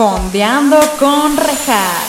Fondeando 0.00 0.78
con 0.98 1.36
rejas. 1.36 2.06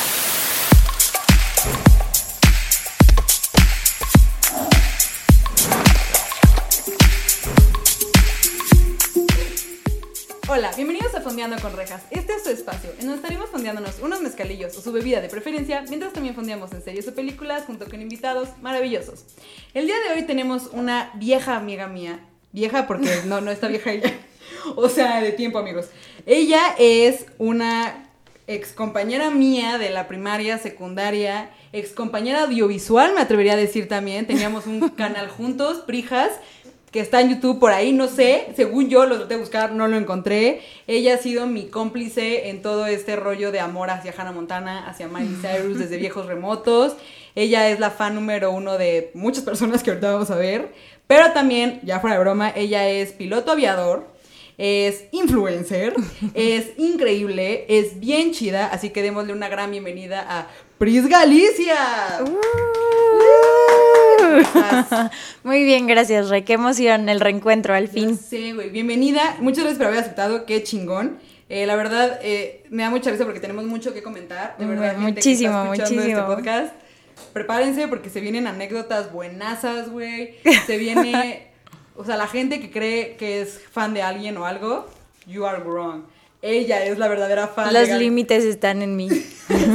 Hola, 10.48 10.72
bienvenidos 10.78 11.14
a 11.16 11.20
Fondeando 11.20 11.62
con 11.62 11.76
Rejas. 11.76 12.04
Este 12.12 12.32
es 12.32 12.46
su 12.46 12.52
espacio, 12.52 12.92
en 12.92 13.00
donde 13.00 13.16
estaremos 13.16 13.50
fondeándonos 13.50 14.00
unos 14.00 14.22
mezcalillos 14.22 14.78
o 14.78 14.82
su 14.82 14.94
bebida 14.94 15.20
de 15.20 15.28
preferencia, 15.28 15.84
mientras 15.90 16.14
también 16.14 16.34
fondeamos 16.34 16.72
en 16.72 16.82
series 16.82 17.10
o 17.10 17.14
películas 17.14 17.66
junto 17.66 17.90
con 17.90 18.02
invitados 18.02 18.48
maravillosos. 18.62 19.26
El 19.74 19.88
día 19.88 19.96
de 20.08 20.16
hoy 20.16 20.26
tenemos 20.26 20.70
una 20.72 21.12
vieja 21.16 21.58
amiga 21.58 21.88
mía, 21.88 22.22
vieja 22.54 22.88
porque 22.88 23.24
no, 23.26 23.42
no 23.42 23.52
está 23.52 23.68
vieja 23.68 23.92
ella, 23.92 24.14
o 24.76 24.90
sea, 24.90 25.22
de 25.22 25.32
tiempo 25.32 25.60
amigos. 25.60 25.88
Ella 26.26 26.76
es 26.78 27.26
una 27.38 28.08
ex 28.48 28.74
compañera 28.74 29.32
mía 29.32 29.78
de 29.78 29.90
la 29.90 30.08
primaria, 30.08 30.58
secundaria, 30.58 31.50
ex 31.74 31.92
compañera 31.92 32.44
audiovisual, 32.44 33.14
me 33.14 33.22
atrevería 33.22 33.54
a 33.54 33.58
decir 33.58 33.88
también. 33.88 34.28
Teníamos 34.28 34.68
un 34.68 34.90
canal 34.96 35.30
juntos, 35.30 35.84
Prijas, 35.86 36.32
que 36.92 37.00
está 37.00 37.22
en 37.22 37.30
YouTube 37.30 37.60
por 37.60 37.72
ahí, 37.72 37.94
no 37.94 38.08
sé, 38.10 38.50
según 38.56 38.90
yo 38.90 39.06
lo 39.06 39.18
traté 39.18 39.36
de 39.36 39.40
buscar, 39.40 39.72
no 39.72 39.88
lo 39.88 39.96
encontré. 39.96 40.62
Ella 40.88 41.16
ha 41.16 41.18
sido 41.18 41.48
mi 41.48 41.68
cómplice 41.68 42.50
en 42.50 42.62
todo 42.62 42.86
este 42.86 43.16
rollo 43.16 43.54
de 43.54 43.62
amor 43.62 43.90
hacia 43.90 44.14
Hannah 44.16 44.34
Montana, 44.34 44.90
hacia 44.90 45.08
Miley 45.08 45.38
Cyrus 45.42 45.80
desde 45.80 45.98
viejos 45.98 46.26
remotos. 46.26 46.98
Ella 47.34 47.70
es 47.70 47.80
la 47.80 47.92
fan 47.92 48.16
número 48.16 48.52
uno 48.52 48.78
de 48.78 49.12
muchas 49.14 49.46
personas 49.46 49.84
que 49.84 49.92
ahorita 49.92 50.12
vamos 50.12 50.32
a 50.32 50.36
ver. 50.36 50.74
Pero 51.08 51.32
también, 51.32 51.80
ya 51.84 52.02
fuera 52.02 52.18
de 52.18 52.22
broma, 52.22 52.52
ella 52.56 52.88
es 52.90 53.14
piloto 53.14 53.52
aviador, 53.52 54.11
es 54.64 55.06
influencer, 55.12 55.96
es 56.36 56.78
increíble, 56.78 57.66
es 57.68 58.00
bien 58.00 58.32
chida, 58.32 58.68
así 58.68 58.92
que 58.92 59.02
démosle 59.02 59.34
una 59.34 59.50
gran 59.50 59.72
bienvenida 59.72 60.24
a 60.30 60.48
Pris 60.78 61.08
Galicia. 61.08 62.20
Muy 65.44 65.64
bien, 65.64 65.88
gracias, 65.88 66.30
Rey. 66.30 66.44
Qué 66.44 66.54
emoción 66.54 67.10
el 67.10 67.20
reencuentro 67.20 67.74
al 67.74 67.88
fin. 67.88 68.16
Sí, 68.16 68.52
güey. 68.52 68.70
Bienvenida. 68.70 69.38
Muchas 69.40 69.64
gracias 69.64 69.80
por 69.80 69.88
haber 69.88 70.00
aceptado. 70.00 70.46
Qué 70.46 70.62
chingón. 70.62 71.18
Eh, 71.50 71.66
la 71.66 71.76
verdad, 71.76 72.20
eh, 72.22 72.64
me 72.70 72.84
da 72.84 72.92
mucha 72.92 73.10
risa 73.10 73.26
porque 73.26 73.40
tenemos 73.40 73.66
mucho 73.66 73.96
que 73.96 74.04
comentar. 74.04 74.56
De 74.60 74.66
verdad, 74.68 74.94
Bueno, 74.94 75.10
muchísimo, 75.10 75.72
que 75.72 75.72
está 75.72 75.84
escuchando 75.84 76.02
muchísimo. 76.02 76.20
Este 76.20 76.36
podcast. 76.36 76.74
Prepárense 77.34 77.88
porque 77.88 78.12
se 78.12 78.22
vienen 78.22 78.46
anécdotas 78.46 79.12
buenazas, 79.12 79.90
güey. 79.90 80.36
Se 80.68 80.78
viene. 80.78 81.51
O 82.02 82.04
sea, 82.04 82.18
la 82.18 82.26
gente 82.28 82.60
que 82.60 82.72
cree 82.72 83.16
que 83.16 83.42
es 83.42 83.62
fan 83.72 83.94
de 83.94 84.02
alguien 84.02 84.36
o 84.38 84.48
algo, 84.48 84.90
you 85.28 85.46
are 85.46 85.60
wrong. 85.64 86.02
Ella 86.42 86.84
es 86.84 86.98
la 86.98 87.08
verdadera 87.08 87.48
fan 87.48 87.72
Los 87.72 87.90
límites 87.90 88.44
están 88.44 88.82
en 88.82 88.96
mí. 88.96 89.08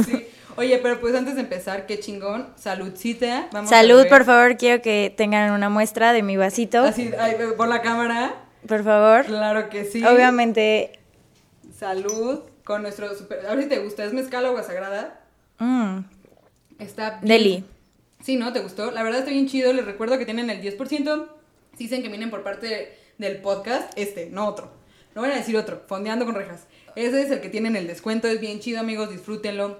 Sí. 0.05 0.27
Oye, 0.57 0.79
pero 0.79 0.99
pues 0.99 1.15
antes 1.15 1.35
de 1.35 1.41
empezar, 1.41 1.85
qué 1.85 1.99
chingón. 1.99 2.49
Saludcita. 2.57 3.47
Vamos 3.53 3.69
Salud, 3.69 4.07
por 4.09 4.25
favor, 4.25 4.57
quiero 4.57 4.81
que 4.81 5.13
tengan 5.15 5.51
una 5.53 5.69
muestra 5.69 6.11
de 6.11 6.21
mi 6.21 6.35
vasito. 6.35 6.81
Así, 6.83 7.11
ay, 7.17 7.35
por 7.55 7.69
la 7.69 7.81
cámara. 7.81 8.35
Por 8.67 8.83
favor. 8.83 9.23
Claro 9.25 9.69
que 9.69 9.85
sí. 9.85 10.03
Obviamente. 10.03 10.99
Salud 11.77 12.41
con 12.65 12.81
nuestro 12.81 13.15
super. 13.15 13.45
A 13.45 13.53
ver 13.55 13.63
si 13.63 13.69
te 13.69 13.79
gusta. 13.79 14.03
¿Es 14.03 14.11
mezcal 14.11 14.43
o 14.43 14.47
agua 14.49 14.63
sagrada? 14.63 15.21
mm, 15.59 15.99
Está 16.79 17.19
bien. 17.21 17.27
Deli. 17.27 17.63
Sí, 18.21 18.35
¿no? 18.35 18.51
¿Te 18.51 18.59
gustó? 18.59 18.91
La 18.91 19.03
verdad 19.03 19.19
está 19.19 19.31
bien 19.31 19.47
chido. 19.47 19.71
Les 19.71 19.85
recuerdo 19.85 20.17
que 20.17 20.25
tienen 20.25 20.49
el 20.49 20.61
10%. 20.61 21.36
Dicen 21.77 22.01
que 22.01 22.09
vienen 22.09 22.29
por 22.29 22.43
parte 22.43 22.97
del 23.17 23.37
podcast. 23.37 23.91
Este, 23.97 24.29
no 24.29 24.47
otro. 24.47 24.71
No 25.15 25.21
van 25.21 25.31
a 25.31 25.35
decir 25.35 25.57
otro. 25.57 25.83
Fondeando 25.87 26.25
con 26.25 26.35
rejas. 26.35 26.65
Ese 26.95 27.21
es 27.21 27.31
el 27.31 27.41
que 27.41 27.49
tienen 27.49 27.75
el 27.75 27.87
descuento. 27.87 28.27
Es 28.27 28.39
bien 28.39 28.59
chido, 28.59 28.79
amigos. 28.79 29.09
Disfrútenlo. 29.11 29.79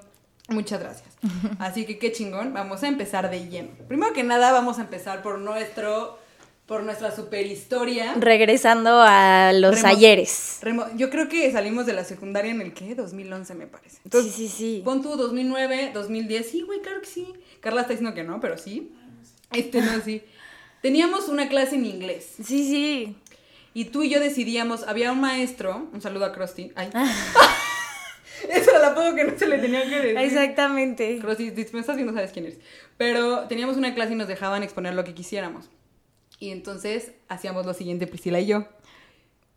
Muchas 0.49 0.79
gracias. 0.79 1.09
Así 1.59 1.85
que 1.85 1.97
qué 1.99 2.11
chingón. 2.11 2.53
Vamos 2.53 2.83
a 2.83 2.87
empezar 2.87 3.29
de 3.29 3.47
lleno. 3.49 3.69
Primero 3.87 4.13
que 4.13 4.23
nada, 4.23 4.51
vamos 4.51 4.77
a 4.79 4.81
empezar 4.81 5.21
por 5.21 5.39
nuestro. 5.39 6.19
Por 6.67 6.83
nuestra 6.83 7.15
super 7.15 7.45
historia. 7.47 8.13
regresando 8.19 8.99
a 9.01 9.53
los 9.53 9.75
Remo- 9.83 9.87
ayeres. 9.87 10.57
Remo- 10.61 10.85
Yo 10.97 11.09
creo 11.09 11.29
que 11.29 11.49
salimos 11.49 11.85
de 11.85 11.93
la 11.93 12.03
secundaria 12.03 12.51
en 12.51 12.59
el 12.59 12.73
que 12.73 12.93
2011 12.93 13.55
me 13.55 13.67
parece. 13.67 13.99
Sí, 14.11 14.29
sí, 14.29 14.47
sí. 14.49 14.81
Pon 14.83 15.01
tú 15.01 15.15
2009, 15.15 15.91
2010. 15.93 16.49
Sí, 16.49 16.61
güey, 16.63 16.81
claro 16.81 16.99
que 16.99 17.07
sí. 17.07 17.25
Carla 17.61 17.81
está 17.81 17.93
diciendo 17.93 18.13
que 18.13 18.25
no, 18.25 18.41
pero 18.41 18.57
sí. 18.57 18.91
Este 19.53 19.81
no, 19.81 20.01
sí. 20.03 20.21
Teníamos 20.87 21.27
una 21.27 21.49
clase 21.49 21.75
en 21.75 21.85
inglés 21.85 22.35
Sí, 22.41 22.65
sí. 22.65 23.15
y 23.73 23.85
tú 23.85 24.03
y 24.03 24.09
yo 24.09 24.21
decidíamos, 24.21 24.83
había 24.87 25.11
un 25.11 25.19
maestro, 25.19 25.89
un 25.91 25.99
saludo 25.99 26.23
a 26.23 26.31
Krusty. 26.31 26.71
Ay. 26.75 26.89
Ah. 26.93 27.13
Eso 28.49 28.69
era 28.69 28.79
el 28.79 28.85
apodo 28.85 29.13
que 29.13 29.25
no 29.25 29.37
se 29.37 29.47
le 29.47 29.57
tenía 29.57 29.83
que 29.83 29.99
decir. 29.99 30.17
Exactamente. 30.17 31.19
Krusty, 31.19 31.51
me 31.73 31.81
estás 31.81 31.97
viendo 31.97 32.13
sabes 32.13 32.31
quién 32.31 32.45
eres. 32.45 32.59
Pero 32.95 33.49
teníamos 33.49 33.75
una 33.75 33.93
clase 33.95 34.13
y 34.13 34.15
nos 34.15 34.29
dejaban 34.29 34.63
exponer 34.63 34.93
lo 34.93 35.03
que 35.03 35.13
quisiéramos. 35.13 35.65
Y 36.39 36.51
entonces 36.51 37.11
hacíamos 37.27 37.65
lo 37.65 37.73
siguiente, 37.73 38.07
Priscila 38.07 38.39
y 38.39 38.45
yo. 38.45 38.65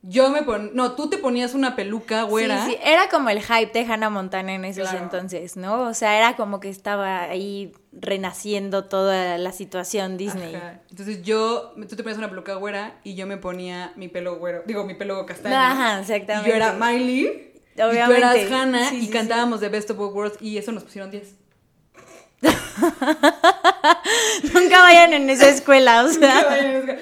Yo 0.02 0.30
me 0.30 0.42
pon... 0.42 0.70
No, 0.72 0.92
tú 0.92 1.10
te 1.10 1.18
ponías 1.18 1.52
una 1.54 1.76
peluca, 1.76 2.22
güera. 2.22 2.64
Sí, 2.64 2.70
sí, 2.72 2.78
era 2.82 3.10
como 3.10 3.28
el 3.28 3.42
hype 3.42 3.70
de 3.72 3.80
Hannah 3.92 4.08
Montana 4.08 4.54
en 4.54 4.64
esos 4.64 4.88
Claro. 4.88 5.04
entonces, 5.04 5.56
¿no? 5.58 5.82
O 5.82 5.92
sea, 5.94 6.16
era 6.16 6.36
como 6.36 6.58
que 6.58 6.70
estaba 6.70 7.22
ahí 7.24 7.72
renaciendo 7.92 8.84
toda 8.84 9.36
la 9.36 9.52
situación 9.52 10.16
Disney. 10.16 10.54
Ajá. 10.54 10.80
Entonces 10.90 11.22
yo, 11.22 11.74
tú 11.88 11.96
te 11.96 12.02
ponías 12.02 12.16
una 12.18 12.30
peluca 12.30 12.54
güera 12.54 12.98
y 13.04 13.14
yo 13.14 13.26
me 13.26 13.36
ponía 13.36 13.92
mi 13.96 14.08
pelo 14.08 14.38
güero, 14.38 14.62
digo, 14.66 14.84
mi 14.84 14.94
pelo 14.94 15.26
castaño. 15.26 15.54
Ajá, 15.54 15.98
Y 15.98 16.00
exactamente. 16.00 16.48
yo 16.48 16.56
era 16.56 16.72
Miley. 16.72 17.52
Y 17.76 17.82
Obviamente. 17.82 18.14
tú 18.20 18.26
eras 18.26 18.52
Hannah 18.52 18.88
Sí, 18.90 19.04
y 19.04 19.08
cantábamos 19.08 19.60
The 19.60 19.68
Best 19.68 19.90
of 19.90 19.96
Both 19.98 20.14
Worlds 20.14 20.42
y 20.42 20.56
eso 20.58 20.72
nos 20.72 20.82
pusieron 20.84 21.10
10. 21.10 21.34
Nunca 24.54 24.80
vayan 24.80 25.12
en 25.12 25.30
esa 25.30 25.48
escuela, 25.48 26.04
o 26.04 26.08
sea. 26.08 26.96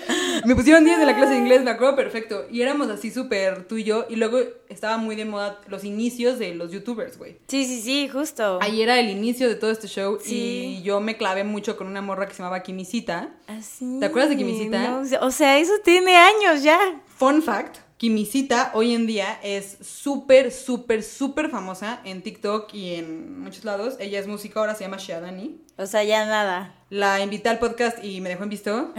me 0.45 0.55
pusieron 0.55 0.85
10 0.85 0.99
de 0.99 1.07
la 1.07 1.17
clase 1.17 1.33
de 1.33 1.39
inglés, 1.39 1.63
me 1.63 1.71
acuerdo 1.71 1.97
perfecto. 1.97 2.47
Y 2.51 2.63
éramos 2.63 2.89
así 2.91 3.11
súper 3.11 3.67
tú 3.67 3.77
y 3.77 3.85
yo. 3.85 4.07
Y 4.09 4.17
luego 4.17 4.39
estaba 4.69 4.97
muy 4.99 5.17
de 5.17 5.25
moda 5.25 5.61
los 5.69 5.85
inicios 5.85 6.39
de 6.39 6.55
los 6.55 6.73
youtubers, 6.73 7.19
güey. 7.19 7.39
Sí, 7.49 7.65
sí, 7.65 7.81
sí, 7.81 8.09
justo. 8.09 8.59
Ahí 8.61 8.83
era 8.83 8.99
el 8.99 9.11
inicio 9.11 9.49
de 9.49 9.55
todo 9.55 9.71
este 9.71 9.89
show 9.89 10.19
Sí. 10.23 10.79
y 10.81 10.83
yo 10.83 11.01
me 11.01 11.17
clavé 11.17 11.45
mucho 11.45 11.77
con 11.77 11.87
una 11.87 12.03
morra 12.03 12.27
que 12.27 12.33
se 12.35 12.39
llamaba 12.39 12.63
Kimisita. 12.63 13.31
Así. 13.47 13.99
¿Te 14.01 14.07
acuerdas 14.07 14.31
de 14.31 14.37
Kimisita? 14.37 14.89
No, 14.89 15.03
o 15.21 15.31
sea, 15.31 15.59
eso 15.59 15.73
tiene 15.85 16.17
años 16.17 16.63
ya. 16.63 16.79
Fun 17.17 17.43
fact, 17.43 17.79
Kimisita 17.99 18.71
hoy 18.75 18.95
en 18.95 19.09
día 19.09 19.41
es 19.43 19.77
súper, 19.81 20.53
súper, 20.53 21.03
súper 21.03 21.51
famosa 21.51 22.01
en 22.05 22.23
TikTok 22.23 22.73
y 22.73 22.95
en 22.95 23.41
muchos 23.41 23.65
lados. 23.65 23.97
Ella 23.99 24.21
es 24.21 24.29
música, 24.29 24.61
ahora 24.61 24.77
se 24.77 24.85
llama 24.85 24.99
Shadani. 25.01 25.61
O 25.77 25.85
sea, 25.85 26.05
ya 26.05 26.25
nada. 26.25 26.77
La 26.91 27.21
invité 27.21 27.49
al 27.49 27.59
podcast 27.59 28.03
y 28.05 28.21
me 28.21 28.29
dejó 28.29 28.45
en 28.45 28.51
visto. 28.51 28.95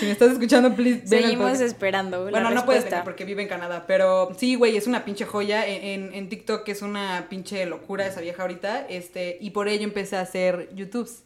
Si 0.00 0.06
me 0.06 0.12
estás 0.12 0.32
escuchando, 0.32 0.74
please, 0.74 1.02
ven 1.08 1.24
Seguimos 1.24 1.60
esperando. 1.60 2.24
la 2.24 2.30
Bueno, 2.30 2.50
no 2.50 2.64
puedes 2.64 2.84
respuesta. 2.84 2.96
venir 2.96 3.04
porque 3.04 3.26
vive 3.26 3.42
en 3.42 3.48
Canadá, 3.48 3.84
pero 3.86 4.34
sí, 4.38 4.54
güey, 4.54 4.78
es 4.78 4.86
una 4.86 5.04
pinche 5.04 5.26
joya. 5.26 5.66
En, 5.66 5.84
en, 5.84 6.14
en 6.14 6.28
TikTok 6.30 6.66
es 6.70 6.80
una 6.80 7.26
pinche 7.28 7.66
locura 7.66 8.06
esa 8.06 8.22
vieja 8.22 8.40
ahorita. 8.40 8.86
Este, 8.88 9.36
y 9.42 9.50
por 9.50 9.68
ello 9.68 9.84
empecé 9.84 10.16
a 10.16 10.22
hacer 10.22 10.70
YouTubes. 10.74 11.22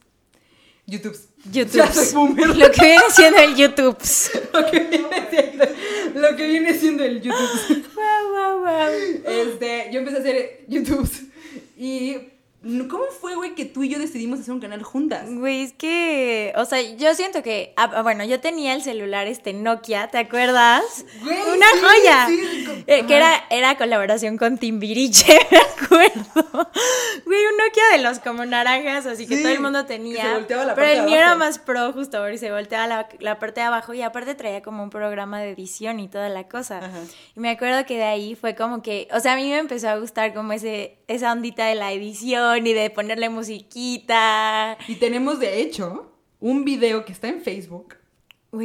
YouTubes. 0.86 1.28
YouTube. 1.50 1.76
Ya 1.76 1.92
soy 1.92 2.14
boomer. 2.14 2.56
Lo 2.56 2.70
que 2.70 2.84
viene 2.84 3.02
siendo 3.10 3.38
el 3.40 3.54
YouTube. 3.54 3.96
lo, 4.52 4.70
que 4.70 4.80
viene 4.80 5.28
siendo, 5.30 5.64
lo 6.22 6.36
que 6.36 6.46
viene 6.46 6.72
siendo 6.74 7.04
el 7.04 7.20
YouTube. 7.20 7.84
wow, 7.94 8.30
wow, 8.32 8.60
wow. 8.60 8.90
Este, 9.26 9.90
yo 9.92 9.98
empecé 9.98 10.16
a 10.16 10.20
hacer 10.20 10.64
YouTubes. 10.68 11.22
Y. 11.76 12.31
¿Cómo 12.88 13.04
fue, 13.20 13.34
güey, 13.34 13.56
que 13.56 13.64
tú 13.64 13.82
y 13.82 13.88
yo 13.88 13.98
decidimos 13.98 14.38
hacer 14.38 14.54
un 14.54 14.60
canal 14.60 14.82
juntas? 14.84 15.24
Güey, 15.28 15.62
es 15.62 15.72
que, 15.72 16.52
o 16.56 16.64
sea, 16.64 16.80
yo 16.80 17.12
siento 17.14 17.42
que, 17.42 17.72
ah, 17.76 18.02
bueno, 18.02 18.24
yo 18.24 18.38
tenía 18.40 18.72
el 18.74 18.82
celular 18.82 19.26
este 19.26 19.52
Nokia, 19.52 20.08
¿te 20.08 20.18
acuerdas? 20.18 21.04
Güey, 21.24 21.36
Una 21.56 21.66
sí, 21.74 21.80
joya. 21.80 22.26
sí, 22.28 22.64
con- 22.64 22.84
Eh, 22.86 23.04
que 23.06 23.16
era, 23.16 23.44
era 23.50 23.76
colaboración 23.76 24.38
con 24.38 24.58
Timbiriche, 24.58 25.36
me 25.50 25.58
acuerdo. 25.58 26.70
Güey, 27.26 27.40
un 27.46 27.56
Nokia 27.56 27.82
de 27.96 27.98
los 28.02 28.20
como 28.20 28.44
naranjas, 28.44 29.06
así 29.06 29.26
que 29.26 29.36
Sí, 29.38 29.42
todo 29.42 29.52
el 29.52 29.60
mundo 29.60 29.84
tenía. 29.84 30.22
se 30.22 30.32
volteaba 30.34 30.64
la 30.64 30.74
pero 30.76 30.86
parte 30.86 30.98
el 30.98 31.04
de 31.04 31.10
mío 31.10 31.18
era 31.18 31.34
más 31.34 31.58
pro, 31.58 31.92
justo, 31.92 32.18
porque 32.20 32.38
se 32.38 32.52
volteaba 32.52 32.86
la, 32.86 33.08
la 33.18 33.40
parte 33.40 33.60
de 33.60 33.66
abajo 33.66 33.92
y 33.92 34.02
aparte 34.02 34.36
traía 34.36 34.62
como 34.62 34.84
un 34.84 34.90
programa 34.90 35.40
de 35.40 35.50
edición 35.50 35.98
y 35.98 36.06
toda 36.08 36.28
la 36.28 36.46
cosa. 36.48 36.78
Ajá. 36.78 37.00
Y 37.36 37.40
me 37.40 37.50
acuerdo 37.50 37.84
que 37.86 37.96
de 37.96 38.04
ahí 38.04 38.36
fue 38.36 38.54
como 38.54 38.82
que, 38.82 39.08
o 39.12 39.18
sea, 39.18 39.32
a 39.32 39.36
mí 39.36 39.48
me 39.48 39.58
empezó 39.58 39.88
a 39.88 39.96
gustar 39.96 40.32
como 40.32 40.52
ese, 40.52 40.98
esa 41.08 41.32
ondita 41.32 41.66
de 41.66 41.74
la 41.74 41.90
edición 41.92 42.51
y 42.56 42.72
de 42.72 42.90
ponerle 42.90 43.28
musiquita. 43.28 44.76
Y 44.88 44.96
tenemos, 44.96 45.40
de 45.40 45.60
hecho, 45.60 46.12
un 46.40 46.64
video 46.64 47.04
que 47.04 47.12
está 47.12 47.28
en 47.28 47.40
Facebook 47.40 47.96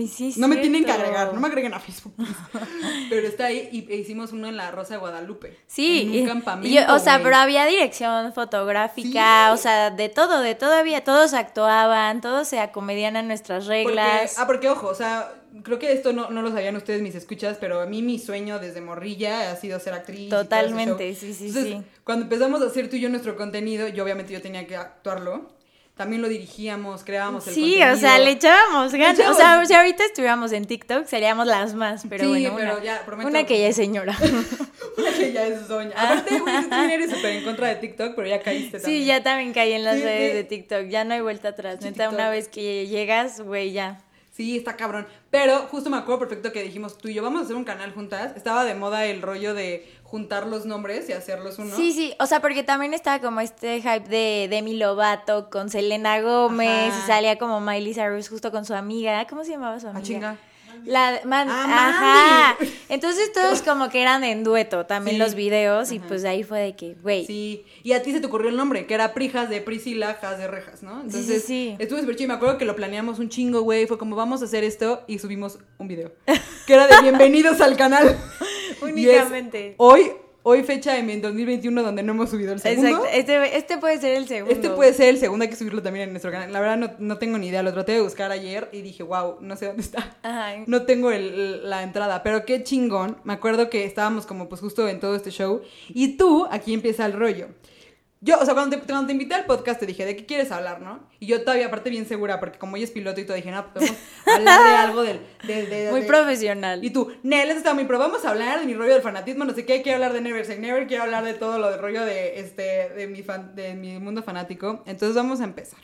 Sí, 0.10 0.34
No 0.36 0.50
me 0.50 0.57
tienen 0.57 0.84
que 0.84 0.92
agregar, 0.92 1.34
no 1.34 1.39
me 1.39 1.48
agreguen 1.48 1.74
a 1.74 1.80
Facebook. 1.80 2.13
Pero 3.10 3.25
está 3.25 3.45
ahí 3.45 3.69
y 3.72 3.89
e 3.89 3.95
hicimos 3.95 4.34
uno 4.34 4.48
en 4.48 4.57
la 4.57 4.69
Rosa 4.69 4.95
de 4.95 5.00
Guadalupe. 5.00 5.57
Sí, 5.66 6.01
En 6.01 6.13
y- 6.13 6.19
un 6.22 6.28
campamento. 6.28 6.68
y 6.68 6.74
yo- 6.74 6.94
o 6.94 7.00
sea, 7.00 7.24
pero 7.24 7.38
había 7.38 7.66
dirección 7.66 8.34
fotográfica, 8.34 9.48
Sí. 9.48 9.54
o 9.54 9.57
sea, 9.57 9.89
de 9.92 10.10
todo, 10.10 10.42
de 10.42 10.56
todo 10.56 10.74
había, 10.74 11.06
todos 11.06 11.34
actuaban, 11.34 12.19
todos 12.19 12.50
se 12.50 12.60
acomedían 12.60 13.16
a 13.16 13.22
nuestras 13.24 13.63
Porque- 13.66 13.86
reglas. 13.86 14.38
ah, 14.38 14.45
porque 14.45 14.68
ojo, 14.68 14.88
o 14.88 14.94
sea, 14.95 15.34
creo 15.63 15.80
que 15.80 15.94
esto 15.94 16.12
no, 16.12 16.30
no 16.31 16.42
lo 16.42 16.51
sabían 16.51 16.75
ustedes 16.75 17.01
mis 17.01 17.16
escuchas, 17.16 17.56
pero 17.57 17.80
a 17.80 17.86
mí 17.86 18.01
mi 18.01 18.19
sueño 18.19 18.60
desde 18.60 18.81
morrilla 18.81 19.51
ha 19.51 19.56
sido 19.56 19.80
ser 19.80 19.94
actriz. 19.94 20.30
Totalmente, 20.30 21.16
sí, 21.16 21.34
sí, 21.34 21.48
Entonces, 21.48 21.74
sí. 21.78 21.84
Cuando 22.04 22.24
empezamos 22.24 22.62
a 22.62 22.66
hacer 22.66 22.89
tú 22.89 22.98
y 22.98 23.00
yo 23.00 23.07
nuestro 23.10 23.38
contenido, 23.38 23.88
yo 23.88 24.04
obviamente 24.04 24.34
yo 24.34 24.42
tenía 24.42 24.68
que 24.68 24.75
actuarlo. 24.75 25.56
También 25.98 26.22
lo 26.22 26.30
dirigíamos, 26.30 27.04
creábamos 27.04 27.48
el 27.48 27.54
Sí, 27.56 27.62
contenido. 27.62 27.94
o 27.94 27.98
sea, 27.98 28.20
le 28.20 28.32
echábamos 28.32 28.94
ganas. 28.94 29.20
O 29.30 29.34
sea, 29.34 29.66
si 29.66 29.74
ahorita 29.74 30.06
estuviéramos 30.06 30.52
en 30.52 30.66
TikTok, 30.66 31.06
seríamos 31.08 31.48
las 31.48 31.74
más, 31.74 32.04
pero 32.08 32.24
Sí, 32.26 32.30
bueno, 32.30 32.56
pero 32.56 32.74
una, 32.76 32.84
ya, 32.84 33.04
prometo- 33.06 33.28
una 33.28 33.44
que 33.46 33.60
ya 33.60 33.68
es 33.68 33.76
señora. 33.76 34.16
Una 34.98 35.12
que 35.12 35.32
ya 35.32 35.46
es 35.46 35.68
doña. 35.68 35.92
Aparte, 35.96 36.40
güey, 36.40 36.62
tú 36.64 36.70
también 36.70 37.02
eres 37.02 37.12
súper 37.16 37.34
en 37.38 37.44
contra 37.44 37.68
de 37.68 37.76
TikTok, 37.76 38.16
pero 38.16 38.28
ya 38.28 38.42
caíste 38.42 38.80
también. 38.80 39.02
Sí, 39.02 39.06
ya 39.06 39.22
también 39.22 39.54
caí 39.54 39.74
en 39.74 39.84
las 39.84 39.98
Sí, 39.98 40.04
redes 40.04 40.34
de 40.34 40.44
TikTok, 40.44 40.88
ya 40.88 41.04
no 41.04 41.14
hay 41.14 41.22
vuelta 41.22 41.50
atrás. 41.50 41.78
Sí, 41.80 41.86
Neta, 41.86 42.06
TikTok. 42.06 42.14
una 42.14 42.30
vez 42.30 42.48
que 42.48 42.88
llegas, 42.88 43.42
güey, 43.42 43.72
ya. 43.74 44.00
Sí, 44.32 44.56
está 44.58 44.76
cabrón. 44.76 45.08
Pero 45.32 45.62
justo 45.72 45.90
me 45.90 45.98
acuerdo 45.98 46.20
perfecto 46.20 46.52
que 46.52 46.62
dijimos 46.64 46.98
tú 46.98 47.08
y 47.08 47.14
yo 47.16 47.24
vamos 47.24 47.42
a 47.42 47.46
hacer 47.46 47.56
un 47.56 47.64
canal 47.64 47.92
juntas. 47.92 48.34
Estaba 48.36 48.66
de 48.66 48.76
moda 48.76 49.06
el 49.06 49.22
rollo 49.24 49.54
de 49.56 49.88
juntar 50.07 50.48
los 50.48 50.65
nombres 50.65 51.09
y 51.09 51.12
hacerlos 51.13 51.59
uno. 51.59 51.75
Sí, 51.75 51.92
sí, 51.92 52.13
o 52.19 52.25
sea, 52.25 52.39
porque 52.42 52.63
también 52.63 52.94
estaba 52.94 53.19
como 53.19 53.42
este 53.42 53.81
hype 53.81 54.07
de 54.07 54.48
Demi 54.50 54.77
Lovato 54.77 55.50
con 55.50 55.69
Selena 55.69 56.21
Gómez 56.21 56.94
Ajá. 56.94 57.04
y 57.04 57.07
salía 57.07 57.38
como 57.38 57.59
Miley 57.59 57.94
Cyrus 57.94 58.30
justo 58.30 58.50
con 58.51 58.63
su 58.65 58.74
amiga. 58.74 59.27
¿Cómo 59.27 59.44
se 59.44 59.51
llamaba 59.51 59.80
su 59.80 59.88
Ah, 59.88 59.92
amiga? 59.92 60.04
chinga. 60.06 60.38
La 60.86 61.19
man- 61.25 61.48
Ah, 61.50 62.54
ajá. 62.56 62.65
Entonces 62.88 63.33
todos 63.33 63.62
como 63.63 63.89
que 63.89 64.01
eran 64.01 64.24
en 64.24 64.44
dueto 64.44 64.86
también 64.86 65.15
Sí. 65.15 65.19
los 65.19 65.33
videos 65.33 65.92
y 65.92 65.98
pues 66.00 66.24
ahí 66.24 66.44
fue 66.44 66.60
de 66.60 66.75
que, 66.75 66.94
güey. 67.01 67.25
Sí, 67.25 67.65
y 67.83 67.94
a 67.94 68.01
ti 68.03 68.12
se 68.13 68.19
te 68.21 68.27
ocurrió 68.27 68.50
el 68.50 68.56
nombre, 68.56 68.86
que 68.86 68.94
era 68.94 69.13
Prijas 69.13 69.50
de 69.50 69.60
Priscila, 69.60 70.13
Jas 70.21 70.38
de 70.38 70.48
Rejas, 70.48 70.83
¿no? 70.83 71.01
Sí, 71.01 71.10
sí, 71.12 71.18
Entonces, 71.18 71.44
sí. 71.45 71.75
estuve 71.80 72.01
súper 72.01 72.15
chido. 72.15 72.27
Me 72.30 72.36
acuerdo 72.36 72.57
que 72.60 72.65
lo 72.65 72.75
planeamos 72.75 73.18
un 73.19 73.27
chingo, 73.27 73.62
güey. 73.62 73.88
Fue 73.88 73.98
como, 73.98 74.15
vamos 74.15 74.42
a 74.44 74.45
hacer 74.45 74.63
esto 74.63 75.03
y 75.07 75.18
subimos 75.19 75.57
un 75.80 75.88
video. 75.89 76.12
Que 76.68 76.74
era 76.75 76.86
de 76.88 77.01
bienvenidos 77.01 77.60
al 77.60 77.75
canal. 77.75 78.15
Y 78.81 79.09
es 79.09 79.21
Únicamente. 79.21 79.75
hoy, 79.77 80.12
hoy 80.44 80.63
fecha 80.63 80.97
en 80.97 81.21
2021 81.21 81.83
donde 81.83 82.03
no 82.03 82.13
hemos 82.13 82.29
subido 82.29 82.53
el 82.53 82.59
segundo. 82.59 82.88
Exacto. 82.89 83.07
Este, 83.13 83.57
este 83.57 83.77
puede 83.77 84.00
ser 84.00 84.15
el 84.15 84.27
segundo. 84.27 84.53
Este 84.53 84.69
puede 84.69 84.94
ser 84.94 85.09
el 85.09 85.18
segundo, 85.18 85.44
hay 85.44 85.50
que 85.50 85.56
subirlo 85.56 85.81
también 85.81 86.03
en 86.06 86.12
nuestro 86.12 86.31
canal. 86.31 86.51
La 86.53 86.59
verdad 86.59 86.77
no, 86.77 86.91
no 87.00 87.18
tengo 87.18 87.38
ni 87.38 87.47
idea, 87.47 87.63
lo 87.63 87.74
traté 87.74 87.94
de 87.94 88.01
buscar 88.01 88.31
ayer 88.31 88.69
y 88.71 88.81
dije, 88.81 89.03
wow, 89.03 89.38
no 89.41 89.56
sé 89.57 89.65
dónde 89.68 89.81
está. 89.81 90.18
Ajá. 90.24 90.63
No 90.68 90.83
tengo 90.85 91.12
el- 91.12 91.69
la 91.69 91.83
entrada, 91.83 92.24
pero 92.24 92.45
qué 92.45 92.63
chingón. 92.63 93.18
Me 93.24 93.33
acuerdo 93.33 93.69
que 93.69 93.83
estábamos 93.83 94.25
como 94.25 94.47
pues 94.50 94.62
justo 94.62 94.88
en 94.88 95.00
todo 95.00 95.15
este 95.15 95.31
show. 95.31 95.62
Y 95.89 96.18
tú, 96.18 96.47
aquí 96.50 96.74
empieza 96.74 97.06
el 97.06 97.13
rollo. 97.13 97.47
Yo, 98.19 98.40
o 98.40 98.46
sea, 98.46 98.56
cuando 98.56 98.75
te, 98.78 98.84
cuando 98.84 99.06
te 99.06 99.12
invité 99.14 99.36
al 99.36 99.46
podcast 99.46 99.80
te 99.80 99.86
dije, 99.86 100.04
¿de 100.04 100.16
qué 100.16 100.25
quieres 100.25 100.52
hablar, 100.52 100.81
no? 100.81 101.08
Y 101.19 101.28
yo 101.28 101.42
todavía, 101.44 101.68
aparte, 101.68 101.92
bien 101.92 102.08
segura, 102.08 102.40
porque 102.40 102.58
como 102.58 102.75
ella 102.75 102.86
es 102.86 102.92
piloto 102.92 103.22
y 103.22 103.25
todo, 103.25 103.36
dije, 103.36 103.52
no, 103.52 103.72
podemos 103.72 103.96
hablar 104.25 104.64
de 104.64 104.75
algo 104.75 105.04
del... 105.04 105.19
de- 105.46 105.66
de- 105.68 105.92
Muy 105.92 106.02
profesional. 106.02 106.84
Y 106.84 106.90
tú, 106.90 107.12
Nel, 107.22 107.50
eso 107.50 107.60
está 107.60 107.75
muy 107.75 107.86
pro, 107.86 108.00
vamos 108.00 108.25
a 108.25 108.31
hablar 108.31 108.60
de 108.60 108.66
mi 108.66 108.74
rollo 108.74 108.94
del 108.94 109.04
fanatismo, 109.04 109.46
no 109.46 109.54
sé 109.54 109.66
qué, 109.68 109.84
quiero 109.84 109.98
hablar 109.98 110.14
de 110.14 110.22
Never 110.22 110.44
Say 110.46 110.58
Never, 110.58 110.88
quiero 110.88 111.04
hablar 111.04 111.24
de 111.25 111.36
todo 111.36 111.60
lo 111.60 111.69
del 111.69 111.80
rollo 111.80 112.04
de, 112.04 112.40
este, 112.40 112.90
de, 112.90 113.06
mi, 113.08 113.22
fan- 113.22 113.54
de 113.54 113.75
mi 113.75 114.00
mundo 114.00 114.24
fanático. 114.24 114.81
Entonces 114.88 115.16
vamos 115.16 115.40
a 115.40 115.44
empezar. 115.44 115.80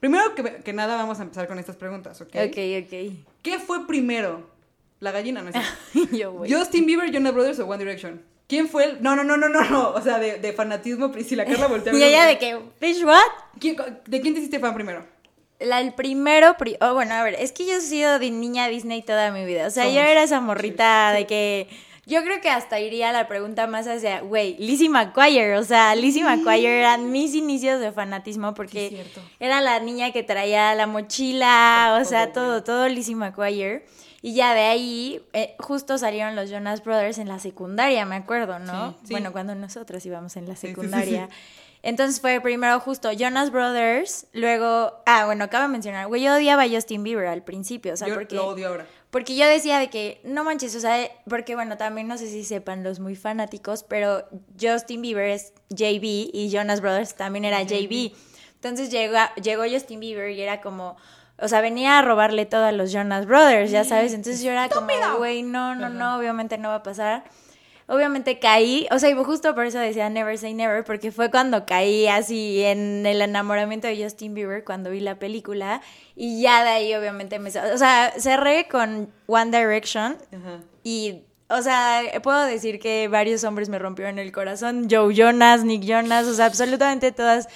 Primero 0.00 0.34
que, 0.34 0.42
que 0.62 0.72
nada, 0.74 0.96
vamos 0.96 1.18
a 1.18 1.22
empezar 1.22 1.46
con 1.48 1.58
estas 1.58 1.76
preguntas, 1.76 2.20
¿ok? 2.20 2.28
Ok, 2.28 2.58
ok. 2.84 3.24
¿Qué 3.42 3.58
fue 3.58 3.86
primero? 3.86 4.50
La 4.98 5.12
gallina, 5.12 5.40
¿no 5.42 5.48
es 5.48 5.56
cierto? 5.92 6.14
Yo, 6.16 6.32
güey. 6.32 6.52
¿Justin 6.52 6.84
Bieber, 6.84 7.10
Jonas 7.10 7.32
Brothers 7.32 7.58
o 7.60 7.66
One 7.66 7.78
Direction? 7.78 8.22
¿Quién 8.50 8.68
fue 8.68 8.84
el...? 8.84 8.98
No, 9.02 9.14
no, 9.16 9.22
no, 9.24 9.36
no, 9.38 9.48
no, 9.48 9.62
no. 9.70 9.90
O 9.92 10.02
sea, 10.02 10.18
de, 10.18 10.38
de 10.38 10.52
fanatismo, 10.52 11.10
Priscila 11.12 11.44
Carla 11.46 11.66
voltea. 11.68 11.94
Y 11.94 12.02
ella 12.02 12.26
de 12.26 12.36
que, 12.36 12.58
bitch, 12.80 13.04
what? 13.04 13.16
¿Quién- 13.60 13.76
¿De 14.06 14.20
quién 14.20 14.34
te 14.34 14.40
hiciste 14.40 14.58
fan 14.58 14.74
primero? 14.74 15.06
La, 15.60 15.80
el 15.80 15.92
primero, 15.94 16.56
pri- 16.58 16.76
oh, 16.80 16.94
bueno, 16.94 17.14
a 17.14 17.22
ver, 17.22 17.34
es 17.38 17.52
que 17.52 17.64
yo 17.64 17.74
he 17.74 17.80
sido 17.80 18.18
de 18.18 18.30
niña 18.30 18.66
Disney 18.68 19.02
toda 19.02 19.30
mi 19.30 19.44
vida. 19.44 19.66
O 19.66 19.70
sea, 19.70 19.88
yo 19.88 20.00
era 20.00 20.22
esa 20.24 20.40
morrita 20.40 21.12
de 21.12 21.26
que. 21.26 21.68
Yo 22.06 22.24
creo 22.24 22.40
que 22.40 22.48
hasta 22.50 22.80
iría 22.80 23.12
la 23.12 23.28
pregunta 23.28 23.68
más 23.68 23.86
hacia, 23.86 24.20
güey, 24.22 24.56
Lizzie 24.58 24.88
McGuire. 24.88 25.56
O 25.58 25.62
sea, 25.62 25.94
Lizzie 25.94 26.24
McGuire 26.24 26.78
eran 26.80 27.12
mis 27.12 27.34
inicios 27.36 27.78
de 27.78 27.92
fanatismo 27.92 28.52
porque 28.52 28.88
Sí, 28.88 29.20
era 29.38 29.60
la 29.60 29.78
niña 29.78 30.10
que 30.10 30.24
traía 30.24 30.74
la 30.74 30.88
mochila, 30.88 31.98
o 32.00 32.04
sea, 32.04 32.32
todo, 32.32 32.64
todo 32.64 32.88
Lizzie 32.88 33.14
McGuire. 33.14 33.84
Y 34.22 34.34
ya 34.34 34.54
de 34.54 34.62
ahí, 34.62 35.22
eh, 35.32 35.54
justo 35.58 35.96
salieron 35.96 36.36
los 36.36 36.50
Jonas 36.50 36.84
Brothers 36.84 37.18
en 37.18 37.28
la 37.28 37.38
secundaria, 37.38 38.04
me 38.04 38.16
acuerdo, 38.16 38.58
¿no? 38.58 38.92
Sí, 38.92 38.98
sí. 39.04 39.12
Bueno, 39.12 39.32
cuando 39.32 39.54
nosotras 39.54 40.04
íbamos 40.04 40.36
en 40.36 40.46
la 40.46 40.56
secundaria. 40.56 41.28
sí. 41.30 41.36
Entonces 41.82 42.20
fue 42.20 42.40
primero 42.40 42.78
justo 42.80 43.10
Jonas 43.10 43.50
Brothers, 43.50 44.26
luego, 44.32 44.92
ah, 45.06 45.24
bueno, 45.24 45.44
acabo 45.44 45.62
de 45.62 45.68
mencionar, 45.68 46.08
güey, 46.08 46.22
yo 46.22 46.34
odiaba 46.34 46.64
a 46.64 46.68
Justin 46.68 47.02
Bieber 47.02 47.26
al 47.26 47.42
principio, 47.42 47.94
o 47.94 47.96
sea, 47.96 48.08
yo 48.08 48.14
porque, 48.14 48.34
lo 48.34 48.48
odio 48.48 48.68
ahora. 48.68 48.86
porque 49.10 49.34
yo 49.34 49.46
decía 49.46 49.78
de 49.78 49.88
que, 49.88 50.20
no 50.22 50.44
manches, 50.44 50.74
o 50.76 50.80
sea, 50.80 51.10
porque 51.26 51.54
bueno, 51.54 51.78
también 51.78 52.06
no 52.06 52.18
sé 52.18 52.26
si 52.26 52.44
sepan 52.44 52.84
los 52.84 53.00
muy 53.00 53.16
fanáticos, 53.16 53.82
pero 53.82 54.28
Justin 54.60 55.00
Bieber 55.00 55.30
es 55.30 55.54
JB 55.70 56.30
y 56.34 56.50
Jonas 56.52 56.82
Brothers 56.82 57.14
también 57.14 57.46
era 57.46 57.62
JB. 57.62 58.12
Entonces 58.56 58.90
llegó, 58.90 59.16
llegó 59.42 59.62
Justin 59.62 60.00
Bieber 60.00 60.30
y 60.32 60.42
era 60.42 60.60
como, 60.60 60.98
o 61.40 61.48
sea, 61.48 61.60
venía 61.60 61.98
a 61.98 62.02
robarle 62.02 62.46
todo 62.46 62.64
a 62.64 62.72
los 62.72 62.92
Jonas 62.92 63.26
Brothers, 63.26 63.70
ya 63.70 63.84
sabes, 63.84 64.12
entonces 64.12 64.42
yo 64.42 64.50
era 64.50 64.68
como, 64.68 64.88
güey, 65.18 65.42
no, 65.42 65.74
no, 65.74 65.88
no, 65.88 66.18
obviamente 66.18 66.58
no 66.58 66.68
va 66.68 66.76
a 66.76 66.82
pasar. 66.82 67.24
Obviamente 67.86 68.38
caí, 68.38 68.86
o 68.92 69.00
sea, 69.00 69.10
y 69.10 69.14
justo 69.14 69.52
por 69.52 69.66
eso 69.66 69.80
decía 69.80 70.08
Never 70.08 70.38
Say 70.38 70.54
Never, 70.54 70.84
porque 70.84 71.10
fue 71.10 71.28
cuando 71.28 71.66
caí 71.66 72.06
así 72.06 72.62
en 72.62 73.04
el 73.04 73.20
enamoramiento 73.20 73.88
de 73.88 74.00
Justin 74.00 74.32
Bieber 74.32 74.62
cuando 74.62 74.90
vi 74.90 75.00
la 75.00 75.18
película 75.18 75.82
y 76.14 76.40
ya 76.40 76.62
de 76.62 76.70
ahí 76.70 76.94
obviamente 76.94 77.40
me... 77.40 77.48
O 77.48 77.78
sea, 77.78 78.12
cerré 78.16 78.68
con 78.68 79.12
One 79.26 79.58
Direction 79.58 80.16
Ajá. 80.32 80.60
y, 80.84 81.22
o 81.48 81.62
sea, 81.62 82.02
puedo 82.22 82.44
decir 82.44 82.78
que 82.78 83.08
varios 83.08 83.42
hombres 83.42 83.68
me 83.68 83.80
rompieron 83.80 84.20
el 84.20 84.30
corazón, 84.30 84.86
Joe 84.88 85.12
Jonas, 85.12 85.64
Nick 85.64 85.82
Jonas, 85.82 86.28
o 86.28 86.34
sea, 86.34 86.46
absolutamente 86.46 87.10
todas 87.10 87.48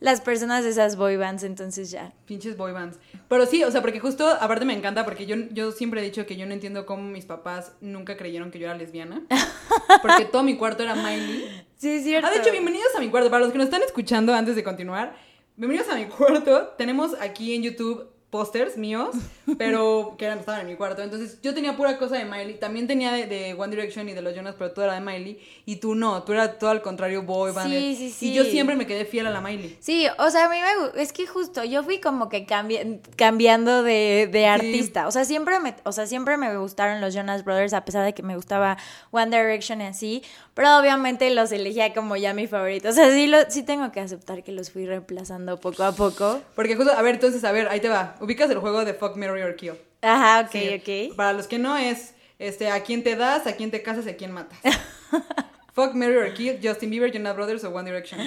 las 0.00 0.22
personas 0.22 0.64
de 0.64 0.70
esas 0.70 0.96
boy 0.96 1.16
bands, 1.16 1.44
entonces 1.44 1.90
ya. 1.90 2.12
Pinches 2.24 2.56
boy 2.56 2.72
bands. 2.72 2.98
Pero 3.28 3.46
sí, 3.46 3.62
o 3.62 3.70
sea, 3.70 3.82
porque 3.82 4.00
justo, 4.00 4.26
aparte 4.26 4.64
me 4.64 4.74
encanta, 4.74 5.04
porque 5.04 5.26
yo, 5.26 5.36
yo 5.52 5.72
siempre 5.72 6.00
he 6.00 6.04
dicho 6.04 6.26
que 6.26 6.36
yo 6.36 6.46
no 6.46 6.54
entiendo 6.54 6.86
cómo 6.86 7.02
mis 7.02 7.26
papás 7.26 7.72
nunca 7.80 8.16
creyeron 8.16 8.50
que 8.50 8.58
yo 8.58 8.66
era 8.66 8.76
lesbiana. 8.76 9.22
Porque 10.02 10.24
todo 10.24 10.42
mi 10.42 10.56
cuarto 10.56 10.82
era 10.82 10.94
Miley. 10.94 11.66
Sí, 11.76 11.90
es 11.90 12.04
cierto. 12.04 12.26
Ah, 12.26 12.30
de 12.30 12.38
hecho, 12.38 12.52
bienvenidos 12.52 12.94
a 12.96 13.00
mi 13.00 13.08
cuarto. 13.08 13.28
Para 13.28 13.42
los 13.42 13.52
que 13.52 13.58
nos 13.58 13.66
están 13.66 13.82
escuchando 13.82 14.32
antes 14.32 14.56
de 14.56 14.64
continuar, 14.64 15.14
bienvenidos 15.56 15.90
a 15.90 15.96
mi 15.96 16.06
cuarto. 16.06 16.74
Tenemos 16.78 17.14
aquí 17.20 17.54
en 17.54 17.64
YouTube 17.64 18.09
pósters 18.30 18.76
míos, 18.76 19.10
pero 19.58 20.14
que 20.16 20.24
eran, 20.24 20.38
estaban 20.38 20.60
en 20.62 20.66
mi 20.68 20.76
cuarto. 20.76 21.02
Entonces, 21.02 21.38
yo 21.42 21.52
tenía 21.54 21.76
pura 21.76 21.98
cosa 21.98 22.16
de 22.16 22.24
Miley. 22.24 22.58
También 22.58 22.86
tenía 22.86 23.12
de, 23.12 23.26
de 23.26 23.54
One 23.54 23.74
Direction 23.74 24.08
y 24.08 24.12
de 24.12 24.22
los 24.22 24.34
Jonas, 24.34 24.54
pero 24.56 24.70
todo 24.72 24.84
era 24.84 24.94
de 24.94 25.00
Miley. 25.00 25.38
Y 25.66 25.76
tú 25.76 25.94
no, 25.94 26.22
tú 26.22 26.32
eras 26.32 26.58
todo 26.58 26.70
al 26.70 26.80
contrario, 26.82 27.22
boy 27.22 27.52
band. 27.52 27.70
Sí, 27.72 27.94
sí, 27.96 28.10
sí. 28.10 28.30
Y 28.30 28.34
yo 28.34 28.44
siempre 28.44 28.76
me 28.76 28.86
quedé 28.86 29.04
fiel 29.04 29.26
a 29.26 29.30
la 29.30 29.40
Miley. 29.40 29.76
Sí, 29.80 30.06
o 30.18 30.30
sea, 30.30 30.46
a 30.46 30.48
mí 30.48 30.56
me 30.60 31.02
es 31.02 31.12
que 31.12 31.26
justo 31.26 31.64
yo 31.64 31.82
fui 31.82 32.00
como 32.00 32.28
que 32.28 32.46
cambi- 32.46 33.00
cambiando 33.16 33.82
de, 33.82 34.28
de 34.30 34.46
artista. 34.46 35.06
O 35.08 35.10
sea, 35.10 35.24
siempre 35.24 35.58
me, 35.60 35.74
o 35.84 35.92
sea, 35.92 36.06
siempre 36.06 36.36
me 36.36 36.56
gustaron 36.56 37.00
los 37.00 37.14
Jonas 37.14 37.44
Brothers, 37.44 37.72
a 37.72 37.84
pesar 37.84 38.04
de 38.04 38.14
que 38.14 38.22
me 38.22 38.36
gustaba 38.36 38.76
One 39.10 39.36
Direction 39.36 39.80
y 39.80 39.86
así. 39.86 40.22
Pero 40.54 40.78
obviamente 40.78 41.28
los 41.34 41.52
elegía 41.52 41.92
como 41.94 42.16
ya 42.16 42.34
mi 42.34 42.46
favorito. 42.46 42.88
O 42.88 42.92
sea, 42.92 43.10
sí, 43.10 43.26
lo, 43.26 43.38
sí 43.50 43.62
tengo 43.62 43.90
que 43.92 44.00
aceptar 44.00 44.42
que 44.42 44.52
los 44.52 44.70
fui 44.70 44.86
reemplazando 44.86 45.58
poco 45.58 45.82
a 45.84 45.92
poco. 45.92 46.40
Porque 46.54 46.76
justo, 46.76 46.92
a 46.92 47.02
ver, 47.02 47.14
entonces, 47.16 47.42
a 47.44 47.52
ver, 47.52 47.68
ahí 47.68 47.80
te 47.80 47.88
va. 47.88 48.16
Ubicas 48.20 48.50
el 48.50 48.58
juego 48.58 48.84
de 48.84 48.94
Fuck, 48.94 49.16
Marry 49.16 49.42
or 49.42 49.56
Kill. 49.56 49.74
Ajá, 50.02 50.40
ok, 50.46 50.50
Sí. 50.52 51.08
ok. 51.10 51.16
Para 51.16 51.32
los 51.32 51.46
que 51.46 51.58
no 51.58 51.76
es, 51.76 52.14
este, 52.38 52.70
a 52.70 52.82
quién 52.82 53.02
te 53.02 53.16
das, 53.16 53.46
a 53.46 53.56
quién 53.56 53.70
te 53.70 53.82
casas 53.82 54.06
y 54.06 54.10
a 54.10 54.16
quién 54.16 54.32
matas. 54.32 54.58
Fuck, 55.74 55.94
Marry 55.94 56.16
or 56.16 56.34
Kill, 56.34 56.58
Justin 56.62 56.90
Bieber, 56.90 57.12
Jonas 57.12 57.34
Brothers 57.36 57.64
o 57.64 57.70
One 57.70 57.90
Direction. 57.90 58.20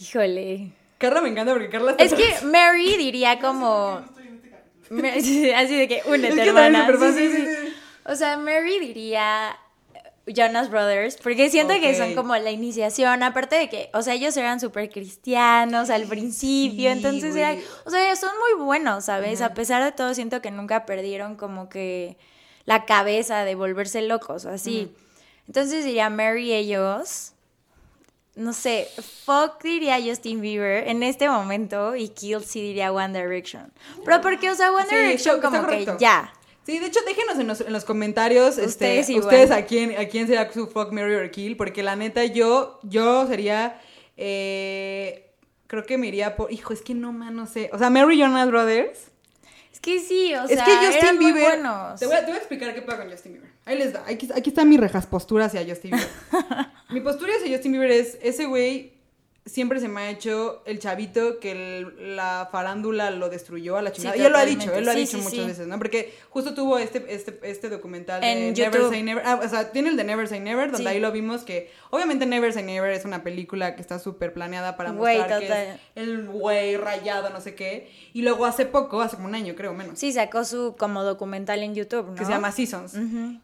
Híjole. 0.00 0.70
Carla 0.98 1.20
me 1.20 1.28
encanta 1.28 1.52
porque 1.52 1.68
Carla 1.68 1.92
está 1.92 2.04
Es 2.04 2.14
que 2.14 2.46
Mary 2.46 2.96
diría 2.96 3.38
como... 3.40 4.04
Así 4.90 5.76
de 5.76 5.86
que 5.88 6.02
únete, 6.06 6.28
Es 6.28 6.34
que 6.34 6.48
hermana. 6.48 6.86
sí. 7.12 7.30
sí. 7.30 7.74
O 8.04 8.14
sea, 8.14 8.38
Mary 8.38 8.78
diría 8.80 9.54
Jonas 10.34 10.70
Brothers, 10.70 11.16
porque 11.22 11.50
siento 11.50 11.74
que 11.80 11.96
son 11.96 12.14
como 12.14 12.36
la 12.36 12.50
iniciación, 12.50 13.22
aparte 13.22 13.56
de 13.56 13.68
que, 13.68 13.90
o 13.94 14.02
sea, 14.02 14.14
ellos 14.14 14.36
eran 14.36 14.60
súper 14.60 14.90
cristianos 14.90 15.90
al 15.90 16.04
principio, 16.04 16.90
Sí, 16.90 16.96
entonces 16.96 17.34
eran, 17.34 17.58
o 17.84 17.90
sea, 17.90 18.14
son 18.16 18.30
muy 18.38 18.64
buenos, 18.64 19.06
¿sabes? 19.06 19.40
A 19.40 19.54
pesar 19.54 19.82
de 19.82 19.92
todo, 19.92 20.14
siento 20.14 20.40
que 20.42 20.50
nunca 20.50 20.86
perdieron 20.86 21.36
como 21.36 21.68
que 21.68 22.16
la 22.64 22.84
cabeza 22.84 23.44
de 23.44 23.54
volverse 23.54 24.02
locos, 24.02 24.44
así. 24.44 24.92
Entonces 25.46 25.84
diría 25.84 26.10
Mary 26.10 26.52
ellos. 26.52 27.32
no 28.34 28.52
sé, 28.52 28.88
fuck 29.24 29.60
diría 29.62 29.98
Justin 30.00 30.40
Bieber 30.40 30.86
en 30.86 31.02
este 31.02 31.28
momento 31.28 31.96
y 31.96 32.10
kill 32.10 32.44
sí 32.44 32.60
diría 32.62 32.92
One 32.92 33.18
Direction. 33.20 33.72
Pero 34.04 34.20
porque, 34.20 34.48
o 34.50 34.54
sea, 34.54 34.70
One 34.70 34.86
Sí, 34.88 34.94
Direction 34.94 35.40
como 35.40 35.66
que 35.66 35.86
ya. 35.98 36.32
Sí, 36.68 36.78
de 36.78 36.84
hecho, 36.84 37.00
déjenos 37.06 37.38
en 37.38 37.46
los, 37.46 37.62
en 37.62 37.72
los 37.72 37.86
comentarios 37.86 38.58
este, 38.58 38.66
Ustedes 38.66 39.08
igual. 39.08 39.24
ustedes 39.24 39.50
a 39.50 39.64
quién, 39.64 39.96
a 39.96 40.04
quién 40.04 40.26
sería 40.26 40.52
su 40.52 40.66
fuck, 40.66 40.92
Mary 40.92 41.14
or 41.14 41.30
kill, 41.30 41.56
porque 41.56 41.82
la 41.82 41.96
neta 41.96 42.26
yo, 42.26 42.78
yo 42.82 43.26
sería, 43.26 43.80
eh, 44.18 45.30
creo 45.66 45.86
que 45.86 45.96
me 45.96 46.08
iría 46.08 46.36
por, 46.36 46.52
hijo, 46.52 46.74
es 46.74 46.82
que 46.82 46.92
no, 46.92 47.10
man, 47.10 47.34
no 47.34 47.46
sé, 47.46 47.70
o 47.72 47.78
sea, 47.78 47.88
Mary 47.88 48.20
Jonas 48.20 48.50
Brothers. 48.50 48.98
Es 49.72 49.80
que 49.80 49.98
sí, 49.98 50.34
o 50.34 50.44
es 50.44 50.50
sea, 50.50 50.66
que 50.66 50.72
Justin 50.72 50.96
eran 50.98 51.16
muy 51.16 51.32
Bieber, 51.32 51.52
buenos. 51.54 52.00
te 52.00 52.04
voy, 52.04 52.16
a, 52.16 52.20
te 52.20 52.26
voy 52.26 52.34
a 52.34 52.38
explicar 52.38 52.74
qué 52.74 52.82
pasa 52.82 52.98
con 52.98 53.10
Justin 53.10 53.32
Bieber. 53.32 53.50
Ahí 53.64 53.78
les 53.78 53.94
da, 53.94 54.04
aquí, 54.06 54.28
aquí 54.34 54.50
está 54.50 54.66
mi 54.66 54.76
rejas 54.76 55.06
postura 55.06 55.46
hacia 55.46 55.64
Justin 55.66 55.92
Bieber. 55.92 56.66
mi 56.90 57.00
postura 57.00 57.32
hacia 57.40 57.50
Justin 57.50 57.72
Bieber 57.72 57.92
es, 57.92 58.18
ese 58.20 58.44
güey 58.44 58.97
siempre 59.48 59.80
se 59.80 59.88
me 59.88 60.00
ha 60.02 60.10
hecho 60.10 60.62
el 60.66 60.78
chavito 60.78 61.40
que 61.40 61.52
el- 61.78 62.16
la 62.16 62.48
farándula 62.52 63.10
lo 63.10 63.28
destruyó 63.28 63.76
a 63.76 63.82
la 63.82 63.92
chingada. 63.92 64.14
Sí, 64.14 64.22
y 64.22 64.24
él 64.26 64.32
lo 64.32 64.38
ha 64.38 64.44
dicho, 64.44 64.72
él 64.74 64.84
lo 64.84 64.90
ha 64.90 64.94
Sí, 64.94 65.00
dicho 65.00 65.16
sí, 65.18 65.22
muchas 65.24 65.46
veces, 65.46 65.66
¿no? 65.66 65.78
Porque 65.78 66.14
justo 66.30 66.54
tuvo 66.54 66.78
este, 66.78 67.04
este, 67.08 67.38
este 67.42 67.68
documental 67.68 68.20
de 68.20 68.30
En 68.30 68.52
Never 68.54 68.72
YouTube. 68.72 68.90
Say 68.90 69.02
Never. 69.02 69.22
Ah, 69.26 69.40
o 69.44 69.48
sea, 69.48 69.72
tiene 69.72 69.88
el 69.88 69.96
de 69.96 70.04
Never 70.04 70.28
Say 70.28 70.40
Never, 70.40 70.70
donde 70.70 70.88
ahí 70.88 71.00
lo 71.00 71.10
vimos 71.12 71.42
que, 71.42 71.70
obviamente 71.90 72.26
Never 72.26 72.52
Say 72.52 72.62
Never 72.62 72.90
es 72.92 73.04
una 73.04 73.22
película 73.22 73.74
que 73.74 73.80
está 73.82 73.98
súper 73.98 74.32
planeada 74.32 74.76
para 74.76 74.92
mostrar 74.92 75.40
que 75.40 75.46
es 75.46 75.80
el 75.96 76.26
güey 76.28 76.76
rayado, 76.76 77.30
no 77.30 77.40
sé 77.40 77.54
qué. 77.54 77.90
Y 78.12 78.22
luego 78.22 78.44
hace 78.46 78.66
poco, 78.66 79.00
hace 79.00 79.16
como 79.16 79.28
un 79.28 79.34
año 79.34 79.54
creo, 79.56 79.72
menos 79.74 79.98
Sí, 79.98 80.12
sacó 80.12 80.44
su 80.44 80.76
como 80.78 81.02
documental 81.04 81.62
en 81.62 81.74
YouTube, 81.74 82.08
¿no? 82.08 82.14
que 82.14 82.24
se 82.24 82.30
llama 82.30 82.52
Seasons. 82.52 82.94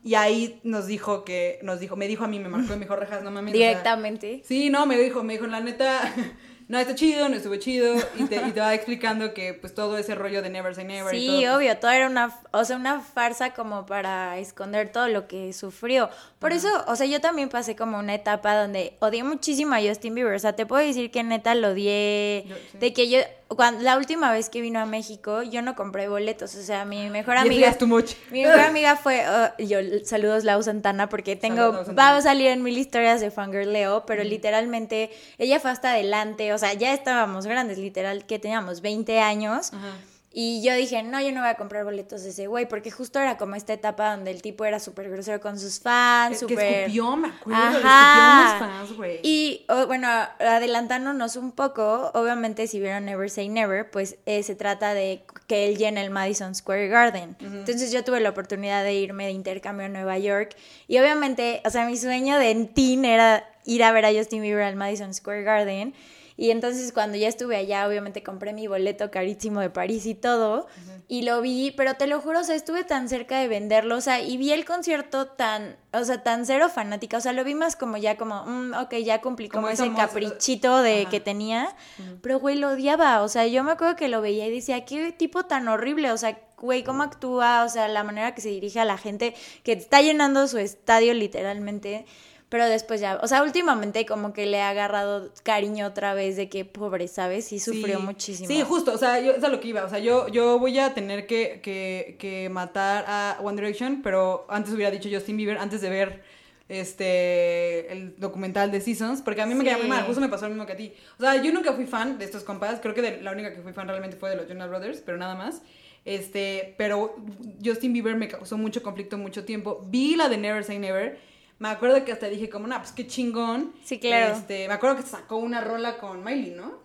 Y 0.04 0.14
ahí 0.14 0.60
nos 0.64 0.86
dijo 0.86 1.24
que, 1.24 1.58
nos 1.62 1.80
dijo, 1.80 1.96
me 1.96 2.06
dijo 2.08 2.24
a 2.24 2.28
mí, 2.28 2.38
me 2.38 2.48
marcó, 2.48 2.74
me 2.74 2.80
dijo, 2.80 2.96
Rejas, 2.96 3.22
no 3.22 3.30
mames. 3.30 3.54
o 3.54 3.56
sea, 3.56 3.68
Directamente. 3.68 4.42
sí, 4.44 4.70
no, 4.70 4.86
me 4.86 4.96
dijo, 4.98 5.22
me 5.22 5.34
dijo, 5.34 5.46
la 5.46 5.60
neta, 5.60 5.93
no 6.68 6.78
está 6.78 6.94
chido, 6.94 7.28
no 7.28 7.36
estuvo 7.36 7.56
chido. 7.56 7.94
Y 8.18 8.24
te, 8.24 8.36
y 8.36 8.52
te 8.52 8.60
va 8.60 8.72
explicando 8.74 9.34
que, 9.34 9.54
pues, 9.54 9.74
todo 9.74 9.98
ese 9.98 10.14
rollo 10.14 10.40
de 10.42 10.50
Never 10.50 10.74
Say 10.74 10.84
Never. 10.84 11.14
y 11.14 11.20
Sí, 11.20 11.26
todo, 11.26 11.36
pues, 11.40 11.50
obvio, 11.56 11.76
todo 11.78 11.90
era 11.90 12.06
una, 12.08 12.38
o 12.52 12.64
sea, 12.64 12.76
una 12.76 13.00
farsa 13.00 13.52
como 13.54 13.84
para 13.86 14.38
esconder 14.38 14.90
todo 14.90 15.08
lo 15.08 15.26
que 15.28 15.52
sufrió. 15.52 16.08
Por 16.38 16.52
eso, 16.52 16.68
o 16.86 16.96
sea, 16.96 17.06
yo 17.06 17.20
también 17.20 17.48
pasé 17.48 17.76
como 17.76 17.98
una 17.98 18.14
etapa 18.14 18.54
donde 18.56 18.96
odié 19.00 19.24
muchísimo 19.24 19.74
a 19.74 19.80
Justin 19.80 20.14
Bieber. 20.14 20.34
O 20.34 20.38
sea, 20.38 20.54
te 20.54 20.66
puedo 20.66 20.84
decir 20.86 21.10
que 21.10 21.22
neta 21.22 21.54
lo 21.54 21.68
odié. 21.70 22.44
Yo- 22.48 22.56
sí. 22.72 22.78
De 22.78 22.92
que 22.92 23.08
yo, 23.10 23.18
cuando, 23.56 23.82
la 23.82 23.96
última 23.96 24.32
vez 24.32 24.50
que 24.50 24.60
vino 24.60 24.80
a 24.80 24.86
México, 24.86 25.42
yo 25.42 25.62
no 25.62 25.74
compré 25.74 26.08
boletos. 26.08 26.54
O 26.54 26.62
sea, 26.62 26.84
mi 26.84 27.10
mejor 27.10 27.36
amiga. 27.36 27.68
es 27.68 27.78
too 27.78 27.86
much. 27.86 28.12
Mi 28.30 28.44
mejor 28.44 28.60
amiga 28.60 28.96
fue, 28.96 29.24
uh, 29.26 29.62
yo 29.62 29.78
saludos 30.04 30.44
Lau 30.44 30.62
Santana 30.62 31.08
porque 31.08 31.36
tengo, 31.36 31.72
Saludos, 31.72 31.98
va 31.98 32.16
a 32.16 32.20
salir 32.22 32.48
en 32.48 32.62
mil 32.62 32.78
historias 32.78 33.20
de 33.20 33.30
Fangirleo, 33.30 34.04
pero 34.06 34.24
literalmente 34.24 35.10
ella 35.38 35.60
fue 35.60 35.70
hasta 35.70 35.90
adelante, 35.90 36.52
o 36.52 36.58
sea, 36.58 36.74
ya 36.74 36.92
estábamos 36.92 37.46
grandes, 37.46 37.78
literal, 37.78 38.26
que 38.26 38.38
teníamos 38.38 38.80
20 38.80 39.20
años. 39.20 39.72
Ajá. 39.72 39.96
Y 40.36 40.62
yo 40.64 40.74
dije, 40.74 41.00
no, 41.04 41.20
yo 41.20 41.30
no 41.30 41.42
voy 41.42 41.48
a 41.48 41.54
comprar 41.54 41.84
boletos 41.84 42.24
de 42.24 42.30
ese 42.30 42.48
güey, 42.48 42.66
porque 42.68 42.90
justo 42.90 43.20
era 43.20 43.36
como 43.36 43.54
esta 43.54 43.72
etapa 43.72 44.10
donde 44.16 44.32
el 44.32 44.42
tipo 44.42 44.64
era 44.64 44.80
súper 44.80 45.08
grosero 45.08 45.40
con 45.40 45.60
sus 45.60 45.78
fans, 45.78 46.42
Es 46.42 46.46
que 46.48 46.54
súper... 46.54 46.74
escupió, 46.80 47.16
me 47.16 47.28
acuerdo, 47.28 47.62
escupió 47.62 47.88
Ajá. 47.88 48.56
a 48.56 48.58
fans, 48.58 48.96
güey. 48.96 49.20
Y 49.22 49.64
oh, 49.68 49.86
bueno, 49.86 50.08
adelantándonos 50.40 51.36
un 51.36 51.52
poco, 51.52 52.10
obviamente 52.14 52.66
si 52.66 52.80
vieron 52.80 53.04
Never 53.04 53.30
Say 53.30 53.48
Never, 53.48 53.88
pues 53.88 54.16
eh, 54.26 54.42
se 54.42 54.56
trata 54.56 54.92
de 54.92 55.22
que 55.46 55.68
él 55.68 55.76
llena 55.76 56.02
el 56.02 56.10
Madison 56.10 56.52
Square 56.56 56.88
Garden. 56.88 57.36
Entonces 57.40 57.92
yo 57.92 58.02
tuve 58.02 58.18
la 58.18 58.30
oportunidad 58.30 58.82
de 58.82 58.92
irme 58.94 59.26
de 59.26 59.30
intercambio 59.30 59.86
a 59.86 59.88
Nueva 59.88 60.18
York 60.18 60.56
y 60.88 60.98
obviamente, 60.98 61.62
o 61.64 61.70
sea, 61.70 61.86
mi 61.86 61.96
sueño 61.96 62.40
de 62.40 62.52
teen 62.74 63.04
era 63.04 63.48
ir 63.64 63.84
a 63.84 63.92
ver 63.92 64.04
a 64.04 64.12
Justin 64.12 64.42
Bieber 64.42 64.64
al 64.64 64.74
Madison 64.74 65.14
Square 65.14 65.44
Garden. 65.44 65.94
Y 66.36 66.50
entonces 66.50 66.92
cuando 66.92 67.16
ya 67.16 67.28
estuve 67.28 67.56
allá, 67.56 67.86
obviamente 67.86 68.24
compré 68.24 68.52
mi 68.52 68.66
boleto 68.66 69.10
carísimo 69.10 69.60
de 69.60 69.70
París 69.70 70.04
y 70.06 70.14
todo, 70.14 70.66
y 71.06 71.22
lo 71.22 71.40
vi, 71.40 71.72
pero 71.76 71.94
te 71.94 72.08
lo 72.08 72.20
juro, 72.20 72.40
o 72.40 72.44
sea, 72.44 72.56
estuve 72.56 72.82
tan 72.82 73.08
cerca 73.08 73.38
de 73.38 73.46
venderlo, 73.46 73.96
o 73.96 74.00
sea, 74.00 74.20
y 74.20 74.36
vi 74.36 74.50
el 74.50 74.64
concierto 74.64 75.26
tan, 75.26 75.76
o 75.92 76.04
sea, 76.04 76.24
tan 76.24 76.44
cero 76.44 76.68
fanática, 76.68 77.18
o 77.18 77.20
sea, 77.20 77.32
lo 77.32 77.44
vi 77.44 77.54
más 77.54 77.76
como 77.76 77.98
ya 77.98 78.16
como, 78.16 78.44
mm, 78.44 78.74
ok, 78.74 78.94
ya 78.96 79.20
cumplí 79.20 79.48
como, 79.48 79.68
Como 79.68 79.72
ese 79.72 79.92
caprichito 79.92 80.82
de 80.82 81.02
Ajá. 81.02 81.10
que 81.10 81.20
tenía, 81.20 81.76
pero 82.20 82.40
güey, 82.40 82.56
lo 82.56 82.70
odiaba, 82.70 83.22
o 83.22 83.28
sea, 83.28 83.46
yo 83.46 83.62
me 83.62 83.70
acuerdo 83.70 83.94
que 83.94 84.08
lo 84.08 84.20
veía 84.20 84.48
y 84.48 84.50
decía, 84.50 84.84
qué 84.84 85.12
tipo 85.12 85.44
tan 85.44 85.68
horrible, 85.68 86.10
o 86.10 86.16
sea, 86.16 86.36
güey, 86.58 86.82
cómo 86.82 87.04
actúa, 87.04 87.62
o 87.64 87.68
sea, 87.68 87.86
la 87.86 88.02
manera 88.02 88.34
que 88.34 88.40
se 88.40 88.48
dirige 88.48 88.80
a 88.80 88.84
la 88.84 88.98
gente, 88.98 89.34
que 89.62 89.72
está 89.72 90.02
llenando 90.02 90.48
su 90.48 90.58
estadio 90.58 91.14
literalmente. 91.14 92.06
Pero 92.54 92.66
después 92.66 93.00
ya, 93.00 93.18
o 93.20 93.26
sea, 93.26 93.42
últimamente 93.42 94.06
como 94.06 94.32
que 94.32 94.46
le 94.46 94.60
ha 94.62 94.68
agarrado 94.68 95.32
cariño 95.42 95.88
otra 95.88 96.14
vez 96.14 96.36
de 96.36 96.48
que 96.48 96.64
pobre, 96.64 97.08
¿sabes? 97.08 97.46
Sí 97.46 97.58
sufrió 97.58 97.98
Sí. 97.98 98.04
muchísimo. 98.04 98.46
Sí, 98.48 98.62
justo, 98.62 98.92
o 98.92 98.96
sea, 98.96 99.18
yo, 99.18 99.32
es 99.32 99.42
a 99.42 99.48
lo 99.48 99.58
que 99.58 99.66
iba. 99.66 99.82
O 99.82 99.88
sea, 99.88 99.98
yo, 99.98 100.28
yo 100.28 100.60
voy 100.60 100.78
a 100.78 100.94
tener 100.94 101.26
que, 101.26 101.58
que, 101.64 102.14
que 102.20 102.48
matar 102.50 103.06
a 103.08 103.38
One 103.42 103.60
Direction, 103.60 104.02
pero 104.02 104.46
antes 104.48 104.72
hubiera 104.72 104.92
dicho 104.92 105.08
Justin 105.12 105.36
Bieber, 105.36 105.58
antes 105.58 105.80
de 105.80 105.90
ver 105.90 106.22
este 106.68 107.92
el 107.92 108.14
documental 108.18 108.70
de 108.70 108.80
Seasons, 108.80 109.20
porque 109.22 109.42
a 109.42 109.46
mí 109.46 109.54
me 109.54 109.64
Sí. 109.64 109.70
quedó 109.70 109.78
muy 109.80 109.88
mal, 109.88 110.04
justo 110.04 110.20
me 110.20 110.28
pasó 110.28 110.44
lo 110.44 110.50
mismo 110.50 110.64
que 110.64 110.74
a 110.74 110.76
ti. 110.76 110.92
O 111.18 111.22
sea, 111.22 111.42
yo 111.42 111.52
nunca 111.52 111.72
fui 111.72 111.86
fan 111.86 112.18
de 112.18 112.24
estos 112.24 112.44
compas, 112.44 112.78
creo 112.80 112.94
que 112.94 113.02
de- 113.02 113.20
la 113.20 113.32
única 113.32 113.52
que 113.52 113.62
fui 113.62 113.72
fan 113.72 113.88
realmente 113.88 114.16
fue 114.16 114.30
de 114.30 114.36
los 114.36 114.46
Jonas 114.48 114.68
Brothers, 114.68 115.02
pero 115.04 115.18
nada 115.18 115.34
más. 115.34 115.62
Este, 116.04 116.74
pero 116.78 117.16
Justin 117.64 117.92
Bieber 117.94 118.14
me 118.14 118.28
causó 118.28 118.56
mucho 118.58 118.82
conflicto 118.82 119.16
mucho 119.18 119.44
tiempo. 119.44 119.80
Vi 119.86 120.16
la 120.16 120.28
de 120.28 120.36
Never 120.36 120.62
Say 120.62 120.78
Never. 120.78 121.18
Me 121.58 121.68
acuerdo 121.68 122.04
que 122.04 122.12
hasta 122.12 122.26
dije 122.28 122.48
como, 122.50 122.66
nah, 122.66 122.78
pues 122.78 122.92
qué 122.92 123.06
chingón. 123.06 123.72
Sí, 123.84 123.98
claro. 123.98 124.34
Este, 124.34 124.66
me 124.68 124.74
acuerdo 124.74 124.96
que 124.96 125.02
sacó 125.02 125.36
una 125.36 125.60
rola 125.60 125.98
con 125.98 126.22
Miley, 126.24 126.50
¿no? 126.50 126.82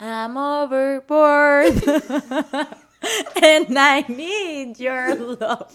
I'm 0.00 0.36
overboard. 0.36 1.74
And 3.42 3.68
I 3.78 4.04
need 4.08 4.76
your 4.76 5.16
love. 5.18 5.72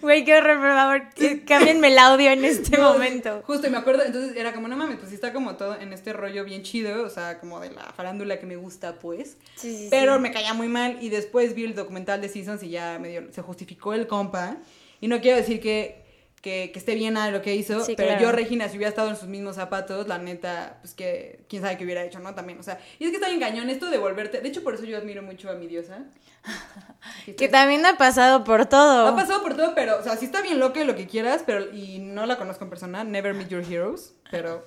Güey, 0.00 0.24
qué 0.24 0.34
horror, 0.34 0.56
por 0.58 0.72
favor. 0.72 1.44
Cámbienme 1.46 1.88
el 1.88 1.98
audio 1.98 2.30
en 2.30 2.42
este 2.44 2.78
No, 2.78 2.94
momento. 2.94 3.42
Justo, 3.46 3.66
y 3.66 3.70
me 3.70 3.76
acuerdo, 3.76 4.02
entonces 4.02 4.34
era 4.34 4.54
como, 4.54 4.68
no 4.68 4.76
mames, 4.76 4.96
pues 4.98 5.12
está 5.12 5.34
como 5.34 5.56
todo 5.56 5.78
en 5.78 5.92
este 5.92 6.14
rollo 6.14 6.42
bien 6.44 6.62
chido, 6.62 7.04
o 7.04 7.10
sea, 7.10 7.38
como 7.38 7.60
de 7.60 7.70
la 7.70 7.82
farándula 7.94 8.38
que 8.40 8.46
me 8.46 8.56
gusta, 8.56 8.94
pues. 8.98 9.36
Sí, 9.56 9.76
sí, 9.76 9.88
Pero 9.90 10.14
sí. 10.14 10.20
me 10.22 10.32
caía 10.32 10.54
muy 10.54 10.68
mal 10.68 10.96
y 11.02 11.10
después 11.10 11.54
vi 11.54 11.64
el 11.64 11.74
documental 11.74 12.22
de 12.22 12.30
Seasons 12.30 12.62
y 12.62 12.70
ya 12.70 12.98
medio 12.98 13.30
se 13.30 13.42
justificó 13.42 13.92
el 13.92 14.06
compa. 14.06 14.56
Y 15.02 15.08
no 15.08 15.20
quiero 15.20 15.36
decir 15.36 15.60
que, 15.60 16.02
que, 16.44 16.70
que 16.72 16.78
esté 16.78 16.94
bien 16.94 17.14
de 17.14 17.30
lo 17.30 17.40
que 17.40 17.54
hizo, 17.54 17.82
Sí, 17.82 17.94
pero 17.96 18.10
claro. 18.10 18.22
yo, 18.24 18.32
Regina, 18.32 18.68
si 18.68 18.76
hubiera 18.76 18.90
estado 18.90 19.08
en 19.08 19.16
sus 19.16 19.28
mismos 19.28 19.56
zapatos, 19.56 20.06
la 20.06 20.18
neta, 20.18 20.76
pues 20.82 20.92
que 20.92 21.40
quién 21.48 21.62
sabe 21.62 21.78
qué 21.78 21.84
hubiera 21.84 22.04
hecho, 22.04 22.20
¿no? 22.20 22.34
También, 22.34 22.58
o 22.60 22.62
sea, 22.62 22.78
y 22.98 23.04
es 23.04 23.10
que 23.10 23.16
está 23.16 23.28
bien 23.28 23.40
cañón 23.40 23.70
esto 23.70 23.88
de 23.88 23.96
volverte. 23.96 24.42
De 24.42 24.48
hecho, 24.50 24.62
por 24.62 24.74
eso 24.74 24.84
yo 24.84 24.98
admiro 24.98 25.22
mucho 25.22 25.48
a 25.48 25.54
mi 25.54 25.66
diosa. 25.66 26.04
Que 27.38 27.48
también 27.48 27.84
ha 27.86 27.96
pasado 27.96 28.44
por 28.44 28.66
todo. 28.66 29.06
Ha 29.06 29.16
pasado 29.16 29.42
por 29.42 29.56
todo, 29.56 29.74
pero, 29.74 29.98
o 29.98 30.02
sea, 30.02 30.16
sí 30.18 30.26
está 30.26 30.42
bien 30.42 30.58
loca 30.60 30.82
y 30.82 30.84
lo 30.84 30.94
que 30.96 31.06
quieras, 31.06 31.42
pero, 31.46 31.72
y 31.72 31.98
no 31.98 32.26
la 32.26 32.36
conozco 32.36 32.64
en 32.64 32.70
persona, 32.70 33.04
never 33.04 33.32
meet 33.32 33.48
your 33.48 33.62
heroes, 33.62 34.14
pero, 34.30 34.66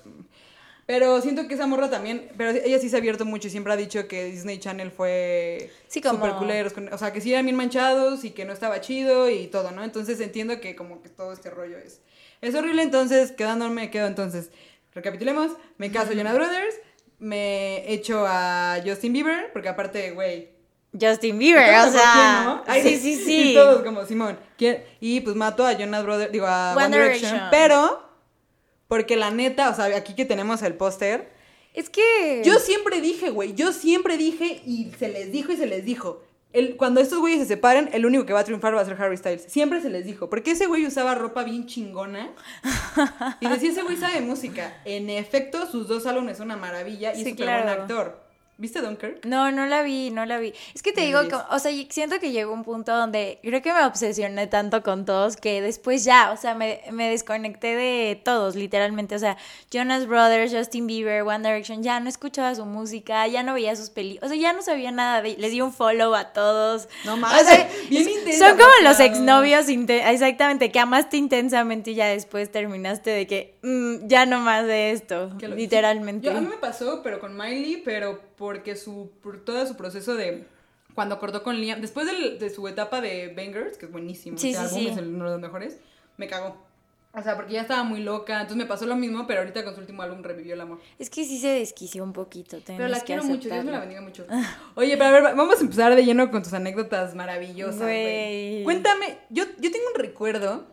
pero 0.88 1.20
siento 1.20 1.46
que 1.46 1.52
esa 1.52 1.66
morra 1.66 1.90
también, 1.90 2.30
pero 2.38 2.48
ella 2.48 2.78
sí 2.78 2.88
se 2.88 2.96
ha 2.96 2.98
abierto 2.98 3.26
mucho 3.26 3.48
y 3.48 3.50
siempre 3.50 3.74
ha 3.74 3.76
dicho 3.76 4.08
que 4.08 4.24
Disney 4.24 4.56
Channel 4.58 4.90
fue 4.90 5.70
Sí, 5.86 6.00
como- 6.00 6.14
súper 6.14 6.32
culeros, 6.38 6.72
o 6.90 6.96
sea, 6.96 7.12
que 7.12 7.20
sí 7.20 7.30
eran 7.30 7.44
bien 7.44 7.56
manchados 7.56 8.24
y 8.24 8.30
que 8.30 8.46
no 8.46 8.54
estaba 8.54 8.80
chido 8.80 9.28
y 9.28 9.48
todo, 9.48 9.70
¿no? 9.72 9.84
Entonces 9.84 10.18
entiendo 10.20 10.60
que 10.62 10.74
como 10.74 11.02
que 11.02 11.10
todo 11.10 11.34
este 11.34 11.50
rollo 11.50 11.76
es, 11.76 12.00
es 12.40 12.54
horrible, 12.54 12.80
entonces, 12.80 13.32
quedándome, 13.32 13.74
me 13.74 13.90
quedo 13.90 14.06
entonces, 14.06 14.48
recapitulemos, 14.94 15.52
me 15.76 15.92
caso 15.92 16.12
a 16.12 16.14
Jonas 16.14 16.34
Brothers, 16.34 16.74
me 17.18 17.92
echo 17.92 18.24
a 18.26 18.78
Justin 18.82 19.12
Bieber, 19.12 19.52
porque 19.52 19.68
aparte, 19.68 20.12
güey, 20.12 20.48
Justin 20.98 21.38
Bieber, 21.38 21.68
o 21.86 21.90
sea. 21.92 22.12
¿quién, 22.14 22.44
no? 22.46 22.62
Ay, 22.66 22.80
Sí, 22.82 22.96
sí, 22.96 23.16
sí. 23.22 23.50
Y 23.50 23.54
todos 23.54 23.82
como 23.82 24.06
Simón. 24.06 24.38
¿Quién? 24.56 24.82
Y 25.00 25.20
pues 25.20 25.36
mato 25.36 25.66
a 25.66 25.74
Jonas 25.74 26.02
Brothers, 26.02 26.32
digo 26.32 26.46
a 26.46 26.74
One, 26.74 26.86
One 26.86 26.96
Direction, 26.96 27.30
Direction. 27.32 27.50
Pero, 27.50 28.07
porque 28.88 29.16
la 29.16 29.30
neta, 29.30 29.70
o 29.70 29.74
sea, 29.74 29.84
aquí 29.96 30.14
que 30.14 30.24
tenemos 30.24 30.62
el 30.62 30.74
póster, 30.74 31.30
Es 31.74 31.88
que. 31.90 32.42
yo 32.44 32.58
siempre 32.58 33.00
dije, 33.00 33.30
güey, 33.30 33.54
yo 33.54 33.72
siempre 33.72 34.16
dije 34.16 34.62
y 34.66 34.90
se 34.98 35.08
les 35.08 35.30
dijo 35.30 35.52
y 35.52 35.56
se 35.56 35.66
les 35.66 35.84
dijo. 35.84 36.22
El, 36.54 36.76
cuando 36.76 37.00
estos 37.02 37.18
güeyes 37.18 37.40
se 37.40 37.46
separen, 37.46 37.90
el 37.92 38.06
único 38.06 38.24
que 38.24 38.32
va 38.32 38.40
a 38.40 38.44
triunfar 38.44 38.74
va 38.74 38.80
a 38.80 38.84
ser 38.86 38.96
Harry 39.00 39.18
Styles. 39.18 39.42
Siempre 39.48 39.82
se 39.82 39.90
les 39.90 40.06
dijo. 40.06 40.30
Porque 40.30 40.52
ese 40.52 40.66
güey 40.66 40.86
usaba 40.86 41.14
ropa 41.14 41.44
bien 41.44 41.66
chingona. 41.66 42.30
Y 43.40 43.48
decía, 43.48 43.70
ese 43.70 43.82
güey 43.82 43.96
sabe 43.98 44.22
música. 44.22 44.80
En 44.86 45.10
efecto, 45.10 45.70
sus 45.70 45.86
dos 45.88 46.06
álbumes 46.06 46.38
son 46.38 46.46
una 46.46 46.56
maravilla 46.56 47.12
y 47.12 47.16
Sí, 47.16 47.22
es 47.22 47.28
súper 47.30 47.44
claro. 47.44 47.64
buen 47.64 47.80
actor. 47.80 48.27
¿Viste 48.60 48.80
Dunkirk? 48.80 49.24
No, 49.24 49.52
no 49.52 49.66
la 49.66 49.82
vi, 49.82 50.10
no 50.10 50.26
la 50.26 50.38
vi. 50.38 50.52
Es 50.74 50.82
que 50.82 50.92
te 50.92 51.02
digo, 51.02 51.22
Deberías. 51.22 51.46
o 51.50 51.58
sea, 51.60 51.70
siento 51.90 52.18
que 52.18 52.32
llegó 52.32 52.52
un 52.52 52.64
punto 52.64 52.96
donde 52.96 53.38
creo 53.40 53.62
que 53.62 53.72
me 53.72 53.84
obsesioné 53.84 54.48
tanto 54.48 54.82
con 54.82 55.04
todos 55.04 55.36
que 55.36 55.62
después 55.62 56.02
ya, 56.02 56.32
o 56.32 56.36
sea, 56.36 56.54
me, 56.54 56.80
me 56.90 57.08
desconecté 57.08 57.76
de 57.76 58.20
todos, 58.24 58.56
literalmente. 58.56 59.14
O 59.14 59.18
sea, 59.20 59.36
Jonas 59.70 60.08
Brothers, 60.08 60.52
Justin 60.52 60.88
Bieber, 60.88 61.22
One 61.22 61.48
Direction, 61.48 61.84
ya 61.84 62.00
no 62.00 62.08
escuchaba 62.08 62.52
su 62.56 62.64
música, 62.64 63.28
ya 63.28 63.44
no 63.44 63.54
veía 63.54 63.76
sus 63.76 63.90
películas, 63.90 64.28
o 64.28 64.34
sea, 64.34 64.42
ya 64.42 64.52
no 64.52 64.60
sabía 64.62 64.90
nada 64.90 65.22
de 65.22 65.36
Les 65.36 65.52
di 65.52 65.60
un 65.60 65.72
follow 65.72 66.16
a 66.16 66.32
todos. 66.32 66.88
No 67.04 67.14
O 67.14 67.16
mames, 67.16 67.46
sea, 67.46 67.68
bien 67.88 68.08
intensa, 68.08 68.48
Son 68.48 68.58
como 68.58 68.72
los 68.82 68.98
exnovios, 68.98 69.66
exactamente, 69.68 70.72
que 70.72 70.80
amaste 70.80 71.16
intensamente 71.16 71.92
y 71.92 71.94
ya 71.94 72.08
después 72.08 72.50
terminaste 72.50 73.10
de 73.10 73.28
que 73.28 73.54
mm, 73.62 74.08
ya 74.08 74.26
no 74.26 74.40
más 74.40 74.66
de 74.66 74.90
esto, 74.90 75.30
Que 75.38 75.46
literalmente. 75.46 76.26
Yo, 76.26 76.36
a 76.36 76.40
mí 76.40 76.48
me 76.48 76.56
pasó, 76.56 77.02
pero 77.04 77.20
con 77.20 77.36
Miley, 77.36 77.82
pero 77.84 78.20
porque 78.38 78.76
su, 78.76 79.10
por 79.22 79.44
todo 79.44 79.66
su 79.66 79.76
proceso 79.76 80.14
de 80.14 80.46
cuando 80.94 81.18
cortó 81.18 81.42
con 81.42 81.56
Liam, 81.60 81.80
después 81.80 82.06
del- 82.06 82.38
de 82.38 82.50
su 82.50 82.66
etapa 82.68 83.00
de 83.00 83.32
Bangers, 83.36 83.76
que 83.78 83.86
es 83.86 83.92
buenísimo, 83.92 84.38
Sí, 84.38 84.52
sí, 84.52 84.56
álbum 84.58 84.78
sí. 84.78 84.88
es 84.88 84.96
uno 84.98 85.24
de 85.26 85.30
los 85.32 85.40
mejores, 85.40 85.78
me 86.16 86.26
cagó. 86.26 86.56
O 87.14 87.22
sea, 87.22 87.36
porque 87.36 87.54
ya 87.54 87.62
estaba 87.62 87.82
muy 87.84 88.00
loca, 88.00 88.34
entonces 88.34 88.56
me 88.58 88.66
pasó 88.66 88.84
lo 88.86 88.94
mismo, 88.94 89.26
pero 89.26 89.40
ahorita 89.40 89.64
con 89.64 89.74
su 89.74 89.80
último 89.80 90.02
álbum 90.02 90.22
revivió 90.22 90.54
el 90.54 90.60
amor. 90.60 90.78
Es 90.98 91.08
que 91.08 91.24
sí 91.24 91.38
se 91.38 91.48
desquició 91.48 92.04
un 92.04 92.12
poquito. 92.12 92.58
Pero 92.66 92.86
la 92.86 93.00
que 93.00 93.06
quiero 93.06 93.24
mucho, 93.24 93.48
Dios 93.48 93.64
me 93.64 93.70
la 93.72 93.78
aceptarlo. 93.78 93.80
bendiga 93.80 94.00
mucho. 94.02 94.26
Oye, 94.74 94.96
pero 94.96 95.04
a 95.08 95.10
ver, 95.12 95.22
vamos 95.34 95.58
a 95.58 95.62
empezar 95.62 95.94
de 95.96 96.04
lleno 96.04 96.30
con 96.30 96.42
tus 96.42 96.52
anécdotas 96.52 97.14
maravillosas. 97.14 97.80
Güey. 97.80 98.62
Cuéntame, 98.62 99.18
yo, 99.30 99.44
yo 99.58 99.70
tengo 99.72 99.86
un 99.94 100.00
recuerdo 100.00 100.66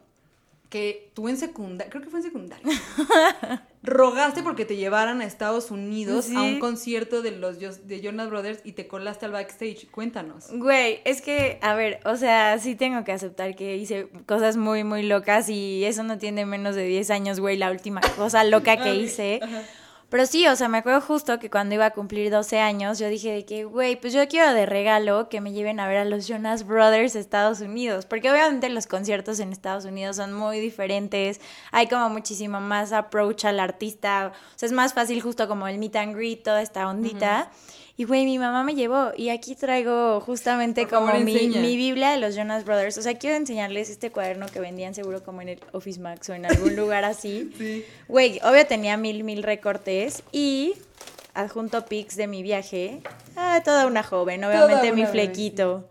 que 0.69 1.11
tú 1.13 1.29
en 1.29 1.37
secundaria, 1.37 1.89
creo 1.91 2.03
que 2.03 2.09
fue 2.09 2.19
en 2.19 2.25
secundaria, 2.25 2.65
rogaste 3.83 4.41
porque 4.43 4.65
te 4.65 4.75
llevaran 4.75 5.21
a 5.21 5.25
Estados 5.25 5.69
Unidos 5.71 6.25
Sí. 6.25 6.35
a 6.35 6.41
un 6.41 6.59
concierto 6.59 7.21
de 7.21 7.31
los 7.31 7.59
de 7.59 8.01
Jonas 8.01 8.29
Brothers 8.29 8.59
y 8.63 8.71
te 8.73 8.87
colaste 8.87 9.25
al 9.25 9.31
backstage. 9.31 9.87
Cuéntanos. 9.91 10.47
Güey, 10.51 11.01
es 11.05 11.21
que, 11.21 11.59
a 11.61 11.75
ver, 11.75 11.99
o 12.05 12.15
sea, 12.17 12.57
sí 12.59 12.75
tengo 12.75 13.03
que 13.03 13.11
aceptar 13.11 13.55
que 13.55 13.77
hice 13.77 14.07
cosas 14.25 14.57
muy, 14.57 14.83
muy 14.83 15.03
locas 15.03 15.49
y 15.49 15.85
eso 15.85 16.03
no 16.03 16.17
tiene 16.17 16.45
menos 16.45 16.75
de 16.75 16.85
10 16.85 17.09
años, 17.11 17.39
güey, 17.39 17.57
la 17.57 17.69
última 17.71 18.01
cosa 18.17 18.43
loca 18.43 18.77
que 18.77 18.95
hice. 18.95 19.39
ajá. 19.43 19.61
Pero 20.15 20.27
sí, 20.27 20.47
o 20.47 20.55
sea, 20.55 20.69
me 20.69 20.77
acuerdo 20.77 21.01
justo 21.01 21.39
que 21.39 21.49
cuando 21.49 21.75
iba 21.75 21.87
a 21.87 21.91
cumplir 21.91 22.31
12 22.31 22.61
años, 22.61 22.99
yo 22.99 23.09
dije 23.09 23.33
de 23.33 23.43
que, 23.43 23.65
güey, 23.65 23.99
pues 23.99 24.13
yo 24.13 24.25
quiero 24.29 24.53
de 24.53 24.65
regalo 24.65 25.27
que 25.27 25.41
me 25.41 25.51
lleven 25.51 25.77
a 25.81 25.89
ver 25.89 25.97
a 25.97 26.05
los 26.05 26.25
Jonas 26.25 26.65
Brothers 26.65 27.17
Estados 27.17 27.59
Unidos, 27.59 28.05
porque 28.05 28.31
obviamente 28.31 28.69
los 28.69 28.87
conciertos 28.87 29.41
en 29.41 29.51
Estados 29.51 29.83
Unidos 29.83 30.15
son 30.15 30.31
muy 30.31 30.61
diferentes, 30.61 31.41
hay 31.73 31.87
como 31.87 32.09
muchísimo 32.09 32.61
más 32.61 32.93
approach 32.93 33.43
al 33.43 33.59
artista, 33.59 34.31
o 34.33 34.57
sea, 34.57 34.67
es 34.67 34.71
más 34.71 34.93
fácil 34.93 35.21
justo 35.21 35.49
como 35.49 35.67
el 35.67 35.79
meet 35.79 35.97
and 35.97 36.15
greet, 36.15 36.43
toda 36.43 36.61
esta 36.61 36.87
ondita. 36.87 37.51
Y 37.97 38.03
güey, 38.03 38.25
mi 38.25 38.37
mamá 38.37 38.63
me 38.63 38.75
llevó 38.75 39.11
y 39.15 39.29
aquí 39.29 39.55
traigo 39.55 40.19
justamente 40.19 40.85
favor, 40.85 41.11
como 41.11 41.23
mi, 41.23 41.47
mi 41.47 41.77
Biblia 41.77 42.11
de 42.11 42.17
los 42.17 42.35
Jonas 42.35 42.65
Brothers. 42.65 42.97
O 42.97 43.01
sea, 43.01 43.17
quiero 43.17 43.37
enseñarles 43.37 43.89
este 43.89 44.11
cuaderno 44.11 44.47
que 44.47 44.59
vendían 44.59 44.93
seguro 44.93 45.23
como 45.23 45.41
en 45.41 45.49
el 45.49 45.59
Office 45.71 46.01
Max 46.01 46.29
o 46.29 46.33
en 46.33 46.45
algún 46.45 46.75
lugar 46.77 47.05
así. 47.05 47.51
Sí. 47.57 47.85
Güey, 48.09 48.41
obvio 48.43 48.65
tenía 48.67 48.97
mil, 48.97 49.23
mil 49.23 49.43
recortes 49.43 50.23
y 50.33 50.73
adjunto 51.33 51.85
pics 51.85 52.17
de 52.17 52.27
mi 52.27 52.43
viaje. 52.43 53.01
Ah, 53.37 53.61
toda 53.63 53.87
una 53.87 54.03
joven, 54.03 54.43
obviamente 54.43 54.91
mi 54.91 55.01
una 55.03 55.11
flequito. 55.11 55.87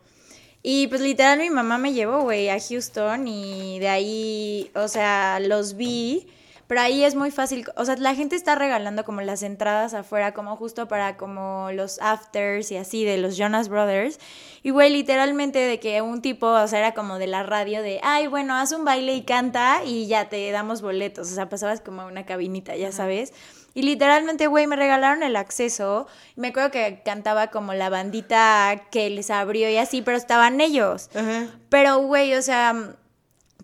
Y 0.63 0.89
pues 0.89 1.01
literal 1.01 1.39
mi 1.39 1.51
mamá 1.51 1.77
me 1.79 1.93
llevó, 1.93 2.23
güey, 2.23 2.49
a 2.49 2.59
Houston 2.59 3.29
y 3.29 3.79
de 3.79 3.89
ahí, 3.89 4.71
o 4.75 4.89
sea, 4.89 5.39
los 5.41 5.75
vi. 5.75 6.27
Pero 6.67 6.81
ahí 6.81 7.05
es 7.05 7.15
muy 7.15 7.31
fácil, 7.31 7.67
o 7.77 7.85
sea, 7.85 7.97
la 7.97 8.15
gente 8.15 8.37
está 8.37 8.55
regalando 8.55 9.05
como 9.05 9.21
las 9.21 9.43
entradas 9.43 9.93
afuera, 9.93 10.33
como 10.33 10.57
justo 10.57 10.89
para 10.89 11.17
como 11.17 11.69
los 11.73 12.01
afters 12.01 12.71
y 12.73 12.77
así 12.77 13.05
de 13.05 13.19
los 13.19 13.37
Jonas 13.37 13.69
Brothers. 13.69 14.19
Y 14.63 14.71
güey, 14.71 14.91
literalmente 14.91 15.59
de 15.59 15.79
que 15.79 16.01
un 16.01 16.23
tipo, 16.23 16.47
o 16.47 16.67
sea, 16.67 16.79
era 16.79 16.95
como 16.95 17.19
de 17.19 17.27
la 17.27 17.43
radio 17.43 17.83
de, 17.83 18.01
ay, 18.03 18.29
bueno, 18.29 18.55
haz 18.55 18.73
un 18.73 18.85
baile 18.85 19.15
y 19.15 19.23
canta 19.23 19.83
y 19.85 20.07
ya 20.07 20.31
te 20.31 20.51
damos 20.53 20.81
boletos. 20.81 21.31
O 21.31 21.35
sea, 21.35 21.51
pasabas 21.51 21.83
como 21.83 22.03
a 22.03 22.07
una 22.07 22.25
cabinita, 22.25 22.75
ya 22.77 22.93
sabes. 22.93 23.35
Y 23.75 23.83
literalmente, 23.83 24.47
güey, 24.47 24.67
me 24.67 24.77
regalaron 24.77 25.23
el 25.23 25.37
acceso. 25.37 26.07
Me 26.37 26.49
acuerdo 26.49 26.71
que 26.71 27.03
cantaba 27.05 27.49
como 27.49 27.75
la 27.75 27.91
bandita 27.91 28.85
que 28.91 29.11
les 29.11 29.31
abrió 29.31 29.69
y 29.69 29.77
así, 29.77 30.01
pero 30.01 30.17
estaban 30.17 30.61
ellos. 30.61 31.11
Ajá. 31.15 31.49
Pero, 31.69 31.99
güey, 31.99 32.35
o 32.35 32.43
sea, 32.43 32.95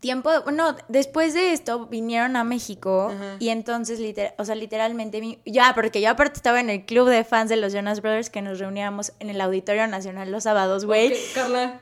tiempo, 0.00 0.30
bueno, 0.44 0.74
después 0.88 1.34
de 1.34 1.52
esto 1.52 1.86
vinieron 1.86 2.34
a 2.36 2.42
México 2.44 3.12
Ajá. 3.14 3.36
y 3.38 3.50
entonces, 3.50 4.00
liter- 4.00 4.34
o 4.38 4.44
sea, 4.44 4.54
literalmente, 4.54 5.20
mi- 5.20 5.38
ya, 5.44 5.72
porque 5.74 6.00
yo 6.00 6.10
aparte 6.10 6.36
estaba 6.36 6.58
en 6.60 6.70
el 6.70 6.84
club 6.86 7.08
de 7.08 7.22
fans 7.22 7.50
de 7.50 7.56
los 7.56 7.72
Jonas 7.72 8.00
Brothers 8.00 8.30
que 8.30 8.40
nos 8.42 8.58
reuníamos 8.58 9.12
en 9.20 9.30
el 9.30 9.40
Auditorio 9.40 9.86
Nacional 9.86 10.32
los 10.32 10.44
sábados, 10.44 10.84
güey. 10.86 11.12
Carla, 11.34 11.80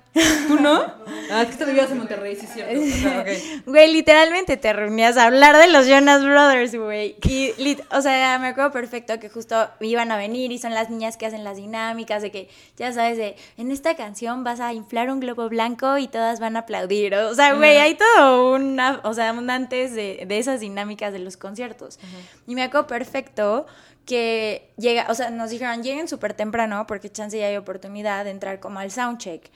¿tú 0.49 0.57
no? 0.61 0.83
Ah, 1.31 1.43
es 1.43 1.49
que 1.49 1.57
te 1.57 1.65
vivías 1.67 1.91
en 1.91 1.99
Monterrey, 1.99 2.35
sí 2.37 2.47
es 2.47 2.53
cierto. 2.53 3.09
Ajá, 3.09 3.21
ok. 3.21 3.29
Güey, 3.67 3.93
literalmente 3.93 4.57
te 4.57 4.73
reunías 4.73 5.17
a 5.17 5.25
hablar 5.27 5.57
de 5.57 5.69
los 5.69 5.87
Jonas 5.87 6.25
Brothers, 6.25 6.75
güey. 6.75 7.17
Y, 7.25 7.53
lit- 7.59 7.85
o 7.91 8.01
sea, 8.01 8.39
me 8.39 8.49
acuerdo 8.49 8.71
perfecto 8.73 9.19
que 9.21 9.29
justo 9.29 9.69
iban 9.81 10.11
a 10.11 10.17
venir 10.17 10.51
y 10.51 10.59
son 10.59 10.73
las 10.75 10.91
niñas 10.91 11.17
que 11.17 11.27
hacen 11.27 11.45
las 11.45 11.57
dinámicas 11.57 12.23
de 12.23 12.31
que, 12.31 12.49
ya 12.77 12.93
sabes, 12.93 13.17
de 13.19 13.37
en 13.59 13.71
esta 13.71 13.95
canción 13.97 14.43
vas 14.45 14.61
a 14.61 14.73
inflar 14.73 15.11
un 15.11 15.21
globo 15.21 15.49
blanco 15.49 15.99
y 15.99 16.09
todas 16.09 16.41
van 16.41 16.57
a 16.57 16.61
aplaudir. 16.61 17.15
O 17.15 17.35
sea, 17.35 17.53
güey, 17.55 17.77
hay 17.77 17.95
todo 17.95 18.55
una, 18.55 19.01
o 19.05 19.13
sea, 19.15 19.33
un 19.33 19.49
antes 19.51 19.95
de, 19.95 20.25
de 20.27 20.39
esas 20.39 20.61
dinámicas 20.61 21.13
de 21.13 21.19
los 21.21 21.37
conciertos. 21.37 21.99
Y 22.47 22.55
me 22.55 22.63
acuerdo 22.63 22.87
perfecto 22.87 23.67
que 24.09 24.71
llega, 24.79 25.05
o 25.11 25.15
sea, 25.15 25.29
nos 25.29 25.51
dijeron, 25.51 25.83
lleguen 25.83 26.09
súper 26.09 26.33
temprano 26.33 26.87
porque 26.89 27.13
chance 27.13 27.39
ya 27.39 27.47
hay 27.47 27.59
oportunidad 27.59 28.25
de 28.25 28.31
entrar 28.31 28.59
como 28.59 28.79
al 28.79 28.91
soundcheck. 28.91 29.51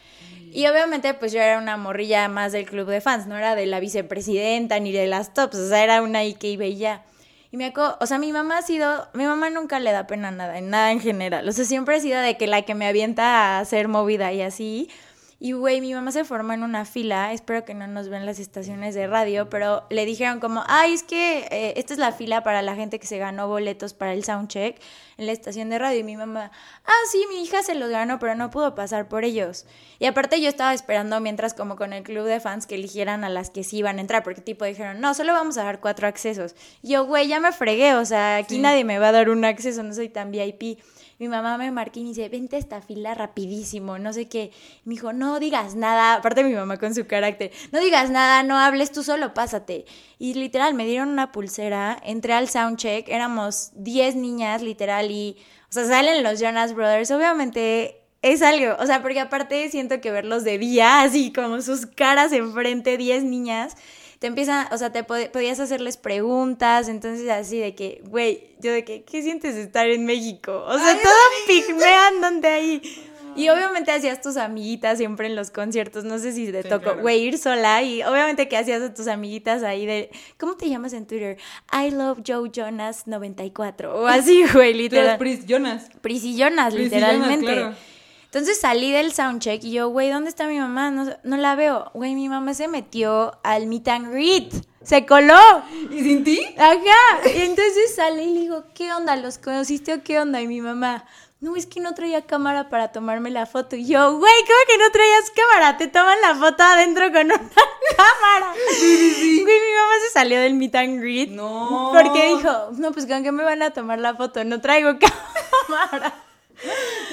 Y 0.52 0.66
obviamente 0.66 1.14
pues 1.14 1.32
yo 1.32 1.40
era 1.40 1.56
una 1.56 1.78
morrilla 1.78 2.28
más 2.28 2.52
del 2.52 2.66
club 2.66 2.86
de 2.86 3.00
fans, 3.00 3.26
no 3.26 3.34
era 3.38 3.54
de 3.54 3.64
la 3.64 3.80
vicepresidenta 3.80 4.78
ni 4.78 4.92
de 4.92 5.06
las 5.06 5.32
tops, 5.32 5.56
o 5.56 5.68
sea, 5.70 5.82
era 5.82 6.02
una 6.02 6.22
iba 6.22 6.66
y 6.66 6.76
ya. 6.76 7.02
Y 7.50 7.56
me 7.56 7.64
acuerdo, 7.64 7.96
o 8.02 8.06
sea, 8.06 8.18
mi 8.18 8.30
mamá 8.30 8.58
ha 8.58 8.62
sido, 8.62 9.08
mi 9.14 9.24
mamá 9.24 9.48
nunca 9.48 9.80
le 9.80 9.90
da 9.90 10.06
pena 10.06 10.30
nada, 10.30 10.58
en 10.58 10.68
nada 10.68 10.92
en 10.92 11.00
general, 11.00 11.48
o 11.48 11.52
sea, 11.52 11.64
siempre 11.64 11.96
ha 11.96 12.00
sido 12.00 12.20
de 12.20 12.36
que 12.36 12.46
la 12.46 12.60
que 12.60 12.74
me 12.74 12.86
avienta 12.86 13.24
a 13.24 13.60
hacer 13.60 13.88
movida 13.88 14.34
y 14.34 14.42
así. 14.42 14.90
Y, 15.44 15.54
güey, 15.54 15.80
mi 15.80 15.92
mamá 15.92 16.12
se 16.12 16.22
formó 16.22 16.52
en 16.52 16.62
una 16.62 16.84
fila, 16.84 17.32
espero 17.32 17.64
que 17.64 17.74
no 17.74 17.88
nos 17.88 18.08
ven 18.08 18.26
las 18.26 18.38
estaciones 18.38 18.94
de 18.94 19.08
radio, 19.08 19.50
pero 19.50 19.82
le 19.90 20.06
dijeron 20.06 20.38
como, 20.38 20.62
ay, 20.68 20.92
es 20.92 21.02
que 21.02 21.48
eh, 21.50 21.72
esta 21.78 21.94
es 21.94 21.98
la 21.98 22.12
fila 22.12 22.44
para 22.44 22.62
la 22.62 22.76
gente 22.76 23.00
que 23.00 23.08
se 23.08 23.18
ganó 23.18 23.48
boletos 23.48 23.92
para 23.92 24.12
el 24.12 24.22
soundcheck 24.22 24.80
en 25.16 25.26
la 25.26 25.32
estación 25.32 25.68
de 25.68 25.80
radio. 25.80 25.98
Y 25.98 26.04
mi 26.04 26.16
mamá, 26.16 26.52
ah, 26.84 26.92
sí, 27.10 27.26
mi 27.28 27.42
hija 27.42 27.60
se 27.64 27.74
los 27.74 27.90
ganó, 27.90 28.20
pero 28.20 28.36
no 28.36 28.50
pudo 28.52 28.76
pasar 28.76 29.08
por 29.08 29.24
ellos. 29.24 29.66
Y 29.98 30.06
aparte 30.06 30.40
yo 30.40 30.48
estaba 30.48 30.74
esperando 30.74 31.18
mientras 31.18 31.54
como 31.54 31.74
con 31.74 31.92
el 31.92 32.04
club 32.04 32.24
de 32.26 32.38
fans 32.38 32.68
que 32.68 32.76
eligieran 32.76 33.24
a 33.24 33.28
las 33.28 33.50
que 33.50 33.64
sí 33.64 33.78
iban 33.78 33.98
a 33.98 34.00
entrar, 34.00 34.22
porque 34.22 34.42
tipo 34.42 34.64
dijeron, 34.64 35.00
no, 35.00 35.12
solo 35.12 35.32
vamos 35.32 35.58
a 35.58 35.64
dar 35.64 35.80
cuatro 35.80 36.06
accesos. 36.06 36.54
Y 36.82 36.90
yo, 36.90 37.04
güey, 37.04 37.26
ya 37.26 37.40
me 37.40 37.50
fregué, 37.50 37.94
o 37.94 38.04
sea, 38.04 38.36
aquí 38.36 38.54
Sí. 38.54 38.60
nadie 38.60 38.84
me 38.84 39.00
va 39.00 39.08
a 39.08 39.12
dar 39.12 39.28
un 39.28 39.44
acceso, 39.44 39.82
no 39.82 39.92
soy 39.92 40.08
tan 40.08 40.30
VIP. 40.30 40.78
Mi 41.22 41.28
mamá 41.28 41.56
me 41.56 41.70
marca 41.70 42.00
y 42.00 42.02
me 42.02 42.08
dice, 42.08 42.28
vente 42.28 42.56
a 42.56 42.58
esta 42.58 42.82
fila 42.82 43.14
rapidísimo, 43.14 43.96
no 43.96 44.12
sé 44.12 44.26
qué. 44.26 44.50
Me 44.84 44.94
dijo, 44.94 45.12
no 45.12 45.38
digas 45.38 45.76
nada, 45.76 46.14
aparte 46.14 46.42
mi 46.42 46.52
mamá 46.52 46.78
con 46.78 46.96
su 46.96 47.06
carácter, 47.06 47.52
no 47.70 47.78
digas 47.78 48.10
nada, 48.10 48.42
no 48.42 48.58
hables, 48.58 48.90
tú 48.90 49.04
solo 49.04 49.32
pásate. 49.32 49.84
Y 50.18 50.34
literal, 50.34 50.74
me 50.74 50.84
dieron 50.84 51.10
una 51.10 51.30
pulsera, 51.30 51.96
entré 52.02 52.32
al 52.32 52.48
soundcheck, 52.48 53.08
éramos 53.08 53.70
10 53.76 54.16
niñas, 54.16 54.62
literal, 54.62 55.12
y, 55.12 55.36
o 55.70 55.72
sea, 55.72 55.86
salen 55.86 56.24
los 56.24 56.40
Jonas 56.40 56.74
Brothers, 56.74 57.12
obviamente 57.12 58.02
es 58.22 58.42
algo, 58.42 58.74
o 58.80 58.86
sea, 58.86 59.00
porque 59.00 59.20
aparte 59.20 59.70
siento 59.70 60.00
que 60.00 60.10
verlos 60.10 60.42
de 60.42 60.58
día, 60.58 61.02
así 61.02 61.32
como 61.32 61.62
sus 61.62 61.86
caras 61.86 62.32
enfrente, 62.32 62.96
10 62.96 63.22
niñas, 63.22 63.76
te 64.22 64.28
empiezan, 64.28 64.68
o 64.72 64.78
sea, 64.78 64.92
te 64.92 65.04
pod- 65.04 65.30
podías 65.32 65.58
hacerles 65.58 65.96
preguntas, 65.96 66.88
entonces 66.88 67.28
así 67.28 67.58
de 67.58 67.74
que, 67.74 68.00
güey, 68.06 68.54
yo 68.60 68.70
de 68.72 68.84
que, 68.84 69.02
¿qué 69.02 69.20
sientes 69.20 69.56
de 69.56 69.62
estar 69.62 69.88
en 69.90 70.06
México? 70.06 70.62
O 70.64 70.78
sea, 70.78 70.90
Ay, 70.92 70.98
todo 71.02 71.12
pigmea 71.48 72.06
andante 72.06 72.46
ahí. 72.46 72.80
Y 73.34 73.48
obviamente 73.48 73.90
hacías 73.90 74.20
tus 74.20 74.36
amiguitas 74.36 74.98
siempre 74.98 75.26
en 75.26 75.34
los 75.34 75.50
conciertos, 75.50 76.04
no 76.04 76.18
sé 76.20 76.32
si 76.32 76.52
te 76.52 76.62
Sí, 76.62 76.68
tocó, 76.68 76.82
claro. 76.84 77.00
güey, 77.00 77.20
ir 77.22 77.36
sola 77.38 77.82
y 77.82 78.02
obviamente 78.04 78.46
que 78.46 78.56
hacías 78.56 78.80
a 78.82 78.94
tus 78.94 79.08
amiguitas 79.08 79.62
ahí 79.64 79.86
de, 79.86 80.10
¿cómo 80.38 80.56
te 80.56 80.68
llamas 80.68 80.92
en 80.92 81.06
Twitter? 81.06 81.38
I 81.72 81.90
love 81.90 82.20
Joe 82.24 82.48
Jonas 82.52 83.06
94 83.08 84.02
o 84.02 84.06
así, 84.06 84.44
güey, 84.54 84.72
literal. 84.74 85.18
Pris 85.18 85.46
Jonas. 85.46 85.86
Prisillonas, 86.00 86.74
Pris 86.74 86.86
y 86.88 86.90
Jonas, 86.90 87.08
literalmente. 87.10 87.46
claro. 87.46 87.74
Entonces 88.32 88.58
salí 88.58 88.90
del 88.90 89.12
soundcheck 89.12 89.62
y 89.62 89.72
yo, 89.72 89.90
güey, 89.90 90.08
¿dónde 90.08 90.30
está 90.30 90.46
mi 90.46 90.58
mamá? 90.58 90.90
No, 90.90 91.04
no 91.22 91.36
la 91.36 91.54
veo. 91.54 91.90
Güey, 91.92 92.14
mi 92.14 92.30
mamá 92.30 92.54
se 92.54 92.66
metió 92.66 93.38
al 93.42 93.66
meet 93.66 93.86
and 93.88 94.10
greet. 94.10 94.54
Se 94.82 95.04
coló. 95.04 95.38
¿Y 95.90 96.00
sin 96.02 96.24
ti? 96.24 96.40
Ajá. 96.56 97.28
Y 97.28 97.42
entonces 97.42 97.94
salí 97.94 98.22
y 98.22 98.32
le 98.32 98.40
digo, 98.40 98.64
¿qué 98.74 98.90
onda? 98.90 99.16
¿Los 99.16 99.36
conociste 99.36 99.92
o 99.92 100.02
qué 100.02 100.18
onda? 100.18 100.40
Y 100.40 100.46
mi 100.48 100.62
mamá, 100.62 101.04
no, 101.40 101.56
es 101.56 101.66
que 101.66 101.80
no 101.80 101.92
traía 101.92 102.24
cámara 102.24 102.70
para 102.70 102.90
tomarme 102.90 103.28
la 103.28 103.44
foto. 103.44 103.76
Y 103.76 103.84
yo, 103.84 104.16
güey, 104.16 104.32
¿cómo 104.46 104.58
que 104.66 104.78
no 104.78 104.90
traías 104.90 105.30
cámara? 105.36 105.76
Te 105.76 105.88
toman 105.88 106.18
la 106.22 106.34
foto 106.34 106.62
adentro 106.62 107.12
con 107.12 107.26
una 107.26 107.36
cámara. 107.96 108.54
Güey, 108.80 109.44
mi 109.44 109.44
mamá 109.76 109.92
se 110.06 110.10
salió 110.10 110.40
del 110.40 110.54
meet 110.54 110.74
and 110.74 111.00
greet. 111.02 111.28
No. 111.28 111.90
Porque 111.92 112.34
dijo, 112.34 112.70
no, 112.78 112.92
pues 112.92 113.04
con 113.04 113.22
qué 113.22 113.30
me 113.30 113.44
van 113.44 113.60
a 113.60 113.72
tomar 113.74 113.98
la 113.98 114.14
foto, 114.14 114.42
no 114.42 114.58
traigo 114.62 114.92
cámara. 115.68 116.14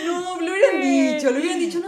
No, 0.05 0.39
lo 0.41 0.51
hubieran 0.51 0.81
dicho, 0.81 1.31
lo 1.31 1.39
hubieran 1.39 1.59
dicho. 1.59 1.79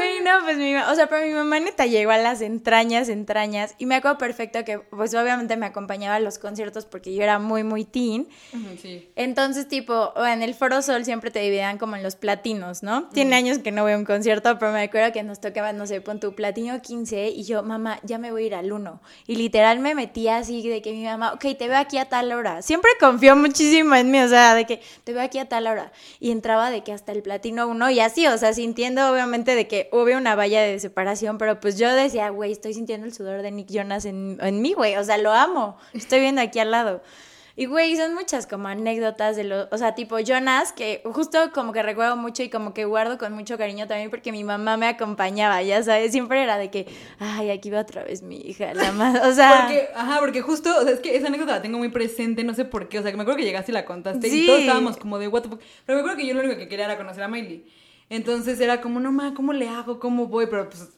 Güey, 0.00 0.20
no, 0.20 0.30
pues 0.44 0.56
mi 0.56 0.72
mamá, 0.72 0.90
o 0.90 0.94
sea, 0.94 1.08
pero 1.08 1.26
mi 1.26 1.34
mamá 1.34 1.60
neta 1.60 1.84
llegó 1.84 2.10
a 2.10 2.16
las 2.16 2.40
entrañas, 2.40 3.10
entrañas, 3.10 3.74
y 3.76 3.84
me 3.84 3.96
acuerdo 3.96 4.16
perfecto 4.16 4.64
que, 4.64 4.78
pues 4.78 5.14
obviamente 5.14 5.58
me 5.58 5.66
acompañaba 5.66 6.14
a 6.14 6.20
los 6.20 6.38
conciertos 6.38 6.86
porque 6.86 7.14
yo 7.14 7.22
era 7.22 7.38
muy, 7.38 7.64
muy 7.64 7.84
teen. 7.84 8.26
Sí. 8.80 9.10
Entonces, 9.14 9.68
tipo, 9.68 10.14
en 10.24 10.42
el 10.42 10.54
Foro 10.54 10.80
Sol 10.80 11.04
siempre 11.04 11.30
te 11.30 11.40
dividían 11.40 11.76
como 11.76 11.96
en 11.96 12.02
los 12.02 12.16
platinos, 12.16 12.82
¿no? 12.82 13.10
Tiene 13.10 13.36
años 13.36 13.58
que 13.58 13.72
no 13.72 13.82
voy 13.82 13.92
a 13.92 13.98
un 13.98 14.06
concierto, 14.06 14.58
pero 14.58 14.72
me 14.72 14.82
acuerdo 14.82 15.12
que 15.12 15.22
nos 15.22 15.38
tocaba, 15.38 15.74
no 15.74 15.86
sé, 15.86 16.00
pon 16.00 16.18
tu 16.18 16.34
platino 16.34 16.80
15 16.80 17.28
y 17.28 17.44
yo, 17.44 17.62
mamá, 17.62 18.00
ya 18.02 18.16
me 18.16 18.30
voy 18.30 18.44
a 18.44 18.46
ir 18.46 18.54
al 18.54 18.72
1. 18.72 19.02
Y 19.26 19.36
literal 19.36 19.80
me 19.80 19.94
metía 19.94 20.38
así 20.38 20.66
de 20.66 20.80
que 20.80 20.92
mi 20.92 21.04
mamá, 21.04 21.34
ok, 21.34 21.44
te 21.58 21.68
veo 21.68 21.76
aquí 21.76 21.98
a 21.98 22.06
tal 22.06 22.32
hora. 22.32 22.62
Siempre 22.62 22.90
confió 22.98 23.36
muchísimo 23.36 23.94
en 23.94 24.10
mí, 24.10 24.18
o 24.20 24.28
sea, 24.28 24.54
de 24.54 24.64
que 24.64 24.80
te 25.04 25.12
veo 25.12 25.22
aquí 25.22 25.38
a 25.38 25.46
tal 25.46 25.66
hora. 25.66 25.92
Y 26.20 26.30
entraba 26.30 26.70
de 26.70 26.82
que 26.82 26.92
hasta 26.92 27.12
el 27.12 27.22
platino 27.22 27.68
1 27.68 27.90
y 27.90 28.00
así, 28.00 28.26
o 28.26 28.38
sea, 28.38 28.54
sintiendo 28.54 29.10
obviamente 29.10 29.54
de 29.54 29.68
que 29.68 29.89
hubo 29.92 30.16
una 30.16 30.34
valla 30.34 30.62
de 30.62 30.78
separación, 30.80 31.38
pero 31.38 31.60
pues 31.60 31.78
yo 31.78 31.92
decía, 31.92 32.28
güey, 32.30 32.52
estoy 32.52 32.74
sintiendo 32.74 33.06
el 33.06 33.14
sudor 33.14 33.42
de 33.42 33.50
Nick 33.50 33.68
Jonas 33.70 34.04
en, 34.04 34.38
en 34.40 34.62
mí, 34.62 34.72
güey, 34.72 34.96
o 34.96 35.04
sea, 35.04 35.18
lo 35.18 35.32
amo. 35.32 35.76
Estoy 35.94 36.20
viendo 36.20 36.40
aquí 36.40 36.58
al 36.58 36.70
lado. 36.70 37.02
Y 37.56 37.66
güey, 37.66 37.94
son 37.96 38.14
muchas 38.14 38.46
como 38.46 38.68
anécdotas 38.68 39.36
de 39.36 39.44
los, 39.44 39.68
o 39.70 39.76
sea, 39.76 39.94
tipo 39.94 40.18
Jonas, 40.18 40.72
que 40.72 41.02
justo 41.04 41.50
como 41.52 41.72
que 41.74 41.82
recuerdo 41.82 42.16
mucho 42.16 42.42
y 42.42 42.48
como 42.48 42.72
que 42.72 42.86
guardo 42.86 43.18
con 43.18 43.34
mucho 43.34 43.58
cariño 43.58 43.86
también 43.86 44.08
porque 44.08 44.32
mi 44.32 44.44
mamá 44.44 44.78
me 44.78 44.86
acompañaba, 44.86 45.60
ya 45.60 45.82
sabes, 45.82 46.12
siempre 46.12 46.42
era 46.42 46.56
de 46.56 46.70
que, 46.70 46.86
ay, 47.18 47.50
aquí 47.50 47.68
va 47.68 47.80
otra 47.80 48.02
vez 48.02 48.22
mi 48.22 48.36
hija, 48.38 48.72
la 48.72 48.92
más, 48.92 49.20
o 49.26 49.34
sea, 49.34 49.64
Porque, 49.66 49.88
ajá, 49.94 50.20
porque 50.20 50.40
justo, 50.40 50.74
o 50.74 50.84
sea, 50.84 50.92
es 50.92 51.00
que 51.00 51.14
esa 51.16 51.26
anécdota 51.26 51.52
la 51.52 51.60
tengo 51.60 51.76
muy 51.76 51.90
presente, 51.90 52.44
no 52.44 52.54
sé 52.54 52.64
por 52.64 52.88
qué, 52.88 52.98
o 53.00 53.02
sea, 53.02 53.10
que 53.10 53.16
me 53.18 53.24
acuerdo 53.24 53.38
que 53.38 53.44
llegaste 53.44 53.72
y 53.72 53.74
la 53.74 53.84
contaste 53.84 54.30
Sí. 54.30 54.44
y 54.44 54.46
todos 54.46 54.60
estábamos 54.60 54.96
como 54.96 55.18
de 55.18 55.28
what 55.28 55.42
the 55.42 55.48
fuck, 55.50 55.60
pero 55.84 55.96
me 55.96 56.00
acuerdo 56.00 56.16
que 56.18 56.26
yo 56.26 56.34
lo 56.34 56.40
único 56.40 56.56
que 56.56 56.68
quería 56.68 56.86
era 56.86 56.96
conocer 56.96 57.24
a 57.24 57.28
Miley. 57.28 57.66
Entonces 58.10 58.60
era 58.60 58.80
como, 58.82 59.00
no 59.00 59.12
ma, 59.12 59.32
¿cómo 59.34 59.52
le 59.54 59.68
hago? 59.68 59.98
¿Cómo 59.98 60.26
voy? 60.26 60.46
Pero 60.46 60.68
pues 60.68 60.88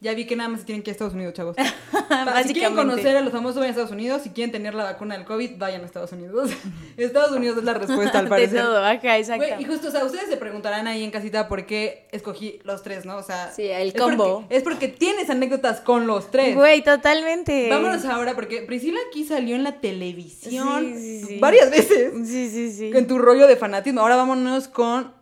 ya 0.00 0.14
vi 0.14 0.26
que 0.26 0.36
nada 0.36 0.48
más 0.48 0.60
se 0.60 0.66
tienen 0.66 0.84
que 0.84 0.90
ir 0.90 0.92
a 0.92 0.94
Estados 0.94 1.14
Unidos, 1.14 1.34
chavos. 1.34 1.56
si 2.46 2.52
quieren 2.52 2.76
conocer 2.76 3.16
a 3.16 3.20
los 3.20 3.32
famosos, 3.32 3.56
vayan 3.56 3.70
a 3.70 3.70
Estados 3.70 3.90
Unidos. 3.90 4.22
Si 4.22 4.30
quieren 4.30 4.52
tener 4.52 4.72
la 4.74 4.84
vacuna 4.84 5.16
del 5.16 5.24
COVID, 5.26 5.58
vayan 5.58 5.82
a 5.82 5.86
Estados 5.86 6.12
Unidos. 6.12 6.50
Estados 6.96 7.32
Unidos 7.32 7.58
es 7.58 7.64
la 7.64 7.74
respuesta, 7.74 8.18
al 8.20 8.24
de 8.26 8.30
parecer. 8.30 8.60
todo, 8.62 8.84
ajá, 8.84 9.18
exacto. 9.18 9.44
Y 9.58 9.64
justo, 9.64 9.88
o 9.88 9.90
sea, 9.90 10.04
ustedes 10.04 10.28
se 10.28 10.36
preguntarán 10.36 10.86
ahí 10.86 11.02
en 11.02 11.10
casita 11.10 11.48
por 11.48 11.66
qué 11.66 12.06
escogí 12.12 12.60
los 12.62 12.82
tres, 12.84 13.06
¿no? 13.06 13.16
O 13.16 13.22
sea, 13.24 13.50
Sí, 13.50 13.62
el 13.62 13.88
es 13.88 13.94
combo. 13.94 14.42
porque- 14.42 14.56
es 14.56 14.62
porque 14.62 14.86
tienes 14.88 15.30
anécdotas 15.30 15.80
con 15.80 16.06
los 16.06 16.30
tres. 16.30 16.54
Güey, 16.54 16.84
totalmente. 16.84 17.68
Vámonos 17.68 18.04
ahora, 18.04 18.34
porque 18.36 18.62
Priscila 18.62 19.00
aquí 19.08 19.24
salió 19.24 19.56
en 19.56 19.64
la 19.64 19.80
televisión 19.80 20.84
Sí, 20.94 21.20
sí, 21.22 21.26
sí. 21.26 21.38
varias 21.40 21.70
veces 21.70 22.12
Sí, 22.24 22.48
sí, 22.50 22.70
sí. 22.70 22.90
en 22.94 23.06
tu 23.08 23.18
rollo 23.18 23.48
de 23.48 23.56
fanatismo. 23.56 24.00
Ahora 24.00 24.14
vámonos 24.14 24.68
con, 24.68 25.12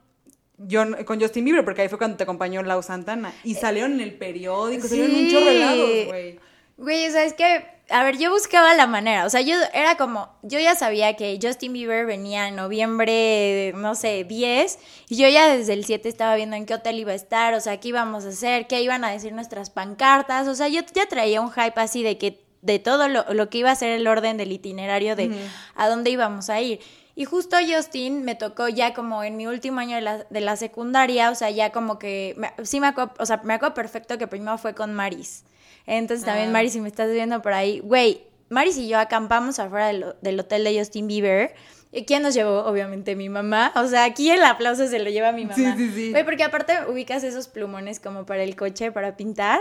John- 0.71 0.97
con 1.05 1.21
Justin 1.21 1.45
Bieber, 1.45 1.65
porque 1.65 1.83
ahí 1.83 1.89
fue 1.89 1.99
cuando 1.99 2.17
te 2.17 2.23
acompañó 2.23 2.63
Lau 2.63 2.83
Santana. 2.83 3.33
Y 3.45 3.55
salieron 3.55 3.93
en 3.95 4.01
el 4.01 4.15
periódico, 4.15 4.89
salieron 4.89 5.15
un 5.15 5.31
chorro 5.31 5.47
de 5.47 5.59
lados, 5.59 5.91
güey. 6.07 6.39
Güey, 6.79 7.07
o 7.07 7.11
sea, 7.11 7.25
es 7.25 7.33
que, 7.33 7.65
a 7.89 8.05
ver, 8.05 8.19
yo 8.19 8.31
buscaba 8.31 8.75
la 8.75 8.87
manera, 8.87 9.25
o 9.25 9.31
sea, 9.31 9.41
yo 9.41 9.57
era 9.73 9.97
como, 9.97 10.29
yo 10.43 10.59
ya 10.59 10.75
sabía 10.75 11.15
que 11.17 11.39
Justin 11.43 11.73
Bieber 11.73 12.05
venía 12.05 12.49
en 12.49 12.57
noviembre, 12.57 13.73
no 13.77 13.95
sé, 13.95 14.25
10, 14.25 14.79
y 15.09 15.17
yo 15.17 15.27
ya 15.29 15.49
desde 15.57 15.73
el 15.73 15.85
7 15.87 16.07
estaba 16.09 16.35
viendo 16.37 16.55
en 16.57 16.67
qué 16.67 16.75
hotel 16.75 16.99
iba 16.99 17.13
a 17.13 17.15
estar, 17.15 17.55
o 17.55 17.61
sea, 17.61 17.79
qué 17.81 17.89
íbamos 17.89 18.27
a 18.27 18.29
hacer, 18.29 18.67
qué 18.67 18.83
iban 18.83 19.05
a 19.05 19.11
decir 19.11 19.33
nuestras 19.33 19.71
pancartas, 19.71 20.49
o 20.49 20.55
sea, 20.55 20.69
yo 20.69 20.83
ya 20.95 21.07
traía 21.07 21.41
un 21.41 21.51
hype 21.51 21.81
así 21.81 22.03
de 22.03 22.19
que, 22.19 22.45
de 22.61 22.79
todo 22.79 23.09
lo, 23.09 23.25
lo 23.33 23.49
que 23.49 23.59
iba 23.59 23.71
a 23.71 23.77
ser 23.77 23.93
el 23.93 24.07
orden 24.07 24.37
del 24.37 24.53
itinerario 24.53 25.17
de 25.17 25.31
a 25.77 25.89
dónde 25.89 26.11
íbamos 26.11 26.51
a 26.51 26.61
ir. 26.61 26.81
Y 27.17 27.25
justo 27.25 27.57
Justin 27.67 28.23
me 28.25 28.35
tocó 28.37 28.69
ya 28.69 28.93
como 28.95 29.25
en 29.25 29.37
mi 29.37 29.47
último 29.49 29.81
año 29.81 29.97
de 29.97 30.03
la, 30.03 30.19
de 30.29 30.41
la 30.41 30.55
secundaria, 30.57 31.31
o 31.31 31.35
sea, 31.35 31.51
ya 31.51 31.73
como 31.73 31.99
que, 31.99 32.35
me- 32.37 32.53
sí 32.65 32.79
me 32.79 32.87
acuerdo, 32.89 33.15
o 33.19 33.27
sea, 33.27 33.41
me 33.43 33.55
acuerdo 33.55 33.75
perfecto 33.75 34.19
que 34.19 34.27
primero 34.29 34.59
fue 34.59 34.75
con 34.75 34.93
Maris. 34.95 35.45
Entonces 35.87 36.27
también, 36.27 36.51
Ah. 36.51 36.53
Maris, 36.53 36.75
si 36.75 36.81
me 36.81 36.89
estás 36.89 37.11
viendo 37.11 37.41
por 37.43 37.53
ahí, 37.55 37.81
güey, 37.81 38.23
Maris 38.51 38.77
y 38.77 38.87
yo 38.87 38.99
acampamos 38.99 39.59
afuera 39.59 39.87
del, 39.89 40.05
del 40.21 40.39
hotel 40.39 40.63
de 40.65 40.79
Justin 40.79 41.07
Bieber. 41.09 41.55
¿Y 41.93 42.05
quién 42.05 42.23
nos 42.23 42.35
llevó? 42.35 42.65
Obviamente 42.65 43.17
mi 43.17 43.29
mamá. 43.31 43.73
O 43.77 43.87
sea, 43.87 44.05
aquí 44.05 44.31
el 44.31 44.43
aplauso 44.45 44.87
se 44.87 44.99
lo 44.99 45.09
lleva 45.09 45.33
mi 45.33 45.45
mamá. 45.47 45.55
Sí, 45.57 45.73
sí, 45.77 45.91
sí. 45.95 46.11
Güey, 46.11 46.25
porque 46.25 46.45
aparte 46.45 46.75
ubicas 46.89 47.25
esos 47.25 47.49
plumones 47.49 47.99
como 48.01 48.27
para 48.27 48.43
el 48.43 48.55
coche, 48.57 48.93
para 48.93 49.17
pintar. 49.17 49.61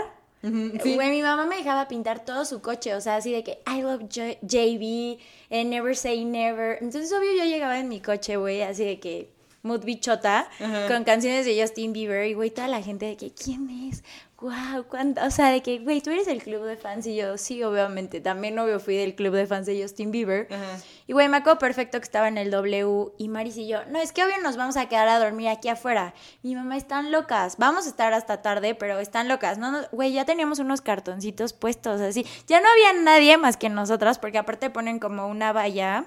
Sí. 0.82 0.94
Güey, 0.94 1.10
mi 1.10 1.22
mamá 1.22 1.46
me 1.46 1.56
dejaba 1.56 1.88
pintar 1.88 2.24
todo 2.24 2.44
su 2.44 2.60
coche, 2.62 2.94
o 2.94 3.00
sea, 3.00 3.16
así 3.16 3.32
de 3.32 3.42
que 3.42 3.58
I 3.66 3.82
love 3.82 4.02
J- 4.12 4.38
JB, 4.42 5.18
and 5.50 5.70
never 5.70 5.96
say 5.96 6.24
never. 6.24 6.78
Entonces, 6.80 7.12
obvio, 7.12 7.32
yo 7.36 7.44
llegaba 7.44 7.78
en 7.78 7.88
mi 7.88 8.00
coche, 8.00 8.36
güey, 8.36 8.62
así 8.62 8.84
de 8.84 9.00
que 9.00 9.35
mood 9.66 9.84
bichota, 9.84 10.48
Ajá. 10.60 10.88
con 10.88 11.04
canciones 11.04 11.44
de 11.44 11.60
Justin 11.60 11.92
Bieber, 11.92 12.26
y 12.26 12.34
güey, 12.34 12.50
toda 12.50 12.68
la 12.68 12.82
gente 12.82 13.06
de 13.06 13.16
que, 13.16 13.32
¿quién 13.32 13.68
es? 13.90 14.02
Wow, 14.38 14.84
¿cuánto? 14.90 15.24
O 15.24 15.30
sea, 15.30 15.50
de 15.50 15.62
que, 15.62 15.78
güey, 15.78 16.02
tú 16.02 16.10
eres 16.10 16.28
el 16.28 16.42
club 16.42 16.62
de 16.64 16.76
fans, 16.76 17.06
y 17.06 17.16
yo, 17.16 17.38
sí, 17.38 17.62
obviamente, 17.62 18.20
también, 18.20 18.58
obvio, 18.58 18.78
fui 18.78 18.94
del 18.94 19.14
club 19.14 19.34
de 19.34 19.46
fans 19.46 19.64
de 19.66 19.80
Justin 19.80 20.10
Bieber. 20.10 20.46
Ajá. 20.50 20.78
Y 21.06 21.14
güey, 21.14 21.28
me 21.28 21.38
acuerdo 21.38 21.58
perfecto 21.58 21.98
que 21.98 22.04
estaba 22.04 22.28
en 22.28 22.36
el 22.36 22.50
W 22.50 23.12
y 23.16 23.28
Maris 23.28 23.56
y 23.56 23.66
yo, 23.66 23.84
no, 23.86 23.98
es 23.98 24.12
que 24.12 24.24
obvio 24.24 24.34
nos 24.42 24.56
vamos 24.56 24.76
a 24.76 24.88
quedar 24.88 25.08
a 25.08 25.18
dormir 25.18 25.48
aquí 25.48 25.68
afuera. 25.68 26.12
Mi 26.42 26.54
mamá, 26.54 26.76
están 26.76 27.12
locas, 27.12 27.56
vamos 27.56 27.86
a 27.86 27.88
estar 27.88 28.12
hasta 28.12 28.42
tarde, 28.42 28.74
pero 28.74 28.98
están 28.98 29.26
locas. 29.26 29.56
No, 29.56 29.70
no, 29.72 29.78
güey, 29.92 30.12
ya 30.12 30.26
teníamos 30.26 30.58
unos 30.58 30.82
cartoncitos 30.82 31.54
puestos 31.54 32.00
así. 32.02 32.26
Ya 32.46 32.60
no 32.60 32.68
había 32.68 33.02
nadie 33.02 33.38
más 33.38 33.56
que 33.56 33.70
nosotras, 33.70 34.18
porque 34.18 34.36
aparte 34.38 34.68
ponen 34.68 34.98
como 34.98 35.28
una 35.28 35.52
valla 35.52 36.06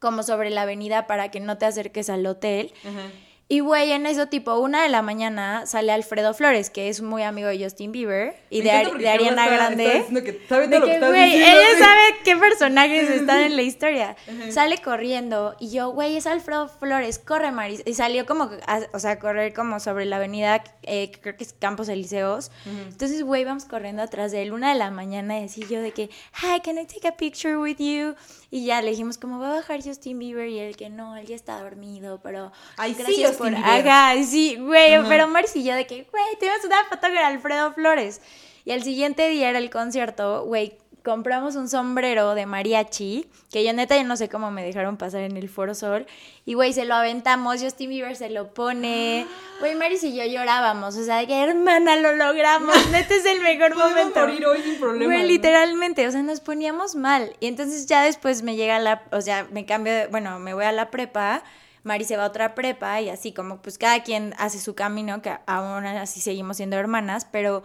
como 0.00 0.22
sobre 0.22 0.50
la 0.50 0.62
avenida 0.62 1.06
para 1.06 1.30
que 1.30 1.40
no 1.40 1.58
te 1.58 1.66
acerques 1.66 2.10
al 2.10 2.26
hotel. 2.26 2.72
Ajá. 2.84 3.10
Y 3.48 3.60
güey, 3.60 3.92
en 3.92 4.06
eso 4.06 4.26
tipo 4.26 4.58
una 4.58 4.82
de 4.82 4.88
la 4.88 5.02
mañana 5.02 5.66
sale 5.66 5.92
Alfredo 5.92 6.34
Flores, 6.34 6.68
que 6.68 6.88
es 6.88 7.00
muy 7.00 7.22
amigo 7.22 7.46
de 7.46 7.62
Justin 7.62 7.92
Bieber 7.92 8.34
y 8.50 8.62
de, 8.62 8.72
Ari- 8.72 8.98
de 8.98 9.08
Ariana 9.08 9.44
está- 9.44 9.54
Grande. 9.54 9.84
está 9.84 9.98
diciendo 9.98 10.24
que 10.24 10.40
sabe 10.48 10.66
De 10.66 10.78
lo 10.80 10.84
que 10.84 10.90
que, 10.90 10.94
estás 10.96 11.10
güey, 11.10 11.24
diciendo, 11.26 11.60
ella 11.60 11.68
sí. 11.76 11.78
sabe 11.80 12.02
qué 12.24 12.36
personajes 12.36 13.08
están 13.10 13.42
en 13.44 13.54
la 13.54 13.62
historia. 13.70 14.16
Sale 14.50 14.78
corriendo 14.78 15.54
y 15.60 15.70
yo, 15.70 15.90
güey, 15.90 16.16
es 16.16 16.26
Alfredo 16.26 16.68
Flores, 16.68 17.20
corre, 17.20 17.52
Maris. 17.52 17.84
Y 17.86 17.94
salió 17.94 18.26
como, 18.26 18.50
a- 18.66 18.80
o 18.92 18.98
sea, 18.98 19.20
correr 19.20 19.54
como 19.54 19.78
sobre 19.78 20.06
la 20.06 20.16
avenida, 20.16 20.64
eh, 20.82 21.12
que 21.12 21.20
creo 21.20 21.36
que 21.36 21.44
es 21.44 21.52
Campos 21.52 21.88
Elíseos. 21.88 22.50
Entonces, 22.66 23.22
güey, 23.22 23.44
vamos 23.44 23.64
corriendo 23.64 24.02
atrás 24.02 24.32
de 24.32 24.42
él, 24.42 24.52
una 24.54 24.72
de 24.72 24.78
la 24.80 24.90
mañana, 24.90 25.38
y 25.38 25.44
así 25.44 25.64
yo 25.70 25.80
de 25.80 25.92
que, 25.92 26.10
hi, 26.42 26.60
can 26.64 26.78
I 26.78 26.86
take 26.86 27.06
a 27.06 27.16
picture 27.16 27.56
with 27.58 27.76
you? 27.78 28.16
Y 28.50 28.64
ya 28.64 28.80
le 28.80 28.90
dijimos, 28.90 29.18
como 29.18 29.38
va 29.38 29.52
a 29.52 29.54
bajar 29.56 29.82
Justin 29.82 30.18
Bieber? 30.18 30.48
Y 30.48 30.58
él 30.58 30.76
que 30.76 30.88
no, 30.88 31.16
él 31.16 31.26
ya 31.26 31.34
está 31.34 31.60
dormido, 31.60 32.20
pero 32.22 32.52
Ay, 32.76 32.94
sí, 32.94 33.02
gracias 33.02 33.30
Justin 33.30 33.54
por... 33.54 33.64
Bieber. 33.64 33.88
Ajá, 33.88 34.22
sí, 34.22 34.56
güey, 34.56 35.08
pero 35.08 35.28
Maris 35.28 35.56
y 35.56 35.64
yo 35.64 35.74
de 35.74 35.86
que, 35.86 36.06
güey, 36.10 36.38
tuvimos 36.38 36.64
una 36.64 36.84
foto 36.84 37.08
con 37.08 37.18
Alfredo 37.18 37.72
Flores. 37.72 38.20
Y 38.64 38.72
al 38.72 38.82
siguiente 38.82 39.28
día 39.28 39.50
era 39.50 39.58
el 39.58 39.70
concierto, 39.70 40.44
güey, 40.44 40.76
compramos 41.06 41.54
un 41.54 41.68
sombrero 41.68 42.34
de 42.34 42.46
mariachi, 42.46 43.30
que 43.52 43.62
yo 43.64 43.72
neta 43.72 43.96
yo 43.96 44.02
no 44.02 44.16
sé 44.16 44.28
cómo 44.28 44.50
me 44.50 44.64
dejaron 44.64 44.96
pasar 44.96 45.20
en 45.20 45.36
el 45.36 45.48
Foro 45.48 45.72
Sol, 45.72 46.04
y 46.44 46.54
güey, 46.54 46.72
se 46.72 46.84
lo 46.84 46.96
aventamos, 46.96 47.62
Justin 47.62 47.90
Bieber 47.90 48.16
se 48.16 48.28
lo 48.28 48.52
pone, 48.52 49.24
güey, 49.60 49.76
Maris 49.76 50.02
y 50.02 50.16
yo 50.16 50.24
llorábamos, 50.24 50.96
o 50.96 51.04
sea, 51.04 51.18
de 51.18 51.28
que 51.28 51.40
hermana, 51.40 51.94
lo 51.94 52.16
logramos, 52.16 52.74
neta 52.90 53.14
es 53.14 53.24
el 53.24 53.40
mejor 53.40 53.76
momento. 53.76 54.18
morir 54.18 54.44
hoy 54.46 54.60
sin 54.62 54.80
problemas. 54.80 55.06
Güey, 55.06 55.28
literalmente, 55.28 56.08
o 56.08 56.10
sea, 56.10 56.22
nos 56.24 56.40
poníamos 56.40 56.96
mal. 56.96 57.36
Y 57.38 57.46
entonces 57.46 57.86
ya 57.86 58.02
después 58.02 58.42
me 58.42 58.56
llega 58.56 58.80
la, 58.80 59.04
o 59.12 59.20
sea, 59.20 59.46
me 59.52 59.64
cambio, 59.64 59.92
de- 59.94 60.06
bueno, 60.08 60.40
me 60.40 60.54
voy 60.54 60.64
a 60.64 60.72
la 60.72 60.90
prepa, 60.90 61.44
Mari 61.84 62.04
se 62.04 62.16
va 62.16 62.24
a 62.24 62.26
otra 62.26 62.56
prepa 62.56 63.00
y 63.00 63.10
así 63.10 63.32
como 63.32 63.62
pues 63.62 63.78
cada 63.78 64.02
quien 64.02 64.34
hace 64.38 64.58
su 64.58 64.74
camino, 64.74 65.22
que 65.22 65.38
aún 65.46 65.86
así 65.86 66.20
seguimos 66.20 66.56
siendo 66.56 66.76
hermanas, 66.76 67.28
pero 67.30 67.62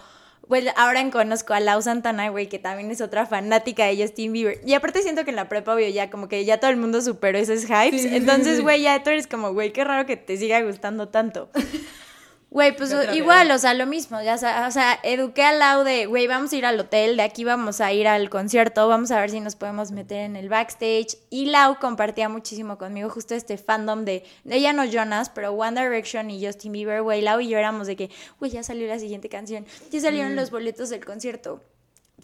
pues 0.47 0.65
ahora 0.75 1.09
conozco 1.11 1.53
a 1.53 1.59
Lau 1.59 1.81
Santana, 1.81 2.29
güey, 2.29 2.49
que 2.49 2.59
también 2.59 2.91
es 2.91 3.01
otra 3.01 3.25
fanática 3.25 3.85
de 3.85 4.01
Justin 4.01 4.33
Bieber. 4.33 4.59
Y 4.65 4.73
aparte 4.73 5.01
siento 5.01 5.23
que 5.23 5.29
en 5.29 5.35
la 5.35 5.47
prepa, 5.47 5.73
obvio, 5.73 5.87
ya 5.89 6.09
como 6.09 6.27
que 6.27 6.43
ya 6.43 6.59
todo 6.59 6.71
el 6.71 6.77
mundo 6.77 7.01
superó 7.01 7.37
esos 7.37 7.63
hypes. 7.63 7.91
Sí, 7.91 7.99
sí, 7.99 8.09
sí, 8.09 8.15
entonces, 8.15 8.57
sí. 8.57 8.61
güey, 8.61 8.81
ya 8.81 9.01
tú 9.03 9.11
eres 9.11 9.27
como, 9.27 9.53
güey, 9.53 9.71
qué 9.71 9.83
raro 9.83 10.05
que 10.05 10.17
te 10.17 10.37
siga 10.37 10.61
gustando 10.61 11.09
tanto. 11.09 11.49
Güey, 12.53 12.75
pues 12.75 12.93
igual, 13.13 13.49
o 13.51 13.57
sea, 13.57 13.73
lo 13.73 13.85
mismo, 13.85 14.21
ya 14.21 14.37
sa- 14.37 14.67
o 14.67 14.71
sea, 14.71 14.99
eduqué 15.03 15.41
al 15.41 15.59
Lau 15.59 15.85
de, 15.85 16.05
güey, 16.05 16.27
vamos 16.27 16.51
a 16.51 16.57
ir 16.57 16.65
al 16.65 16.77
hotel, 16.81 17.15
de 17.15 17.23
aquí 17.23 17.45
vamos 17.45 17.79
a 17.79 17.93
ir 17.93 18.09
al 18.09 18.29
concierto, 18.29 18.89
vamos 18.89 19.09
a 19.11 19.21
ver 19.21 19.29
si 19.29 19.39
nos 19.39 19.55
podemos 19.55 19.91
meter 19.93 20.17
en 20.19 20.35
el 20.35 20.49
backstage. 20.49 21.17
Y 21.29 21.45
Lau 21.45 21.79
compartía 21.79 22.27
muchísimo 22.27 22.77
conmigo 22.77 23.09
justo 23.09 23.35
este 23.35 23.57
fandom 23.57 24.03
de, 24.03 24.25
ella 24.49 24.73
no 24.73 24.83
Jonas, 24.83 25.29
pero 25.29 25.53
One 25.53 25.81
Direction 25.81 26.29
y 26.29 26.45
Justin 26.45 26.73
Bieber, 26.73 27.01
güey, 27.03 27.21
Lau 27.21 27.39
y 27.39 27.47
yo 27.47 27.57
éramos 27.57 27.87
de 27.87 27.95
que, 27.95 28.09
güey, 28.37 28.51
ya 28.51 28.63
salió 28.63 28.85
la 28.85 28.99
siguiente 28.99 29.29
canción, 29.29 29.65
ya 29.89 29.99
Mm. 29.99 30.01
salieron 30.01 30.35
los 30.35 30.51
boletos 30.51 30.89
del 30.89 31.05
concierto. 31.05 31.61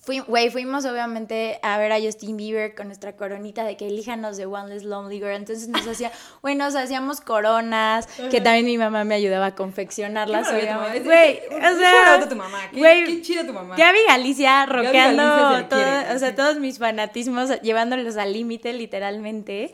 Fui, 0.07 0.49
fuimos 0.51 0.85
obviamente 0.85 1.59
a 1.61 1.77
ver 1.77 1.91
a 1.91 1.99
Justin 1.99 2.37
Bieber 2.37 2.73
con 2.75 2.87
nuestra 2.87 3.17
coronita 3.17 3.65
de 3.65 3.75
que 3.75 3.87
elíjanos 3.87 4.37
de 4.37 4.45
One 4.45 4.69
Less 4.73 4.83
Lonely 4.85 5.17
Girl. 5.17 5.31
Entonces 5.35 5.67
nos 5.67 5.85
hacía, 5.85 6.13
güey, 6.41 6.55
nos 6.55 6.75
hacíamos 6.75 7.19
coronas, 7.19 8.07
que 8.31 8.39
también 8.39 8.65
mi 8.65 8.77
mamá 8.77 9.03
me 9.03 9.15
ayudaba 9.15 9.47
a 9.47 9.55
confeccionarlas, 9.55 10.47
obviamente. 10.49 10.99
Güey, 11.01 11.39
o 11.57 11.77
sea, 11.77 11.91
shout 11.91 12.19
out 12.19 12.23
a 12.23 12.29
tu 12.29 12.35
mamá. 12.37 12.57
Qué- 12.71 12.79
qué 13.05 13.21
chida 13.21 13.45
tu 13.45 13.51
mamá. 13.51 13.75
Gaby 13.75 13.99
Galicia 14.07 14.65
rockeando 14.65 15.23
Galicia 15.23 15.69
todo- 15.69 16.15
o 16.15 16.19
sea, 16.19 16.35
todos 16.35 16.57
mis 16.57 16.79
fanatismos, 16.79 17.61
llevándolos 17.61 18.15
al 18.17 18.31
límite 18.31 18.71
literalmente. 18.73 19.73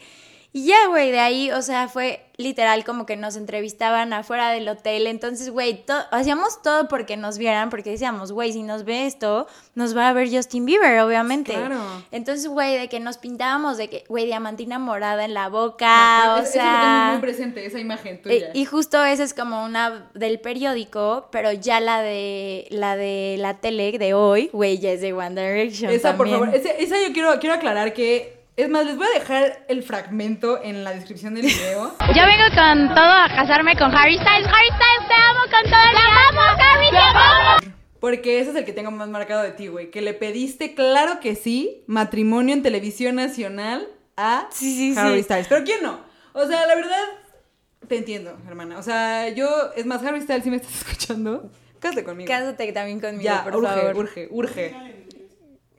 Y 0.55 0.65
ya, 0.65 0.87
güey, 0.87 1.11
de 1.11 1.19
ahí, 1.19 1.51
o 1.51 1.63
sea, 1.63 1.87
fue 1.87 2.23
literal 2.37 2.83
como 2.83 3.07
que 3.07 3.15
nos 3.15 3.35
entrevistaban 3.35 4.13
afuera 4.13 4.51
del 4.51 4.67
hotel. 4.69 5.07
Entonces, 5.07 5.49
güey, 5.49 5.83
hacíamos 6.11 6.61
todo 6.61 6.87
porque 6.87 7.17
nos 7.17 7.39
vieran, 7.39 7.71
porque 7.71 7.89
decíamos, 7.89 8.31
güey, 8.31 8.53
si 8.53 8.61
nos 8.61 8.85
ve 8.85 9.07
esto, 9.07 9.47
nos 9.73 9.97
va 9.97 10.09
a 10.09 10.13
ver 10.13 10.29
Justin 10.29 10.65
Bieber, 10.65 10.99
obviamente. 10.99 11.53
Claro. 11.53 11.81
Entonces, 12.11 12.47
güey, 12.47 12.77
de 12.77 12.87
que 12.87 12.99
nos 12.99 13.17
pintábamos 13.17 13.77
de 13.77 13.89
que, 13.89 14.03
güey, 14.07 14.25
diamantina 14.25 14.77
morada 14.77 15.25
en 15.25 15.33
la 15.33 15.49
boca, 15.49 16.39
o 16.39 16.45
sea. 16.45 17.09
muy 17.13 17.21
presente, 17.21 17.65
esa 17.65 17.79
imagen 17.79 18.21
tuya. 18.21 18.51
Y, 18.53 18.65
justo 18.65 19.03
esa 19.03 19.23
es 19.23 19.33
como 19.33 19.65
una 19.65 20.11
del 20.13 20.39
periódico, 20.39 21.29
pero 21.31 21.51
ya 21.51 21.79
la 21.79 22.01
de 22.03 22.67
la 22.69 22.95
de 22.95 23.37
la 23.39 23.55
tele 23.55 23.97
de 23.97 24.13
hoy, 24.13 24.51
güey, 24.53 24.77
ya 24.77 24.91
es 24.91 25.01
de 25.01 25.13
One 25.13 25.29
Direction. 25.29 25.91
Esa, 25.91 26.15
por 26.15 26.29
favor, 26.29 26.53
esa, 26.53 26.69
yo 26.77 27.11
quiero, 27.11 27.39
quiero 27.39 27.55
aclarar 27.55 27.93
que 27.93 28.42
es 28.55 28.69
más, 28.69 28.85
les 28.85 28.97
voy 28.97 29.07
a 29.07 29.19
dejar 29.19 29.65
el 29.67 29.81
fragmento 29.81 30.61
en 30.63 30.83
la 30.83 30.91
descripción 30.91 31.33
del 31.33 31.45
video. 31.45 31.95
Yo 32.15 32.25
vengo 32.25 32.43
con 32.55 32.93
todo 32.93 33.11
a 33.11 33.27
casarme 33.29 33.75
con 33.75 33.93
Harry 33.95 34.15
Styles. 34.15 34.47
Harry 34.47 34.67
Styles, 34.67 35.07
te 35.07 35.13
amo 35.13 35.39
con 35.41 35.71
todo 35.71 35.81
el 35.89 35.97
amo, 35.97 36.41
Harry, 36.59 36.89
te 36.91 36.97
amo. 36.97 37.73
Porque 37.99 38.39
ese 38.39 38.51
es 38.51 38.55
el 38.55 38.65
que 38.65 38.73
tengo 38.73 38.91
más 38.91 39.09
marcado 39.09 39.41
de 39.41 39.51
ti, 39.51 39.67
güey. 39.67 39.89
Que 39.89 40.01
le 40.01 40.13
pediste, 40.13 40.75
claro 40.75 41.19
que 41.19 41.35
sí, 41.35 41.83
matrimonio 41.87 42.53
en 42.53 42.61
televisión 42.61 43.15
nacional 43.15 43.87
a 44.17 44.49
Harry 44.97 45.23
Styles. 45.23 45.47
Pero 45.47 45.63
¿quién 45.63 45.81
no? 45.81 46.01
O 46.33 46.45
sea, 46.45 46.67
la 46.67 46.75
verdad, 46.75 47.03
te 47.87 47.97
entiendo, 47.97 48.37
hermana. 48.47 48.77
O 48.77 48.83
sea, 48.83 49.29
yo, 49.29 49.47
es 49.75 49.85
más, 49.87 50.03
Harry 50.03 50.21
Styles, 50.21 50.43
si 50.43 50.51
me 50.51 50.57
estás 50.57 50.75
escuchando, 50.87 51.49
cásate 51.79 52.03
conmigo. 52.03 52.27
Cásate 52.27 52.71
también 52.71 52.99
conmigo, 52.99 53.23
ya, 53.23 53.43
por 53.43 53.55
urge, 53.55 53.67
favor. 53.67 53.97
Urge, 53.97 54.27
urge. 54.29 55.02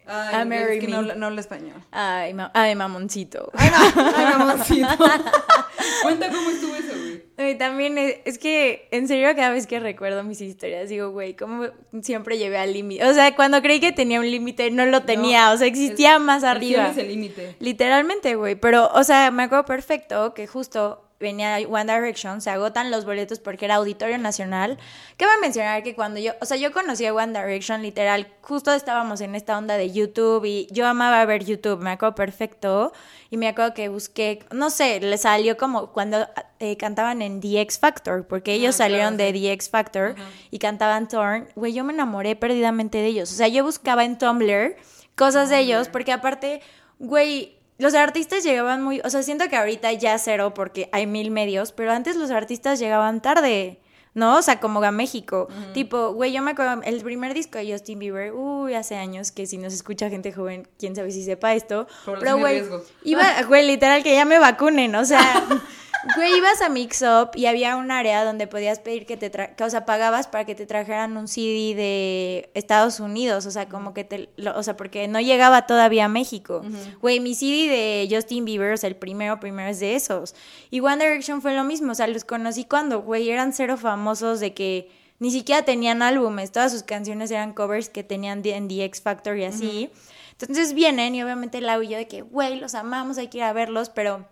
Ay, 0.06 0.48
es 0.52 0.80
que 0.80 0.88
no, 0.88 1.02
no 1.02 1.26
habla 1.26 1.40
español. 1.40 1.82
Ay, 1.90 2.34
ay 2.52 2.74
mamoncito. 2.74 3.50
Ay, 3.54 3.70
mamoncito. 4.38 4.88
Cuenta 6.02 6.30
cómo 6.30 6.50
estuvo 6.50 6.74
eso, 6.74 6.92
güey. 7.36 7.58
También 7.58 7.98
es, 7.98 8.38
que, 8.38 8.88
en 8.90 9.08
serio, 9.08 9.28
cada 9.34 9.50
vez 9.50 9.66
que 9.66 9.80
recuerdo 9.80 10.22
mis 10.22 10.40
historias, 10.40 10.88
digo, 10.88 11.10
güey, 11.10 11.34
¿cómo 11.34 11.66
siempre 12.02 12.38
llevé 12.38 12.58
al 12.58 12.72
límite? 12.72 13.04
O 13.06 13.14
sea, 13.14 13.34
cuando 13.34 13.60
creí 13.60 13.80
que 13.80 13.92
tenía 13.92 14.20
un 14.20 14.30
límite, 14.30 14.70
no 14.70 14.86
lo 14.86 15.02
tenía. 15.02 15.52
o 15.52 15.56
sea, 15.56 15.66
existía 15.66 16.18
más 16.18 16.44
arriba. 16.44 16.92
el 16.96 17.08
límite. 17.08 17.56
Literalmente, 17.58 18.34
güey. 18.36 18.54
Pero, 18.54 18.90
o 18.92 19.04
sea, 19.04 19.30
me 19.30 19.44
acuerdo 19.44 19.64
perfecto 19.64 20.34
que 20.34 20.46
justo 20.46 21.03
venía 21.20 21.56
One 21.68 21.92
Direction, 21.92 22.40
se 22.40 22.50
agotan 22.50 22.90
los 22.90 23.04
boletos 23.04 23.38
porque 23.38 23.64
era 23.64 23.76
Auditorio 23.76 24.18
Nacional. 24.18 24.78
Cabe 25.16 25.32
mencionar 25.40 25.82
que 25.82 25.94
cuando 25.94 26.20
yo, 26.20 26.32
o 26.40 26.44
sea, 26.44 26.56
yo 26.56 26.72
conocí 26.72 27.06
a 27.06 27.14
One 27.14 27.38
Direction, 27.38 27.82
literal, 27.82 28.28
justo 28.40 28.72
estábamos 28.72 29.20
en 29.20 29.34
esta 29.34 29.56
onda 29.56 29.76
de 29.76 29.90
YouTube 29.90 30.44
y 30.44 30.68
yo 30.70 30.86
amaba 30.86 31.24
ver 31.24 31.44
YouTube, 31.44 31.80
me 31.80 31.90
acuerdo 31.90 32.14
perfecto. 32.14 32.92
Y 33.30 33.36
me 33.36 33.48
acuerdo 33.48 33.74
que 33.74 33.88
busqué, 33.88 34.44
no 34.52 34.70
sé, 34.70 35.00
le 35.00 35.18
salió 35.18 35.56
como 35.56 35.88
cuando 35.92 36.28
eh, 36.60 36.76
cantaban 36.76 37.20
en 37.20 37.40
The 37.40 37.62
X 37.62 37.80
Factor, 37.80 38.26
porque 38.26 38.52
ah, 38.52 38.54
ellos 38.54 38.76
salieron 38.76 39.16
de 39.16 39.32
The 39.32 39.52
X 39.52 39.70
Factor 39.70 40.14
y 40.52 40.58
cantaban 40.58 41.08
Torn. 41.08 41.48
Güey, 41.56 41.72
yo 41.72 41.82
me 41.82 41.92
enamoré 41.92 42.36
perdidamente 42.36 42.98
de 42.98 43.06
ellos. 43.06 43.32
O 43.32 43.34
sea, 43.34 43.48
yo 43.48 43.64
buscaba 43.64 44.04
en 44.04 44.18
Tumblr 44.18 44.76
cosas 45.16 45.48
de 45.48 45.58
ellos, 45.58 45.88
porque 45.88 46.12
aparte, 46.12 46.60
güey, 46.98 47.58
los 47.78 47.94
artistas 47.94 48.44
llegaban 48.44 48.82
muy, 48.82 49.00
o 49.04 49.10
sea, 49.10 49.22
siento 49.22 49.48
que 49.48 49.56
ahorita 49.56 49.92
ya 49.92 50.16
cero 50.18 50.54
porque 50.54 50.88
hay 50.92 51.06
mil 51.06 51.30
medios, 51.30 51.72
pero 51.72 51.92
antes 51.92 52.16
los 52.16 52.30
artistas 52.30 52.78
llegaban 52.78 53.20
tarde, 53.20 53.80
¿no? 54.14 54.38
O 54.38 54.42
sea, 54.42 54.60
como 54.60 54.82
a 54.82 54.92
México. 54.92 55.48
Tipo, 55.72 56.12
güey, 56.12 56.32
yo 56.32 56.40
me 56.40 56.52
acuerdo, 56.52 56.82
el 56.84 57.02
primer 57.02 57.34
disco 57.34 57.58
de 57.58 57.72
Justin 57.72 57.98
Bieber, 57.98 58.32
uy, 58.32 58.74
hace 58.74 58.96
años 58.96 59.32
que 59.32 59.46
si 59.46 59.58
nos 59.58 59.74
escucha 59.74 60.08
gente 60.08 60.32
joven, 60.32 60.68
quién 60.78 60.94
sabe 60.94 61.10
si 61.10 61.24
sepa 61.24 61.54
esto. 61.54 61.88
pero, 62.20 62.38
güey, 62.38 62.62
iba, 63.02 63.42
güey, 63.42 63.66
literal 63.66 64.02
que 64.02 64.14
ya 64.14 64.24
me 64.24 64.38
vacunen, 64.38 64.94
o 64.94 65.04
sea, 65.04 65.20
Güey, 66.16 66.36
ibas 66.36 66.60
a 66.60 66.68
Mix 66.68 67.02
Up 67.02 67.30
y 67.34 67.46
había 67.46 67.76
un 67.76 67.90
área 67.90 68.24
donde 68.24 68.46
podías 68.46 68.78
pedir 68.78 69.06
que 69.06 69.16
te 69.16 69.30
tra 69.30 69.54
que, 69.54 69.64
o 69.64 69.70
sea, 69.70 69.84
pagabas 69.84 70.26
para 70.26 70.44
que 70.44 70.54
te 70.54 70.66
trajeran 70.66 71.16
un 71.16 71.28
CD 71.28 71.74
de 71.74 72.50
Estados 72.54 73.00
Unidos, 73.00 73.46
o 73.46 73.50
sea, 73.50 73.68
como 73.68 73.94
que 73.94 74.04
te, 74.04 74.28
o 74.54 74.62
sea, 74.62 74.76
porque 74.76 75.08
no 75.08 75.20
llegaba 75.20 75.66
todavía 75.66 76.06
a 76.06 76.08
México. 76.08 76.62
Güey, 77.00 77.20
mi 77.20 77.34
CD 77.34 77.68
de 77.68 78.08
Justin 78.10 78.44
Bieber, 78.44 78.72
o 78.72 78.76
sea, 78.76 78.88
el 78.88 78.96
primero, 78.96 79.40
primero 79.40 79.70
es 79.70 79.80
de 79.80 79.94
esos. 79.94 80.34
Y 80.70 80.80
One 80.80 81.04
Direction 81.04 81.40
fue 81.42 81.54
lo 81.54 81.64
mismo, 81.64 81.92
o 81.92 81.94
sea, 81.94 82.06
los 82.06 82.24
conocí 82.24 82.64
cuando, 82.64 83.02
güey, 83.02 83.30
eran 83.30 83.52
cero 83.52 83.76
famosos 83.76 84.40
de 84.40 84.54
que 84.54 84.90
ni 85.18 85.30
siquiera 85.30 85.62
tenían 85.62 86.02
álbumes, 86.02 86.52
todas 86.52 86.72
sus 86.72 86.82
canciones 86.82 87.30
eran 87.30 87.54
covers 87.54 87.88
que 87.88 88.02
tenían 88.02 88.44
en 88.44 88.68
The 88.68 88.84
X 88.84 89.00
Factor 89.00 89.38
y 89.38 89.44
así. 89.44 89.90
Entonces 90.32 90.74
vienen 90.74 91.14
y 91.14 91.22
obviamente 91.22 91.60
Lau 91.60 91.82
y 91.82 91.88
yo 91.88 91.96
de 91.96 92.08
que, 92.08 92.22
güey, 92.22 92.58
los 92.58 92.74
amamos, 92.74 93.18
hay 93.18 93.28
que 93.28 93.38
ir 93.38 93.44
a 93.44 93.52
verlos, 93.52 93.88
pero 93.88 94.26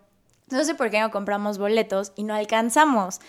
no 0.49 0.63
sé 0.63 0.75
por 0.75 0.89
qué 0.89 0.99
no 0.99 1.11
compramos 1.11 1.57
boletos 1.57 2.11
y 2.15 2.23
no 2.23 2.33
alcanzamos. 2.33 3.19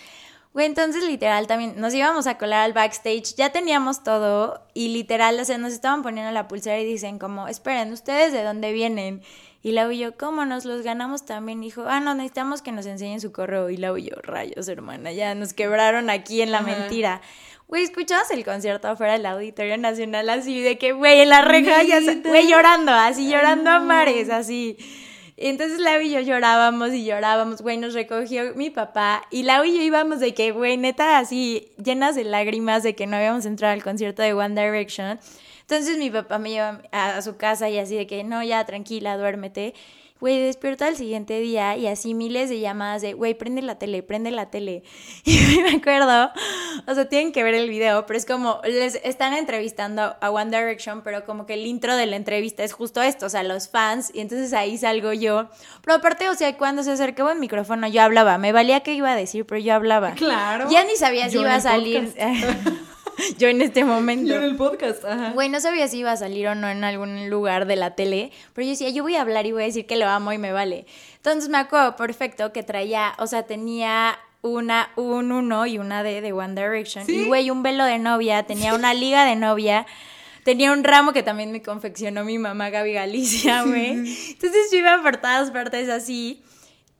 Güey, 0.53 0.67
entonces 0.67 1.03
literal 1.03 1.47
también 1.47 1.73
nos 1.75 1.93
íbamos 1.93 2.27
a 2.27 2.37
colar 2.37 2.61
al 2.61 2.71
backstage, 2.71 3.35
ya 3.35 3.51
teníamos 3.51 4.03
todo 4.03 4.65
y 4.73 4.87
literal, 4.87 5.37
o 5.37 5.43
sea, 5.43 5.57
nos 5.57 5.73
estaban 5.73 6.01
poniendo 6.01 6.31
la 6.31 6.47
pulsera 6.47 6.79
y 6.79 6.85
dicen 6.85 7.19
como, 7.19 7.49
esperen, 7.49 7.91
¿ustedes 7.91 8.31
de 8.31 8.41
dónde 8.41 8.71
vienen? 8.71 9.21
Y 9.65 9.71
la 9.71 9.91
yo, 9.91 10.15
¿cómo 10.15 10.45
nos 10.45 10.63
los 10.63 10.83
ganamos 10.83 11.25
también? 11.25 11.59
dijo, 11.59 11.85
ah, 11.87 11.99
no, 11.99 12.13
necesitamos 12.13 12.61
que 12.61 12.71
nos 12.71 12.85
enseñen 12.85 13.19
su 13.19 13.31
correo. 13.31 13.71
Y 13.71 13.77
la 13.77 13.97
yo, 13.97 14.15
rayos, 14.21 14.67
hermana, 14.67 15.11
ya 15.11 15.33
nos 15.33 15.53
quebraron 15.53 16.11
aquí 16.11 16.43
en 16.43 16.51
la 16.51 16.61
mentira. 16.61 17.19
Güey, 17.67 17.83
escuchabas 17.83 18.29
el 18.29 18.45
concierto 18.45 18.87
afuera 18.87 19.13
del 19.13 19.25
Auditorio 19.25 19.75
Nacional 19.79 20.29
así 20.29 20.61
de 20.61 20.77
que, 20.77 20.91
güey, 20.91 21.21
en 21.21 21.29
la 21.29 21.41
reja, 21.41 21.81
ya, 21.81 21.99
güey, 22.23 22.47
llorando, 22.47 22.91
así 22.91 23.27
llorando 23.27 23.71
a 23.71 23.79
mares, 23.79 24.29
así. 24.29 24.77
Entonces 25.37 25.79
Lau 25.79 25.99
y 26.01 26.11
yo 26.11 26.21
llorábamos 26.21 26.93
y 26.93 27.03
llorábamos, 27.03 27.61
güey, 27.61 27.77
nos 27.77 27.93
recogió 27.93 28.55
mi 28.55 28.69
papá 28.69 29.23
y 29.31 29.43
Lau 29.43 29.65
y 29.65 29.75
yo 29.75 29.81
íbamos 29.81 30.21
de 30.21 30.33
que, 30.33 30.51
güey, 30.51 30.77
neta, 30.77 31.17
así 31.17 31.73
llenas 31.83 32.15
de 32.15 32.23
lágrimas 32.23 32.83
de 32.83 32.95
que 32.95 33.05
no 33.05 33.17
habíamos 33.17 33.45
entrado 33.45 33.73
al 33.73 33.83
concierto 33.83 34.21
de 34.21 34.33
One 34.33 34.59
Direction. 34.59 35.19
Entonces 35.61 35.97
mi 35.97 36.09
papá 36.09 36.39
me 36.39 36.51
lleva 36.51 36.81
a, 36.91 37.21
su 37.21 37.35
casa 37.37 37.69
y 37.69 37.79
así 37.79 37.95
de 37.95 38.07
que, 38.07 38.23
no, 38.23 38.43
ya, 38.43 38.63
tranquila, 38.65 39.17
duérmete. 39.17 39.73
Güey, 40.21 40.41
despierto 40.41 40.85
al 40.85 40.95
siguiente 40.95 41.39
día 41.41 41.75
y 41.75 41.87
así 41.87 42.13
miles 42.13 42.47
de 42.49 42.61
llamadas 42.61 43.01
de, 43.01 43.13
güey, 43.13 43.33
prende 43.33 43.61
la 43.61 43.77
tele, 43.77 44.01
prende 44.01 44.31
la 44.31 44.49
tele. 44.49 44.83
Y 45.25 45.59
me 45.61 45.75
acuerdo, 45.75 46.31
o 46.87 46.95
sea, 46.95 47.09
tienen 47.09 47.33
que 47.33 47.43
ver 47.43 47.53
el 47.53 47.69
video, 47.69 48.05
pero 48.05 48.17
es 48.17 48.25
como, 48.25 48.61
les 48.63 48.95
están 49.03 49.33
entrevistando 49.33 50.15
a 50.21 50.31
One 50.31 50.57
Direction, 50.57 51.01
pero 51.03 51.25
como 51.25 51.45
que 51.45 51.55
el 51.55 51.65
intro 51.65 51.97
de 51.97 52.05
la 52.05 52.15
entrevista 52.15 52.63
es 52.63 52.71
justo 52.71 53.01
esto, 53.01 53.25
o 53.25 53.29
sea, 53.29 53.43
los 53.43 53.67
fans, 53.67 54.09
y 54.13 54.21
entonces 54.21 54.53
ahí 54.53 54.77
salgo 54.77 55.11
yo. 55.11 55.49
Pero 55.81 55.97
aparte, 55.97 56.29
o 56.29 56.35
sea, 56.35 56.55
cuando 56.57 56.83
se 56.83 56.91
acercaba 56.91 57.33
el 57.33 57.39
micrófono 57.39 57.85
yo 57.87 58.01
hablaba, 58.01 58.37
me 58.37 58.53
valía 58.53 58.79
qué 58.79 58.93
iba 58.93 59.11
a 59.11 59.15
decir, 59.17 59.45
pero 59.45 59.59
yo 59.59 59.73
hablaba. 59.73 60.13
Claro. 60.13 60.69
Ya 60.69 60.85
ni 60.85 60.95
sabía 60.95 61.29
si 61.29 61.39
iba 61.39 61.55
a 61.55 61.59
salir. 61.59 62.13
yo 63.37 63.47
en 63.47 63.61
este 63.61 63.83
momento. 63.83 64.27
Yo 64.27 64.37
en 64.37 64.43
el 64.43 64.55
podcast, 64.55 65.03
ajá. 65.05 65.31
Güey, 65.31 65.49
no 65.49 65.59
sabía 65.59 65.87
si 65.87 65.99
iba 65.99 66.11
a 66.11 66.17
salir 66.17 66.47
o 66.47 66.55
no 66.55 66.69
en 66.69 66.83
algún 66.83 67.29
lugar 67.29 67.65
de 67.65 67.75
la 67.75 67.95
tele, 67.95 68.31
pero 68.53 68.65
yo 68.65 68.71
decía, 68.71 68.89
yo 68.89 69.03
voy 69.03 69.15
a 69.15 69.21
hablar 69.21 69.45
y 69.45 69.51
voy 69.51 69.63
a 69.63 69.65
decir 69.65 69.85
que 69.85 69.95
lo 69.95 70.07
amo 70.07 70.33
y 70.33 70.37
me 70.37 70.51
vale. 70.51 70.85
Entonces 71.17 71.49
me 71.49 71.57
acuerdo 71.57 71.95
perfecto 71.95 72.53
que 72.53 72.63
traía, 72.63 73.13
o 73.17 73.27
sea, 73.27 73.43
tenía 73.43 74.17
una, 74.41 74.91
un 74.95 75.31
uno 75.31 75.65
y 75.65 75.77
una 75.77 76.03
D 76.03 76.21
de 76.21 76.33
One 76.33 76.53
Direction. 76.53 77.05
Y 77.07 77.25
güey, 77.25 77.49
un 77.49 77.63
velo 77.63 77.83
de 77.85 77.97
novia, 77.97 78.43
tenía 78.43 78.75
una 78.75 78.93
liga 78.93 79.25
de 79.25 79.35
novia. 79.35 79.85
Tenía 80.43 80.71
un 80.71 80.83
ramo 80.83 81.11
que 81.11 81.23
también 81.23 81.51
me 81.51 81.63
confeccionó 81.63 82.23
mi 82.23 82.37
mamá 82.37 82.69
Gaby 82.69 82.93
Galicia, 82.93 83.63
güey. 83.63 83.93
Entonces 84.29 84.69
yo 84.71 84.77
iba 84.77 85.01
por 85.01 85.17
todas 85.17 85.49
partes 85.49 85.89
así. 85.89 86.43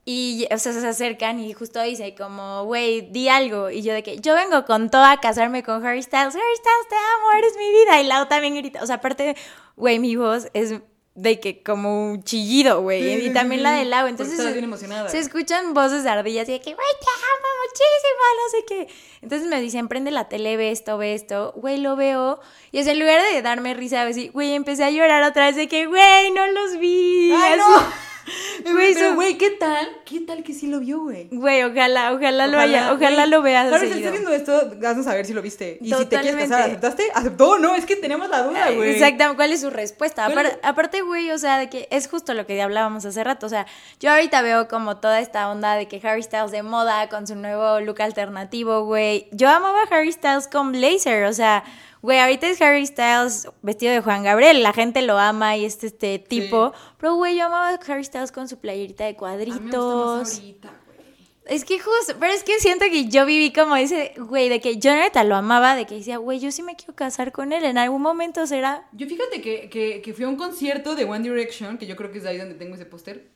Y, 0.08 0.48
o 0.52 0.58
sea, 0.60 0.72
se 0.72 0.88
acercan 0.88 1.39
y 1.39 1.54
justo 1.54 1.82
dice 1.82 2.13
como, 2.13 2.63
güey, 2.65 3.10
di 3.10 3.28
algo. 3.28 3.72
Y 3.72 3.82
yo 3.82 3.91
de 3.91 4.04
que, 4.04 4.20
yo 4.20 4.36
vengo 4.36 4.63
con 4.63 4.91
toda 4.91 5.13
a 5.13 5.20
casarme 5.20 5.63
con 5.63 5.84
Harry 5.84 6.04
Styles. 6.04 6.36
Harry 6.36 6.56
Styles, 6.58 6.88
te 6.88 6.96
amo, 6.96 7.32
eres 7.39 7.58
mi 7.58 7.72
vida. 7.72 8.02
Y 8.02 8.06
Lau 8.06 8.28
también 8.28 8.54
grita. 8.54 8.84
O 8.84 8.86
sea, 8.86 8.98
aparte, 8.98 9.36
güey, 9.76 9.98
mi 9.98 10.15
voz 10.15 10.48
es 10.54 10.76
de 11.15 11.39
que 11.39 11.63
como 11.63 12.12
un 12.12 12.24
chillido, 12.24 12.82
güey. 12.82 13.26
y 13.26 13.34
también 13.34 13.63
la 13.63 13.72
de 13.72 13.86
Lau. 13.86 14.06
Entonces, 14.06 14.38
se, 14.38 14.52
bien 14.52 14.65
emocionada. 14.65 15.10
se 15.10 15.18
escuchan 15.18 15.74
voces 15.74 16.04
de 16.04 16.10
ardillas 16.12 16.48
y 16.50 16.52
de 16.52 16.60
que, 16.60 16.76
güey, 16.76 16.88
te 17.00 17.08
amo 17.08 17.48
muchísimo, 17.63 18.22
no 18.36 18.50
sé 18.52 18.65
qué. 18.68 19.20
Entonces 19.24 19.48
me 19.48 19.60
dicen, 19.60 19.88
prende 19.88 20.12
la 20.12 20.30
tele, 20.30 20.56
ve 20.56 20.70
esto, 20.70 21.00
ve 21.00 21.15
esto. 21.15 21.52
Güey, 21.56 21.78
lo 21.78 21.96
veo. 21.96 22.39
Y 22.72 22.78
es 22.78 22.86
en 22.86 23.00
lugar 23.00 23.24
de 23.24 23.41
darme 23.41 23.74
risa, 23.74 24.06
güey, 24.34 24.54
empecé 24.54 24.84
a 24.84 24.91
llorar 24.91 25.24
otra 25.24 25.48
vez 25.48 25.56
de 25.56 25.68
que, 25.68 25.88
güey, 25.88 26.30
no 26.30 26.46
los 26.46 26.78
vi. 26.78 27.32
Ay, 27.32 27.58
no. 27.58 27.65
Güey, 28.63 28.95
güey, 29.13 29.38
¿qué 29.38 29.51
tal? 29.51 29.88
¿Qué 30.05 30.21
tal 30.21 30.43
que 30.43 30.53
sí 30.53 30.67
lo 30.67 30.79
vio, 30.79 30.99
güey? 31.01 31.27
Güey, 31.31 31.63
ojalá, 31.63 32.13
ojalá, 32.13 32.47
lo 32.47 32.57
haya, 32.57 32.93
ojalá 32.93 33.25
lo 33.25 33.41
veas. 33.41 33.67
Claro, 33.67 33.85
si 33.85 33.93
estás 33.93 34.11
viendo 34.11 34.31
esto, 34.31 34.73
vas 34.81 34.97
a 34.97 35.03
saber 35.03 35.25
si 35.25 35.33
lo 35.33 35.41
viste. 35.41 35.77
Y 35.81 35.93
si 35.93 36.05
te 36.05 36.19
quieres 36.19 36.35
casar, 36.35 36.63
¿aceptaste? 36.63 37.03
¿Aceptó? 37.13 37.59
No, 37.59 37.75
es 37.75 37.85
que 37.85 37.95
tenemos 37.95 38.29
la 38.29 38.43
duda, 38.43 38.71
güey. 38.71 38.91
Exactamente, 38.91 39.38
¿cuál 39.38 39.51
es 39.51 39.61
su 39.61 39.69
respuesta? 39.69 40.27
Aparte, 40.63 41.01
güey, 41.01 41.31
o 41.31 41.38
sea, 41.38 41.59
de 41.59 41.69
que 41.69 41.88
es 41.91 42.07
justo 42.07 42.33
lo 42.33 42.45
que 42.45 42.61
hablábamos 42.61 43.05
hace 43.05 43.23
rato. 43.23 43.45
O 43.45 43.49
sea, 43.49 43.65
yo 43.99 44.11
ahorita 44.11 44.41
veo 44.41 44.67
como 44.67 44.97
toda 44.97 45.19
esta 45.19 45.49
onda 45.49 45.75
de 45.75 45.88
que 45.88 46.01
Harry 46.03 46.23
Styles 46.23 46.51
de 46.51 46.63
moda 46.63 47.07
con 47.09 47.27
su 47.27 47.35
nuevo 47.35 47.79
look 47.79 48.01
alternativo, 48.01 48.85
güey. 48.85 49.27
Yo 49.31 49.49
amaba 49.49 49.83
a 49.83 49.95
Harry 49.95 50.11
Styles 50.11 50.47
con 50.47 50.71
blazer, 50.71 51.25
o 51.25 51.33
sea, 51.33 51.63
güey, 52.06 52.20
ahorita 52.20 52.48
es 52.48 52.62
Harry 52.62 52.86
Styles 52.86 53.50
vestido 53.63 53.91
de 53.91 54.00
Juan 54.00 54.24
Gabriel, 54.24 54.62
la 54.63 54.74
gente 54.74 55.02
lo 55.02 55.18
ama 55.18 55.58
y 55.58 55.65
es 55.65 55.84
este 55.84 56.20
tipo. 56.20 56.72
Pero, 57.00 57.15
güey, 57.15 57.36
yo 57.36 57.46
amaba 57.46 57.70
a 57.70 57.80
Harry 57.88 58.04
Styles 58.04 58.32
con 58.32 58.48
su 58.48 58.60
playerita 58.60 59.06
de 59.06 59.15
cuadritos. 59.15 59.58
A 59.58 59.60
mí 59.60 59.72
me 59.72 59.78
gusta 59.78 60.18
más 60.18 60.39
ahorita, 60.39 60.74
güey. 60.86 61.00
Es 61.46 61.65
que 61.65 61.80
justo, 61.80 62.13
pero 62.20 62.32
es 62.32 62.44
que 62.44 62.60
siento 62.60 62.86
que 62.86 63.08
yo 63.08 63.26
viví 63.26 63.52
como 63.52 63.76
ese, 63.76 64.13
güey, 64.18 64.50
de 64.50 64.62
que 64.62 64.78
yo 64.78 64.94
neta 64.96 65.24
lo 65.24 65.36
amaba, 65.36 65.76
de 65.76 65.86
que 65.86 65.96
decía, 65.96 66.18
güey, 66.18 66.39
yo 66.39 66.52
sí 66.52 66.62
me 66.62 66.76
quiero 66.76 66.96
casar 66.96 67.32
con 67.32 67.52
él, 67.52 67.65
en 67.65 67.78
algún 67.80 68.02
momento 68.02 68.46
será. 68.46 68.88
Yo 68.94 69.08
fíjate 69.08 69.41
que, 69.41 69.70
que, 69.70 70.02
que 70.02 70.13
fui 70.13 70.26
a 70.26 70.28
un 70.28 70.38
concierto 70.38 70.96
de 70.96 71.06
One 71.06 71.28
Direction, 71.28 71.78
que 71.78 71.88
yo 71.88 71.96
creo 71.96 72.12
que 72.12 72.20
es 72.20 72.24
de 72.24 72.30
ahí 72.30 72.38
donde 72.38 72.56
tengo 72.56 72.76
ese 72.76 72.86
póster. 72.86 73.35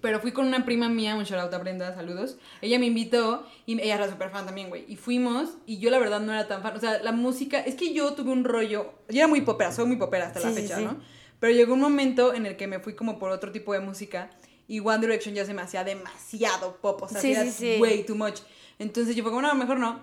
Pero 0.00 0.20
fui 0.20 0.32
con 0.32 0.46
una 0.46 0.64
prima 0.64 0.88
mía, 0.88 1.14
un 1.16 1.24
shout 1.24 1.40
out 1.40 1.52
a 1.52 1.58
Brenda, 1.58 1.94
saludos. 1.94 2.38
Ella 2.62 2.78
me 2.78 2.86
invitó 2.86 3.46
y 3.66 3.80
ella 3.80 3.96
era 3.96 4.08
súper 4.10 4.30
fan 4.30 4.46
también, 4.46 4.70
güey. 4.70 4.84
Y 4.88 4.96
fuimos 4.96 5.50
y 5.66 5.78
yo 5.78 5.90
la 5.90 5.98
verdad 5.98 6.20
no 6.20 6.32
era 6.32 6.48
tan 6.48 6.62
fan. 6.62 6.76
O 6.76 6.80
sea, 6.80 7.02
la 7.02 7.12
música, 7.12 7.60
es 7.60 7.74
que 7.74 7.92
yo 7.92 8.14
tuve 8.14 8.30
un 8.30 8.44
rollo, 8.44 8.94
yo 9.08 9.18
era 9.18 9.28
muy 9.28 9.42
popera, 9.42 9.70
soy 9.70 9.86
muy 9.86 9.96
popera 9.96 10.28
hasta 10.28 10.40
la 10.40 10.48
Sí, 10.48 10.62
fecha, 10.62 10.78
sí. 10.78 10.84
¿no? 10.84 10.96
Pero 11.40 11.52
llegó 11.52 11.74
un 11.74 11.80
momento 11.80 12.32
en 12.32 12.46
el 12.46 12.56
que 12.56 12.66
me 12.66 12.78
fui 12.78 12.94
como 12.94 13.18
por 13.18 13.30
otro 13.30 13.52
tipo 13.52 13.72
de 13.74 13.80
música 13.80 14.30
y 14.66 14.80
One 14.80 14.98
Direction 15.00 15.34
ya 15.34 15.44
se 15.44 15.52
me 15.52 15.60
hacía 15.60 15.84
demasiado 15.84 16.76
pop, 16.80 17.02
o 17.02 17.08
sea, 17.08 17.20
era 17.20 17.44
way 17.78 18.04
too 18.04 18.14
much. 18.14 18.40
Entonces 18.78 19.14
yo 19.14 19.22
fue 19.22 19.30
como, 19.32 19.42
no, 19.42 19.54
mejor 19.54 19.78
no. 19.78 20.00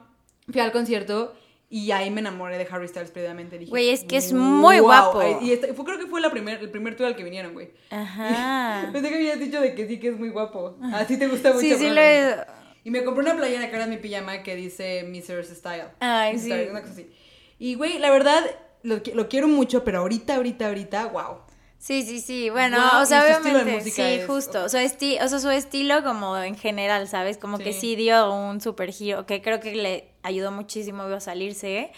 Fui 0.52 0.62
al 0.62 0.72
concierto 0.72 1.34
y 1.70 1.92
ahí 1.92 2.10
me 2.10 2.22
enamoré 2.22 2.58
de 2.58 2.68
Harry 2.72 2.88
Styles 2.88 3.12
previamente. 3.12 3.60
Dije, 3.60 3.70
Güey, 3.70 3.90
es 3.90 4.04
que 4.04 4.18
es 4.18 4.34
muy 4.34 4.80
guapo. 4.80 5.22
Y 5.42 5.52
este- 5.52 5.74
fue, 5.74 5.86
creo 5.86 6.00
que 6.00 6.08
fue 6.08 6.20
la 6.20 6.32
primer, 6.32 6.60
el 6.60 6.72
primer 6.72 6.96
tour 6.96 7.08
al 7.08 7.16
que 7.16 7.24
vinieron, 7.24 7.54
güey. 7.54 7.72
Ajá. 7.92 8.90
Pensé 8.94 9.10
que 9.10 9.16
habías 9.16 9.40
dicho 9.40 9.62
de 9.62 9.76
que 9.76 9.88
sí 9.88 10.00
que 10.00 10.10
es 10.10 10.18
muy 10.18 10.30
guapo. 10.30 10.78
Así 10.94 11.18
te 11.18 11.28
gusta 11.28 11.50
mucho. 11.50 11.62
Sí, 11.62 11.76
sí 11.76 11.90
lo 11.90 12.02
es. 12.02 12.36
Y 12.84 12.92
me 12.92 13.04
compré 13.04 13.24
una 13.24 13.36
playera 13.36 13.70
que 13.70 13.76
era 13.76 13.86
mi 13.88 13.98
pijama 13.98 14.42
que 14.42 14.56
dice 14.56 15.04
Mrs. 15.04 15.50
Style. 15.58 15.90
Ay, 16.00 16.40
sí. 16.40 16.46
Style, 16.46 16.72
una 16.72 16.82
cosa 16.82 16.94
así. 16.94 17.12
Y, 17.60 17.76
güey, 17.76 18.00
la 18.00 18.10
verdad, 18.10 18.44
lo, 18.84 19.02
lo 19.14 19.28
quiero 19.30 19.48
mucho, 19.48 19.84
pero 19.84 20.00
ahorita, 20.00 20.36
ahorita, 20.38 20.68
ahorita, 20.68 21.06
wow. 21.08 21.38
Sí, 21.80 22.04
sí, 22.04 22.20
sí. 22.20 22.50
Bueno, 22.50 22.78
o 23.02 23.06
sea, 23.06 23.22
su 23.38 23.44
de 23.44 23.52
obviamente, 23.52 23.90
sí, 23.90 24.02
es- 24.02 24.28
justo. 24.28 24.68
Sea, 24.68 24.84
esti- 24.84 25.18
o 25.24 25.28
sea, 25.30 25.40
su 25.40 25.50
estilo 25.50 26.04
como 26.04 26.38
en 26.38 26.56
general, 26.58 27.08
¿sabes? 27.08 27.38
Como 27.38 27.58
que 27.58 27.72
Sí. 27.74 27.96
dio 27.96 28.32
un 28.34 28.60
super 28.60 28.92
giro, 28.92 29.26
que 29.26 29.42
creo 29.42 29.60
que 29.62 29.74
le 29.76 30.10
ayudó 30.22 30.52
muchísimo 30.52 31.04
a 31.04 31.20
salirse. 31.22 31.92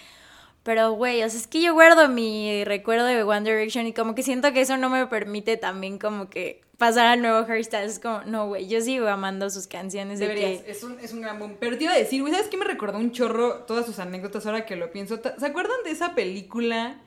Pero, 0.63 0.91
güey, 0.91 1.23
o 1.23 1.29
sea, 1.29 1.39
es 1.39 1.47
que 1.47 1.59
yo 1.61 1.73
guardo 1.73 2.07
mi 2.07 2.63
recuerdo 2.63 3.05
de 3.05 3.23
One 3.23 3.41
Direction 3.49 3.87
y 3.87 3.93
como 3.93 4.13
que 4.13 4.21
siento 4.21 4.53
que 4.53 4.61
eso 4.61 4.77
no 4.77 4.91
me 4.91 5.07
permite 5.07 5.57
también 5.57 5.97
como 5.97 6.29
que 6.29 6.61
pasar 6.77 7.07
al 7.07 7.21
nuevo 7.23 7.39
Harry 7.39 7.63
Styles. 7.63 7.93
Es 7.93 7.99
como, 7.99 8.21
no, 8.25 8.47
güey, 8.49 8.67
yo 8.67 8.79
sigo 8.81 9.07
amando 9.07 9.49
sus 9.49 9.65
canciones 9.65 10.19
de 10.19 10.27
Deberías, 10.27 10.61
que... 10.61 10.69
es 10.71 10.83
un, 10.83 10.99
es 10.99 11.13
un 11.13 11.21
gran 11.21 11.39
boom. 11.39 11.57
Pero 11.59 11.79
te 11.79 11.85
iba 11.85 11.93
a 11.93 11.97
decir, 11.97 12.21
güey, 12.21 12.31
¿sabes 12.31 12.47
qué 12.49 12.57
me 12.57 12.65
recordó 12.65 12.99
un 12.99 13.11
chorro 13.11 13.63
todas 13.63 13.87
sus 13.87 13.97
anécdotas 13.97 14.45
ahora 14.45 14.63
que 14.67 14.75
lo 14.75 14.91
pienso? 14.91 15.19
¿Se 15.39 15.45
acuerdan 15.47 15.77
de 15.83 15.89
esa 15.89 16.13
película 16.13 16.97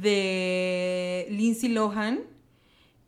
de 0.00 1.26
Lindsay 1.30 1.68
Lohan? 1.70 2.20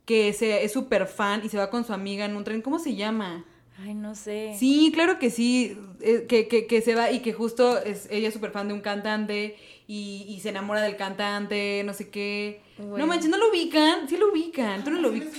Que 0.05 0.31
se, 0.33 0.63
es 0.63 0.71
súper 0.71 1.05
fan 1.07 1.41
y 1.43 1.49
se 1.49 1.57
va 1.57 1.69
con 1.69 1.83
su 1.85 1.93
amiga 1.93 2.25
en 2.25 2.35
un 2.35 2.43
tren. 2.43 2.61
¿Cómo 2.61 2.79
se 2.79 2.95
llama? 2.95 3.43
Ay, 3.83 3.93
no 3.93 4.15
sé. 4.15 4.55
Sí, 4.57 4.91
claro 4.93 5.19
que 5.19 5.29
sí, 5.29 5.77
eh, 6.01 6.25
que, 6.27 6.47
que, 6.47 6.65
que 6.65 6.81
se 6.81 6.95
va 6.95 7.11
y 7.11 7.19
que 7.19 7.33
justo 7.33 7.77
es, 7.83 8.07
ella 8.09 8.29
es 8.29 8.33
súper 8.33 8.51
fan 8.51 8.67
de 8.69 8.73
un 8.73 8.81
cantante 8.81 9.57
y, 9.87 10.25
y 10.29 10.39
se 10.39 10.49
enamora 10.49 10.81
del 10.81 10.95
cantante, 10.95 11.83
no 11.85 11.93
sé 11.93 12.09
qué. 12.09 12.61
Bueno. 12.77 12.97
No 12.99 13.07
manches, 13.07 13.29
no 13.29 13.37
lo 13.37 13.49
ubican, 13.49 14.07
sí 14.09 14.17
lo 14.17 14.31
ubican, 14.31 14.83
tú 14.83 14.91
no 14.91 14.99
lo 15.01 15.09
ubicas. 15.09 15.29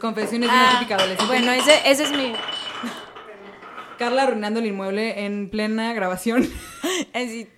Confesiones 0.00 0.48
de 0.48 0.54
Ah, 0.56 0.68
una 0.70 0.78
típica 0.78 0.94
adolescente. 0.96 1.26
bueno, 1.26 1.52
ese, 1.52 1.72
ese 1.84 2.04
es 2.04 2.12
mi... 2.12 2.32
Carla 3.98 4.22
arruinando 4.22 4.60
el 4.60 4.66
inmueble 4.66 5.26
en 5.26 5.50
plena 5.50 5.92
grabación. 5.92 6.48
así- 7.12 7.48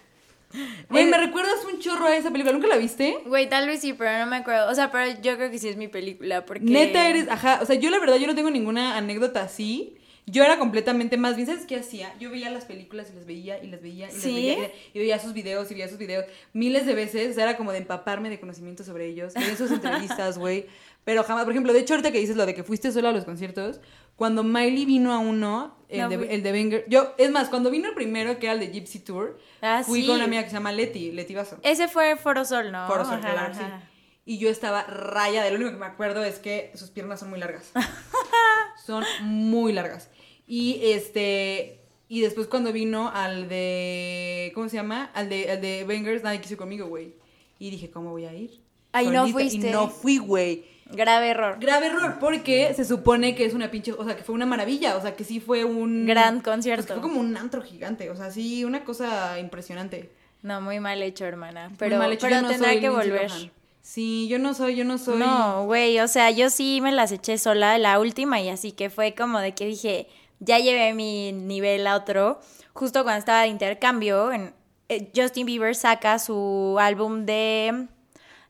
Güey, 0.91 1.05
Eh, 1.05 1.07
me 1.11 1.17
recuerdas 1.19 1.65
un 1.73 1.81
chorro 1.81 2.07
a 2.07 2.17
esa 2.17 2.31
película, 2.31 2.53
¿nunca 2.53 2.69
la 2.69 2.77
viste? 2.77 3.19
Güey, 3.27 3.49
tal 3.49 3.67
vez 3.67 3.81
sí, 3.81 3.93
pero 3.93 4.19
no 4.19 4.27
me 4.27 4.37
acuerdo. 4.37 4.71
O 4.71 4.75
sea, 4.75 4.91
pero 4.91 5.21
yo 5.23 5.37
creo 5.37 5.51
que 5.51 5.59
sí 5.59 5.69
es 5.69 5.77
mi 5.77 5.89
película, 5.89 6.45
porque... 6.45 6.65
Neta 6.65 7.09
eres, 7.09 7.29
ajá, 7.29 7.61
o 7.63 7.67
sea, 7.67 7.77
yo 7.77 7.91
la 7.91 7.99
verdad 7.99 8.17
yo 8.17 8.27
no 8.27 8.35
tengo 8.35 8.51
ninguna 8.51 8.97
anécdota 8.97 9.43
así. 9.43 9.97
Yo 10.25 10.45
era 10.45 10.57
completamente 10.57 11.17
más 11.17 11.35
bien, 11.35 11.49
¿sabes 11.49 11.67
qué 11.67 11.75
hacía? 11.75 12.15
Yo 12.21 12.31
veía 12.31 12.49
las 12.49 12.65
películas 12.65 13.09
y 13.13 13.17
las 13.17 13.27
veía 13.27 13.61
y 13.61 13.67
las 13.67 13.83
veía 13.83 14.09
y 14.09 14.13
las 14.13 14.23
¿Sí? 14.23 14.33
veía 14.33 14.71
y 14.95 14.99
veía 15.01 15.19
sus 15.19 15.33
videos 15.33 15.69
y 15.69 15.75
veía 15.75 15.89
sus 15.89 15.99
videos 15.99 16.27
miles 16.53 16.87
de 16.87 16.95
veces, 16.95 17.33
o 17.33 17.35
sea, 17.35 17.43
era 17.43 17.57
como 17.57 17.73
de 17.73 17.79
empaparme 17.79 18.31
de 18.31 18.39
conocimiento 18.39 18.85
sobre 18.85 19.07
ellos, 19.07 19.35
veía 19.35 19.57
sus 19.57 19.73
entrevistas, 19.73 20.39
güey, 20.39 20.67
pero 21.03 21.25
jamás, 21.25 21.43
por 21.43 21.53
ejemplo, 21.53 21.73
de 21.73 21.81
hecho 21.81 21.95
ahorita 21.95 22.13
que 22.13 22.21
dices 22.21 22.37
lo 22.37 22.47
de 22.47 22.55
que 22.55 22.63
fuiste 22.63 22.93
sola 22.93 23.09
a 23.09 23.13
los 23.13 23.25
conciertos, 23.25 23.81
cuando 24.23 24.45
Miley 24.45 24.85
vino 24.85 25.13
a 25.13 25.19
uno, 25.19 25.75
el, 25.89 25.99
No 26.03 26.09
de, 26.09 26.33
el 26.33 26.45
de 26.45 26.53
Banger, 26.53 26.85
yo, 26.89 27.13
es 27.19 27.29
más, 27.33 27.49
cuando 27.49 27.73
vino 27.73 27.89
el 27.89 27.95
primero, 27.97 28.39
que 28.39 28.47
era 28.47 28.53
el 28.53 28.61
de 28.61 28.69
Gypsy 28.69 29.01
Tour, 29.01 29.37
Ah, 29.61 29.83
fui 29.85 30.03
sí. 30.03 30.07
con 30.07 30.15
una 30.15 30.27
amiga 30.27 30.45
que 30.45 30.49
se 30.51 30.55
llama 30.55 30.71
Leti, 30.71 31.11
Leti 31.11 31.35
Vaso. 31.35 31.59
Ese 31.65 31.89
fue 31.89 32.15
Foro 32.15 32.45
Sol, 32.45 32.71
¿no? 32.71 32.87
Foro 32.87 33.05
Sol, 33.05 33.15
Ajá, 33.15 33.33
claro, 33.33 33.53
ajá. 33.53 33.81
sí. 33.81 33.89
Y 34.25 34.39
yo 34.39 34.49
estaba 34.49 34.85
raya, 34.85 35.43
de 35.43 35.51
lo 35.51 35.57
único 35.57 35.73
que 35.73 35.77
me 35.79 35.87
acuerdo 35.87 36.23
es 36.23 36.39
que 36.39 36.71
sus 36.77 36.91
piernas 36.91 37.19
son 37.19 37.31
muy 37.31 37.41
largas. 37.41 37.73
son 38.87 39.03
muy 39.23 39.73
largas. 39.73 40.09
Y 40.47 40.79
este. 40.85 41.81
Y 42.07 42.21
después 42.21 42.47
cuando 42.47 42.73
vino 42.73 43.11
al 43.13 43.49
de. 43.49 44.53
¿Cómo 44.55 44.69
se 44.69 44.77
llama? 44.77 45.11
Al 45.15 45.29
de, 45.31 45.51
al 45.51 45.61
de 45.61 45.83
Bangers, 45.83 46.23
nadie 46.23 46.41
quiso 46.41 46.57
conmigo, 46.57 46.87
güey. 46.87 47.17
Y 47.59 47.71
dije, 47.71 47.91
¿cómo 47.91 48.11
voy 48.11 48.27
a 48.27 48.33
ir? 48.33 48.63
Ay, 48.93 49.09
no 49.09 49.27
fuiste. 49.27 49.69
Y 49.69 49.73
no 49.73 49.89
fui, 49.89 50.19
güey. 50.19 50.65
Grave 50.87 51.31
error. 51.31 51.57
Grave 51.59 51.87
error, 51.87 52.17
porque 52.21 52.73
se 52.75 52.85
supone 52.85 53.35
que 53.35 53.45
es 53.45 53.55
una 53.55 53.71
pinche. 53.71 53.93
O 53.93 54.05
sea, 54.05 54.17
que 54.17 54.25
fue 54.25 54.35
una 54.35 54.47
maravilla. 54.47 54.97
O 54.97 55.03
sea, 55.03 55.17
que 55.17 55.25
sí 55.25 55.41
fue 55.41 55.65
un. 55.65 56.07
Gran 56.07 56.41
concierto. 56.41 56.95
fue 56.95 57.03
como 57.03 57.21
un 57.21 57.37
antro 57.37 57.63
gigante. 57.63 58.11
O 58.11 58.17
sea, 58.17 58.31
sí, 58.31 58.65
una 58.65 58.85
cosa 58.85 59.39
impresionante. 59.39 60.11
No, 60.43 60.61
muy 60.61 60.81
mal 60.81 61.03
hecho, 61.03 61.25
hermana. 61.25 61.71
Pero, 61.79 61.99
mal 61.99 62.13
hecho. 62.13 62.27
pero 62.27 62.43
no 62.43 62.49
tendrá 62.49 62.79
que 62.79 62.89
volver. 62.89 63.31
Lohan. 63.31 63.51
Sí, 63.83 64.29
yo 64.29 64.39
no 64.39 64.55
soy, 64.55 64.77
yo 64.77 64.85
no 64.85 64.97
soy. 64.97 65.19
No, 65.19 65.65
güey, 65.65 65.99
o 65.99 66.07
sea, 66.07 66.31
yo 66.31 66.51
sí 66.51 66.81
me 66.81 66.93
las 66.93 67.11
eché 67.11 67.37
sola 67.37 67.77
la 67.79 67.99
última 67.99 68.41
y 68.41 68.49
así 68.49 68.71
que 68.71 68.91
fue 68.91 69.13
como 69.15 69.41
de 69.41 69.55
que 69.55 69.67
dije, 69.67 70.09
ya 70.39 70.59
llevé 70.61 70.95
mi 70.95 71.33
nivel 71.33 71.87
a 71.89 71.97
otro. 71.97 72.41
Justo 72.75 73.03
cuando 73.03 73.19
estaba 73.19 73.43
de 73.43 73.49
intercambio, 73.49 74.33
en, 74.33 74.55
eh, 74.89 75.11
Justin 75.15 75.47
Bieber 75.47 75.75
saca 75.75 76.19
su 76.19 76.77
álbum 76.79 77.27
de... 77.27 77.89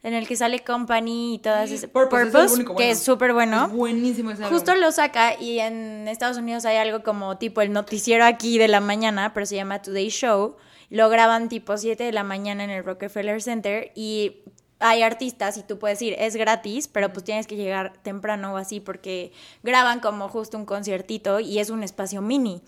En 0.02 0.14
el 0.14 0.26
que 0.26 0.34
sale 0.36 0.60
Company 0.60 1.34
y 1.34 1.38
todas 1.38 1.70
esas... 1.70 1.88
Purpose, 1.88 2.44
es 2.44 2.52
único 2.52 2.74
que 2.74 2.90
es 2.90 2.98
súper 2.98 3.32
bueno. 3.32 3.66
Es 3.66 3.72
buenísimo 3.72 4.32
ese 4.32 4.42
álbum. 4.42 4.58
Justo 4.58 4.74
lo 4.74 4.90
saca 4.90 5.40
y 5.40 5.60
en 5.60 6.08
Estados 6.08 6.38
Unidos 6.38 6.64
hay 6.64 6.76
algo 6.76 7.04
como 7.04 7.38
tipo 7.38 7.60
el 7.60 7.72
noticiero 7.72 8.24
aquí 8.24 8.58
de 8.58 8.66
la 8.66 8.80
mañana, 8.80 9.32
pero 9.32 9.46
se 9.46 9.54
llama 9.54 9.80
Today 9.80 10.08
Show. 10.08 10.56
Lo 10.90 11.08
graban 11.08 11.48
tipo 11.48 11.76
7 11.76 12.02
de 12.02 12.12
la 12.12 12.24
mañana 12.24 12.64
en 12.64 12.70
el 12.70 12.84
Rockefeller 12.84 13.40
Center 13.40 13.92
y 13.94 14.42
hay 14.82 15.02
artistas 15.02 15.56
y 15.56 15.62
tú 15.62 15.78
puedes 15.78 16.02
ir, 16.02 16.14
es 16.18 16.36
gratis, 16.36 16.88
pero 16.88 17.12
pues 17.12 17.24
tienes 17.24 17.46
que 17.46 17.56
llegar 17.56 17.92
temprano 18.02 18.54
o 18.54 18.56
así 18.56 18.80
porque 18.80 19.32
graban 19.62 20.00
como 20.00 20.28
justo 20.28 20.58
un 20.58 20.66
conciertito 20.66 21.40
y 21.40 21.60
es 21.60 21.70
un 21.70 21.82
espacio 21.82 22.20
mini. 22.20 22.62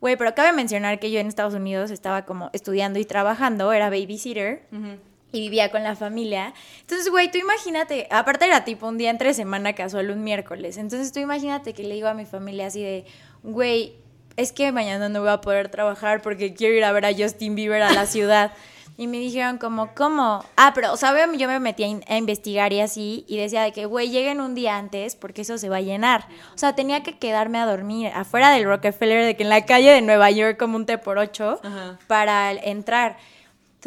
Güey, 0.00 0.16
pero 0.16 0.34
cabe 0.34 0.52
mencionar 0.52 1.00
que 1.00 1.10
yo 1.10 1.18
en 1.18 1.26
Estados 1.26 1.54
Unidos 1.54 1.90
estaba 1.90 2.24
como 2.24 2.50
estudiando 2.52 2.98
y 2.98 3.04
trabajando, 3.04 3.72
era 3.72 3.90
babysitter 3.90 4.66
Ujú. 4.72 4.98
Y 5.32 5.40
vivía 5.40 5.70
con 5.70 5.82
la 5.82 5.94
familia. 5.96 6.54
Entonces, 6.80 7.10
güey, 7.10 7.30
tú 7.30 7.38
imagínate, 7.38 8.06
aparte 8.10 8.46
era 8.46 8.64
tipo 8.64 8.86
un 8.88 8.96
día 8.98 9.10
entre 9.10 9.34
semana 9.34 9.74
casual, 9.74 10.10
un 10.10 10.24
miércoles. 10.24 10.76
Entonces, 10.78 11.12
tú 11.12 11.20
imagínate 11.20 11.74
que 11.74 11.82
le 11.82 11.94
digo 11.94 12.08
a 12.08 12.14
mi 12.14 12.24
familia 12.24 12.66
así 12.68 12.82
de, 12.82 13.04
güey, 13.42 13.92
es 14.36 14.52
que 14.52 14.70
mañana 14.72 15.08
no 15.08 15.20
voy 15.20 15.30
a 15.30 15.40
poder 15.40 15.68
trabajar 15.68 16.22
porque 16.22 16.54
quiero 16.54 16.74
ir 16.74 16.84
a 16.84 16.92
ver 16.92 17.04
a 17.06 17.12
Justin 17.12 17.54
Bieber 17.54 17.82
a 17.82 17.92
la 17.92 18.06
ciudad. 18.06 18.52
Y 18.96 19.06
me 19.06 19.18
dijeron 19.18 19.58
como, 19.58 19.94
¿cómo? 19.94 20.44
Ah, 20.56 20.72
pero, 20.74 20.96
¿sabes? 20.96 21.28
Yo 21.38 21.46
me 21.46 21.60
metí 21.60 21.84
a, 21.84 21.86
in- 21.86 22.04
a 22.08 22.16
investigar 22.16 22.72
y 22.72 22.80
así, 22.80 23.24
y 23.28 23.36
decía 23.36 23.62
de 23.62 23.70
que, 23.70 23.86
güey, 23.86 24.10
lleguen 24.10 24.40
un 24.40 24.56
día 24.56 24.76
antes 24.76 25.14
porque 25.14 25.42
eso 25.42 25.56
se 25.56 25.68
va 25.68 25.76
a 25.76 25.80
llenar. 25.82 26.26
O 26.52 26.58
sea, 26.58 26.74
tenía 26.74 27.04
que 27.04 27.16
quedarme 27.16 27.58
a 27.58 27.66
dormir 27.66 28.08
afuera 28.12 28.50
del 28.50 28.64
Rockefeller, 28.64 29.24
de 29.24 29.36
que 29.36 29.44
en 29.44 29.50
la 29.50 29.64
calle 29.66 29.92
de 29.92 30.00
Nueva 30.02 30.32
York 30.32 30.58
como 30.58 30.74
un 30.74 30.84
té 30.84 30.98
por 30.98 31.16
ocho, 31.18 31.60
Ajá. 31.62 31.96
para 32.08 32.50
entrar. 32.52 33.18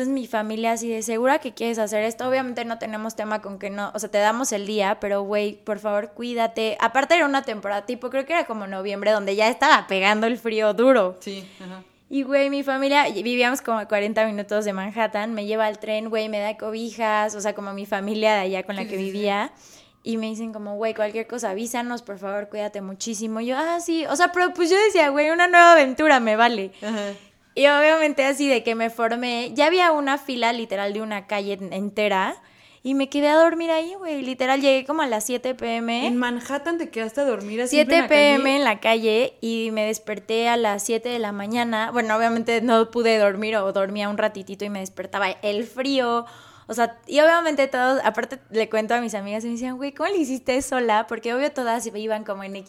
Entonces 0.01 0.19
mi 0.19 0.25
familia 0.25 0.71
así 0.71 0.89
de 0.89 1.03
segura 1.03 1.37
que 1.37 1.53
quieres 1.53 1.77
hacer 1.77 2.03
esto. 2.03 2.27
Obviamente 2.27 2.65
no 2.65 2.79
tenemos 2.79 3.15
tema 3.15 3.39
con 3.39 3.59
que 3.59 3.69
no, 3.69 3.91
o 3.93 3.99
sea, 3.99 4.09
te 4.09 4.17
damos 4.17 4.51
el 4.51 4.65
día, 4.65 4.97
pero 4.99 5.21
güey, 5.21 5.63
por 5.63 5.77
favor, 5.77 6.13
cuídate. 6.15 6.75
Aparte 6.79 7.13
era 7.13 7.27
una 7.27 7.43
temporada 7.43 7.85
tipo, 7.85 8.09
creo 8.09 8.25
que 8.25 8.33
era 8.33 8.45
como 8.45 8.65
noviembre, 8.65 9.11
donde 9.11 9.35
ya 9.35 9.47
estaba 9.47 9.85
pegando 9.85 10.25
el 10.25 10.39
frío 10.39 10.73
duro. 10.73 11.17
Sí, 11.19 11.47
ajá. 11.63 11.83
Y 12.09 12.23
güey, 12.23 12.49
mi 12.49 12.63
familia, 12.63 13.05
vivíamos 13.13 13.61
como 13.61 13.77
a 13.77 13.87
40 13.87 14.25
minutos 14.25 14.65
de 14.65 14.73
Manhattan, 14.73 15.35
me 15.35 15.45
lleva 15.45 15.67
al 15.67 15.77
tren, 15.77 16.09
güey, 16.09 16.29
me 16.29 16.39
da 16.39 16.57
cobijas, 16.57 17.35
o 17.35 17.41
sea, 17.41 17.53
como 17.53 17.71
mi 17.73 17.85
familia 17.85 18.33
de 18.33 18.39
allá 18.39 18.63
con 18.63 18.75
la 18.75 18.87
que 18.87 18.97
vivía. 18.97 19.53
Y 20.01 20.17
me 20.17 20.25
dicen 20.25 20.51
como, 20.51 20.77
güey, 20.77 20.95
cualquier 20.95 21.27
cosa, 21.27 21.51
avísanos, 21.51 22.01
por 22.01 22.17
favor, 22.17 22.49
cuídate 22.49 22.81
muchísimo. 22.81 23.39
Y 23.39 23.45
yo, 23.45 23.55
ah, 23.55 23.79
sí. 23.79 24.03
O 24.07 24.15
sea, 24.15 24.31
pero 24.31 24.51
pues 24.51 24.71
yo 24.71 24.83
decía, 24.83 25.09
güey, 25.09 25.29
una 25.29 25.47
nueva 25.47 25.73
aventura 25.73 26.19
me 26.19 26.35
vale. 26.35 26.71
Ajá. 26.81 27.13
Y 27.53 27.67
obviamente 27.67 28.25
así 28.25 28.47
de 28.47 28.63
que 28.63 28.75
me 28.75 28.89
formé, 28.89 29.51
ya 29.53 29.65
había 29.67 29.91
una 29.91 30.17
fila 30.17 30.53
literal 30.53 30.93
de 30.93 31.01
una 31.01 31.27
calle 31.27 31.57
entera 31.71 32.35
Y 32.83 32.93
me 32.93 33.09
quedé 33.09 33.27
a 33.27 33.35
dormir 33.35 33.69
ahí, 33.71 33.93
güey. 33.95 34.21
Literal, 34.21 34.61
llegué 34.61 34.85
como 34.85 35.01
a 35.01 35.07
las 35.07 35.25
7 35.25 35.53
pm. 35.55 36.07
En 36.07 36.17
Manhattan 36.17 36.77
te 36.77 36.89
quedaste 36.89 37.21
a 37.21 37.25
dormir 37.25 37.61
así 37.61 37.75
7 37.75 37.93
en 37.93 38.01
la 38.01 38.07
pm 38.07 38.43
calle? 38.43 38.55
en 38.55 38.63
la 38.63 38.79
calle 38.79 39.33
y 39.41 39.69
me 39.71 39.85
desperté 39.85 40.47
a 40.49 40.57
las 40.57 40.83
7 40.83 41.09
de 41.09 41.19
la 41.19 41.31
mañana. 41.31 41.91
Bueno, 41.91 42.15
obviamente 42.15 42.61
no 42.61 42.89
pude 42.89 43.17
dormir 43.17 43.57
o 43.57 43.71
dormía 43.73 44.09
un 44.09 44.17
ratitito 44.17 44.65
y 44.65 44.69
me 44.69 44.79
despertaba 44.79 45.29
el 45.29 45.65
frío. 45.65 46.25
O 46.71 46.73
sea, 46.73 46.97
y 47.05 47.19
obviamente 47.19 47.67
todos, 47.67 47.99
aparte 48.01 48.39
le 48.49 48.69
cuento 48.69 48.93
a 48.93 49.01
mis 49.01 49.13
amigas 49.13 49.43
y 49.43 49.47
me 49.47 49.53
decían, 49.55 49.75
güey, 49.75 49.91
¿cómo 49.91 50.07
le 50.07 50.15
hiciste 50.15 50.61
sola? 50.61 51.05
Porque 51.05 51.33
obvio 51.33 51.51
todas 51.51 51.85
iban 51.93 52.23
como 52.23 52.45
en, 52.45 52.63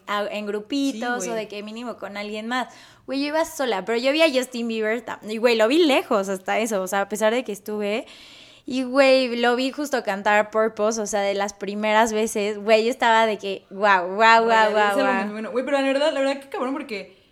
grupitos 0.44 1.22
Sí, 1.22 1.30
o 1.30 1.34
de 1.34 1.46
que 1.46 1.62
mínimo 1.62 1.98
con 1.98 2.16
alguien 2.16 2.48
más. 2.48 2.66
Güey, 3.06 3.20
yo 3.20 3.26
iba 3.28 3.44
sola, 3.44 3.84
pero 3.84 3.96
yo 3.98 4.10
vi 4.10 4.20
a 4.22 4.28
Justin 4.28 4.66
Bieber 4.66 5.04
y, 5.22 5.36
güey, 5.36 5.54
lo 5.54 5.68
vi 5.68 5.86
lejos 5.86 6.28
hasta 6.28 6.58
eso, 6.58 6.82
o 6.82 6.88
sea, 6.88 7.02
a 7.02 7.08
pesar 7.08 7.32
de 7.32 7.44
que 7.44 7.52
estuve. 7.52 8.06
Y, 8.66 8.82
güey, 8.82 9.36
lo 9.36 9.54
vi 9.54 9.70
justo 9.70 10.02
cantar 10.02 10.50
Purpose, 10.50 11.00
o 11.00 11.06
sea, 11.06 11.20
de 11.20 11.34
las 11.34 11.52
primeras 11.52 12.12
veces. 12.12 12.58
Güey, 12.58 12.86
yo 12.86 12.90
estaba 12.90 13.24
de 13.26 13.38
que, 13.38 13.66
wow, 13.70 14.08
wow, 14.08 14.42
wow, 14.42 14.72
wow. 14.72 15.52
Güey, 15.52 15.64
pero 15.64 15.78
la 15.78 15.82
verdad, 15.82 16.12
la 16.12 16.18
verdad 16.18 16.40
que 16.40 16.48
cabrón 16.48 16.72
porque, 16.72 17.22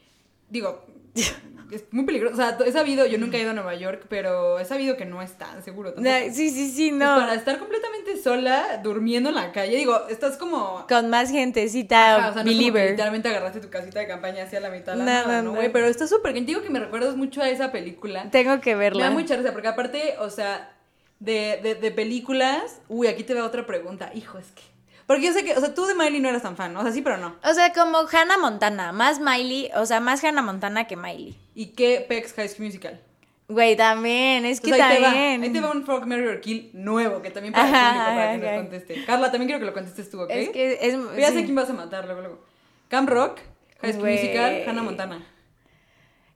digo, 0.48 0.84
es 1.72 1.84
muy 1.92 2.04
peligroso. 2.04 2.34
O 2.34 2.36
sea, 2.36 2.56
he 2.66 2.72
sabido, 2.72 3.06
yo 3.06 3.18
nunca 3.18 3.36
he 3.36 3.40
ido 3.42 3.50
a 3.50 3.54
Nueva 3.54 3.74
York, 3.74 4.06
pero 4.08 4.58
he 4.58 4.64
sabido 4.64 4.96
que 4.96 5.04
no 5.04 5.22
es 5.22 5.32
tan 5.38 5.62
seguro 5.62 5.92
tampoco. 5.94 6.16
Sí, 6.32 6.50
sí, 6.50 6.70
sí, 6.70 6.88
Pues 6.90 6.98
no. 7.00 7.16
Para 7.16 7.34
estar 7.34 7.58
completamente 7.58 8.20
sola, 8.22 8.80
durmiendo 8.82 9.28
en 9.30 9.34
la 9.36 9.52
calle, 9.52 9.76
digo, 9.76 10.08
estás 10.08 10.36
como... 10.36 10.86
Con 10.88 11.10
más 11.10 11.30
gentecita, 11.30 12.16
Ajá, 12.16 12.30
o 12.30 12.32
sea, 12.34 12.42
no 12.42 12.48
como 12.50 12.56
believer. 12.56 12.90
literalmente 12.90 13.28
agarraste 13.28 13.60
tu 13.60 13.70
casita 13.70 14.00
de 14.00 14.06
campaña 14.06 14.44
hacia 14.44 14.60
la 14.60 14.70
mitad 14.70 14.92
de 14.92 14.98
la 14.98 15.04
No, 15.04 15.10
nada, 15.10 15.36
no, 15.42 15.42
¿no, 15.42 15.50
no. 15.52 15.56
güey? 15.56 15.72
Pero 15.72 15.86
está 15.86 16.06
súper... 16.06 16.32
bien. 16.32 16.46
Digo 16.46 16.62
que 16.62 16.70
me 16.70 16.80
recuerdas 16.80 17.16
mucho 17.16 17.42
a 17.42 17.48
esa 17.48 17.72
película. 17.72 18.30
Tengo 18.30 18.60
que 18.60 18.74
Me 18.74 18.80
verla. 18.80 19.04
da 19.04 19.10
mucha 19.10 19.36
risa, 19.36 19.52
porque 19.52 19.68
aparte, 19.68 20.14
o 20.20 20.30
sea, 20.30 20.72
de, 21.18 21.60
de, 21.62 21.74
de 21.74 21.90
películas... 21.90 22.80
Uy, 22.88 23.06
aquí 23.06 23.24
te 23.24 23.34
veo 23.34 23.44
otra 23.44 23.66
pregunta. 23.66 24.10
Hijo, 24.14 24.38
es 24.38 24.50
que... 24.52 24.62
Porque 25.10 25.26
yo 25.26 25.32
sé 25.32 25.42
que, 25.42 25.54
o 25.54 25.60
sea, 25.60 25.74
tú 25.74 25.86
de 25.86 25.96
Miley 25.96 26.20
no 26.20 26.28
eras 26.28 26.42
tan 26.42 26.56
fan, 26.56 26.72
¿no? 26.72 26.78
O 26.78 26.82
sea, 26.84 26.92
sí, 26.92 27.02
pero 27.02 27.16
no. 27.16 27.34
O 27.42 27.52
sea, 27.52 27.72
como 27.72 27.98
Hannah 28.12 28.38
Montana, 28.38 28.92
más 28.92 29.18
Miley, 29.18 29.68
o 29.74 29.84
sea, 29.84 29.98
más 29.98 30.22
Hannah 30.22 30.40
Montana 30.40 30.86
que 30.86 30.94
Miley. 30.94 31.36
¿Y 31.52 31.72
qué 31.72 32.06
Pex 32.08 32.32
High 32.34 32.48
School 32.48 32.66
Musical? 32.66 33.00
Güey, 33.48 33.76
también, 33.76 34.46
es 34.46 34.60
que 34.60 34.72
ahí, 34.72 34.78
te 34.80 35.00
va, 35.00 35.10
también. 35.10 35.42
ahí 35.42 35.50
te 35.50 35.60
va 35.60 35.72
un 35.72 35.84
Frog 35.84 36.06
Mary 36.06 36.24
or 36.28 36.40
Kill 36.40 36.70
nuevo, 36.74 37.22
que 37.22 37.30
también 37.32 37.52
para 37.52 37.68
el 37.68 37.74
Ajá, 37.74 37.90
público, 37.90 38.04
para 38.04 38.30
que 38.30 38.46
ajá. 38.46 38.54
nos 38.54 38.62
conteste. 38.62 39.04
Carla, 39.04 39.30
también 39.32 39.48
quiero 39.48 39.58
que 39.58 39.66
lo 39.66 39.72
contestes 39.72 40.10
tú, 40.10 40.20
¿ok? 40.20 40.30
Es 40.30 40.48
que 40.50 40.78
es. 40.80 40.96
Ya 41.18 41.32
sé 41.32 41.38
sí. 41.38 41.42
quién 41.42 41.56
vas 41.56 41.68
a 41.68 41.72
matar 41.72 42.04
luego, 42.04 42.20
luego. 42.20 42.44
Cam 42.86 43.08
Rock, 43.08 43.40
High 43.80 43.94
School. 43.94 44.10
Musical, 44.10 44.62
Hannah 44.68 44.82
Montana. 44.84 45.26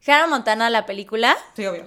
Hannah 0.05 0.27
Montana, 0.27 0.69
la 0.69 0.85
película. 0.85 1.37
Sí, 1.55 1.65
obvio. 1.65 1.85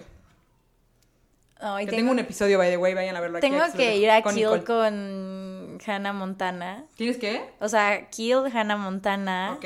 Que 1.57 1.65
tengo, 1.85 1.91
tengo 1.91 2.11
un 2.11 2.19
episodio, 2.19 2.57
by 2.57 2.69
the 2.69 2.77
way, 2.77 2.93
vayan 2.93 3.15
a 3.17 3.19
verlo 3.19 3.39
aquí. 3.39 3.49
tengo 3.49 3.63
que 3.75 3.97
ir 3.97 4.09
a 4.09 4.21
con 4.21 4.35
Kill 4.35 4.43
Nicole. 4.45 4.63
con 4.63 5.36
Hannah 5.85 6.13
Montana. 6.13 6.85
¿Tienes 6.95 7.17
qué? 7.17 7.41
O 7.59 7.67
sea, 7.69 8.09
Kill 8.09 8.45
Hannah 8.53 8.77
Montana. 8.77 9.53
Ok. 9.57 9.65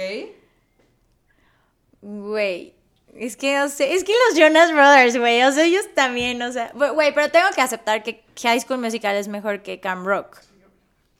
Güey. 2.02 2.74
Es 3.16 3.36
que, 3.36 3.58
no 3.58 3.68
sé, 3.68 3.94
es 3.94 4.04
que 4.06 4.14
los 4.30 4.40
Jonas 4.40 4.72
Brothers, 4.72 5.18
güey, 5.18 5.44
o 5.44 5.52
sea, 5.52 5.66
ellos 5.66 5.84
también, 5.94 6.42
o 6.42 6.50
sea, 6.52 6.72
güey, 6.74 7.14
pero 7.14 7.30
tengo 7.30 7.48
que 7.54 7.60
aceptar 7.62 8.04
que 8.04 8.24
High 8.42 8.62
School 8.62 8.80
Musical 8.80 9.18
es 9.18 9.28
mejor 9.28 9.62
que 9.64 9.82
Cam 9.82 10.06
Rock. 10.06 10.38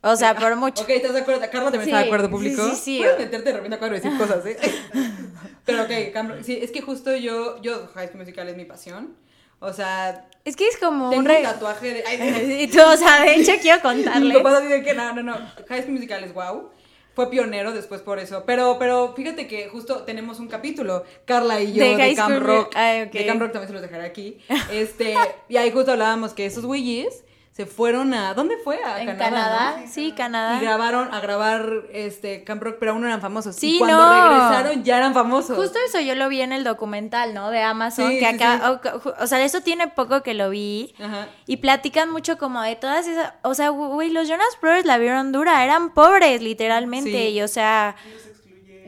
O 0.04 0.16
sea, 0.16 0.36
por 0.36 0.56
mucho. 0.56 0.82
Ok, 0.84 0.90
¿estás 0.90 1.14
de 1.14 1.20
acuerdo? 1.20 1.42
Carla 1.52 1.70
también 1.70 1.82
está 1.84 1.98
de 1.98 2.04
Sí, 2.04 2.08
acuerdo, 2.08 2.28
sí, 2.28 2.32
público. 2.32 2.70
sí, 2.70 2.76
sí. 2.76 2.98
Puedes 3.00 3.20
meterte 3.20 3.50
de 3.50 3.56
repente 3.58 3.76
a 3.76 3.80
cuadro 3.80 3.98
y 3.98 4.00
decir 4.00 4.18
cosas, 4.18 4.44
¿eh? 4.46 4.58
Pero 5.66 5.84
ok, 5.84 5.90
Cam 6.14 6.30
Rock- 6.30 6.44
sí, 6.44 6.58
es 6.60 6.72
que 6.72 6.82
justo 6.82 7.16
yo, 7.16 7.62
yo, 7.62 7.88
High 7.94 8.08
School 8.08 8.20
Musical 8.22 8.48
es 8.48 8.56
mi 8.58 8.66
pasión. 8.66 9.16
O 9.60 9.74
sea, 9.74 10.28
Es 10.46 10.56
que 10.56 10.68
es 10.68 10.78
como 10.78 11.10
tengo 11.12 11.22
un 11.22 11.28
un 11.30 11.36
re... 11.36 11.42
tatuaje 11.44 11.94
de... 11.94 12.04
Ay, 12.06 12.58
Y 12.64 12.68
tú, 12.68 12.80
o 12.82 12.98
sea, 12.98 13.22
de 13.22 13.36
hecho 13.36 13.52
quiero 13.62 13.78
Mi 13.94 14.04
contarles. 14.04 14.38
papá 14.38 14.58
así 14.58 14.68
de 14.68 14.84
que 14.84 14.94
no, 14.94 15.14
no, 15.14 15.22
no. 15.24 15.38
High 15.70 15.82
School 15.84 15.94
Musical 15.94 16.24
es 16.24 16.34
wow. 16.34 16.70
Fue 17.14 17.30
pionero 17.30 17.74
después 17.74 18.02
por 18.02 18.20
eso. 18.20 18.44
Pero, 18.46 18.78
pero 18.80 19.14
fíjate 19.16 19.46
que 19.46 19.68
justo 19.68 20.04
tenemos 20.04 20.40
un 20.40 20.48
capítulo, 20.48 21.04
Carla 21.26 21.60
y 21.62 21.74
yo, 21.74 21.84
De 21.84 21.90
de, 21.92 21.96
High 21.98 22.16
Cam 22.16 22.30
School 22.32 22.42
Mu- 22.42 22.48
Rock. 22.48 22.72
Ah, 22.76 23.04
ok. 23.06 23.12
De 23.12 23.26
Cam 23.26 23.40
Rock 23.40 23.52
también 23.52 23.68
se 23.68 23.74
los 23.74 23.82
dejaré 23.82 24.06
aquí. 24.06 24.40
Este, 24.72 25.16
y 25.50 25.58
ahí 25.58 25.72
justo 25.72 25.92
hablábamos 25.92 26.34
que 26.34 26.46
esos 26.46 26.66
güeyes 26.66 27.24
se 27.52 27.66
fueron 27.66 28.14
a. 28.14 28.34
¿Dónde 28.34 28.56
fue? 28.64 28.82
A 28.84 29.02
En 29.02 29.08
Canadá. 29.08 29.26
Canadá, 29.30 29.78
¿no? 29.82 29.88
sí, 29.92 30.08
Y 30.08 30.12
Canadá. 30.14 30.60
grabaron 30.62 31.14
a 31.14 31.20
grabar 31.20 31.70
este 31.92 32.46
Camp 32.46 32.64
Rock, 32.64 32.78
pero 32.80 32.94
aún 32.94 33.02
no 33.02 33.08
eran 33.08 33.20
famosos. 33.20 33.58
Sí, 33.58 33.76
y 33.76 33.80
cuando 33.80 33.98
no. 33.98 34.30
regresaron 34.30 34.84
ya 34.86 34.98
eran 34.98 35.14
famosos. 35.14 35.58
Justo 35.58 35.78
eso 35.86 36.00
yo 36.00 36.16
lo 36.16 36.30
vi 36.30 36.42
en 36.42 36.54
el 36.54 36.64
documental, 36.64 37.34
¿no? 37.34 37.52
De 37.52 37.62
Amazon, 37.62 38.10
Sí, 38.10 38.20
que 38.20 38.30
sí, 38.30 38.36
acá, 38.36 38.72
O, 38.72 39.24
o 39.24 39.28
sea, 39.28 39.44
eso 39.44 39.60
tiene 39.62 39.90
poco 39.90 40.24
que 40.24 40.34
lo 40.34 40.50
vi. 40.50 40.96
Ajá. 40.98 41.28
Y 41.46 41.58
platican 41.58 42.10
mucho 42.10 42.38
como 42.38 42.62
de 42.62 42.78
todas 42.78 43.06
esas, 43.06 43.34
o 43.44 43.54
sea, 43.54 43.70
güey, 43.70 44.10
los 44.12 44.30
Jonas 44.30 44.48
Brothers 44.62 44.86
la 44.86 44.98
vieron 44.98 45.34
dura, 45.34 45.64
eran 45.66 45.94
pobres 45.94 46.42
literalmente, 46.42 47.12
Sí. 47.12 47.28
y 47.34 47.42
o 47.42 47.48
sea, 47.50 47.98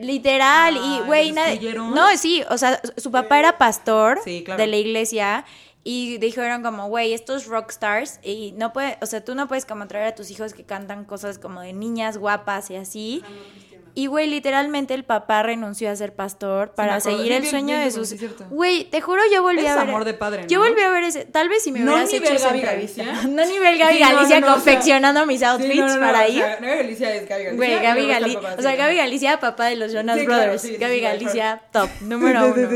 literal, 0.00 0.76
Ah, 0.76 0.86
y 1.02 1.06
güey, 1.06 1.26
¿los 1.28 1.36
nadie- 1.36 1.52
excluyeron? 1.54 1.94
no, 1.94 2.16
sí, 2.16 2.42
o 2.50 2.58
sea, 2.58 2.80
su- 2.82 3.00
su 3.00 3.10
papá 3.10 3.38
era 3.38 3.58
pastor 3.58 4.18
Sí, 4.24 4.42
claro. 4.44 4.60
de 4.60 4.66
la 4.66 4.76
iglesia 4.76 5.44
y 5.84 6.16
dijeron 6.18 6.62
como, 6.62 6.88
güey, 6.88 7.12
estos 7.12 7.46
rockstars 7.46 8.18
y 8.22 8.52
no 8.56 8.72
puede, 8.72 8.96
o 9.02 9.06
sea, 9.06 9.22
tú 9.24 9.34
no 9.34 9.46
puedes 9.48 9.66
como 9.66 9.86
traer 9.86 10.06
a 10.08 10.14
tus 10.14 10.30
hijos 10.30 10.54
que 10.54 10.64
cantan 10.64 11.04
cosas 11.04 11.38
como 11.38 11.60
de 11.60 11.72
niñas 11.74 12.16
guapas 12.18 12.70
y 12.70 12.76
así. 12.76 13.22
Y, 13.96 14.06
güey, 14.06 14.26
literalmente 14.28 14.92
el 14.92 15.04
papá 15.04 15.44
renunció 15.44 15.88
a 15.88 15.94
ser 15.94 16.16
pastor 16.16 16.72
para 16.74 16.98
seguir 16.98 17.30
el 17.30 17.42
bien- 17.42 17.50
sueño 17.50 17.76
bien 17.76 17.84
de 17.84 17.90
sus... 17.92 18.12
Güey, 18.50 18.90
te 18.90 19.00
juro, 19.00 19.22
yo 19.32 19.40
volví 19.44 19.60
Es 19.60 19.68
a 19.70 19.76
ver... 19.76 19.88
amor 19.88 20.04
de 20.04 20.14
padre, 20.14 20.46
Yo 20.48 20.58
¿no? 20.58 20.66
volví 20.68 20.82
a 20.82 20.90
ver 20.90 21.04
ese... 21.04 21.26
Tal 21.26 21.48
vez 21.48 21.62
si 21.62 21.70
me 21.70 21.78
No 21.78 21.92
hubieras 21.92 22.08
hecho 22.12 22.22
nivel 22.22 22.36
esa 22.36 22.48
Gaby 22.48 22.58
entrevista. 22.58 23.04
Galicia. 23.04 23.28
No 23.28 23.44
nivel 23.46 23.78
Gaby 23.78 23.94
Sí, 23.94 24.00
no, 24.02 24.08
Galicia 24.08 24.40
no, 24.40 24.46
no, 24.48 24.52
o 24.52 24.56
sea, 24.56 24.64
confeccionando 24.72 25.26
mis 25.26 25.42
outfits 25.44 25.76
no, 25.76 25.86
no, 25.86 25.94
no, 25.94 26.00
para 26.00 26.24
o 26.24 26.28
ir. 26.28 26.34
sea, 26.40 26.56
Gaby 26.56 26.66
Galicia 26.76 27.14
es 27.14 27.28
Gaby 27.28 27.44
Galicia. 27.44 27.56
Güey, 27.68 27.82
Gaby 27.84 28.06
Galicia... 28.08 28.54
O 28.58 28.62
sea. 28.62 28.74
Gaby 28.74 28.96
Galicia, 28.96 29.38
papá 29.38 29.66
de 29.66 29.76
los 29.76 29.92
Jonas 29.92 30.24
Brothers. 30.24 30.78
Gaby 30.80 31.00
Galicia, 31.00 31.62
top, 31.70 31.88
número 32.00 32.46
uno. 32.48 32.68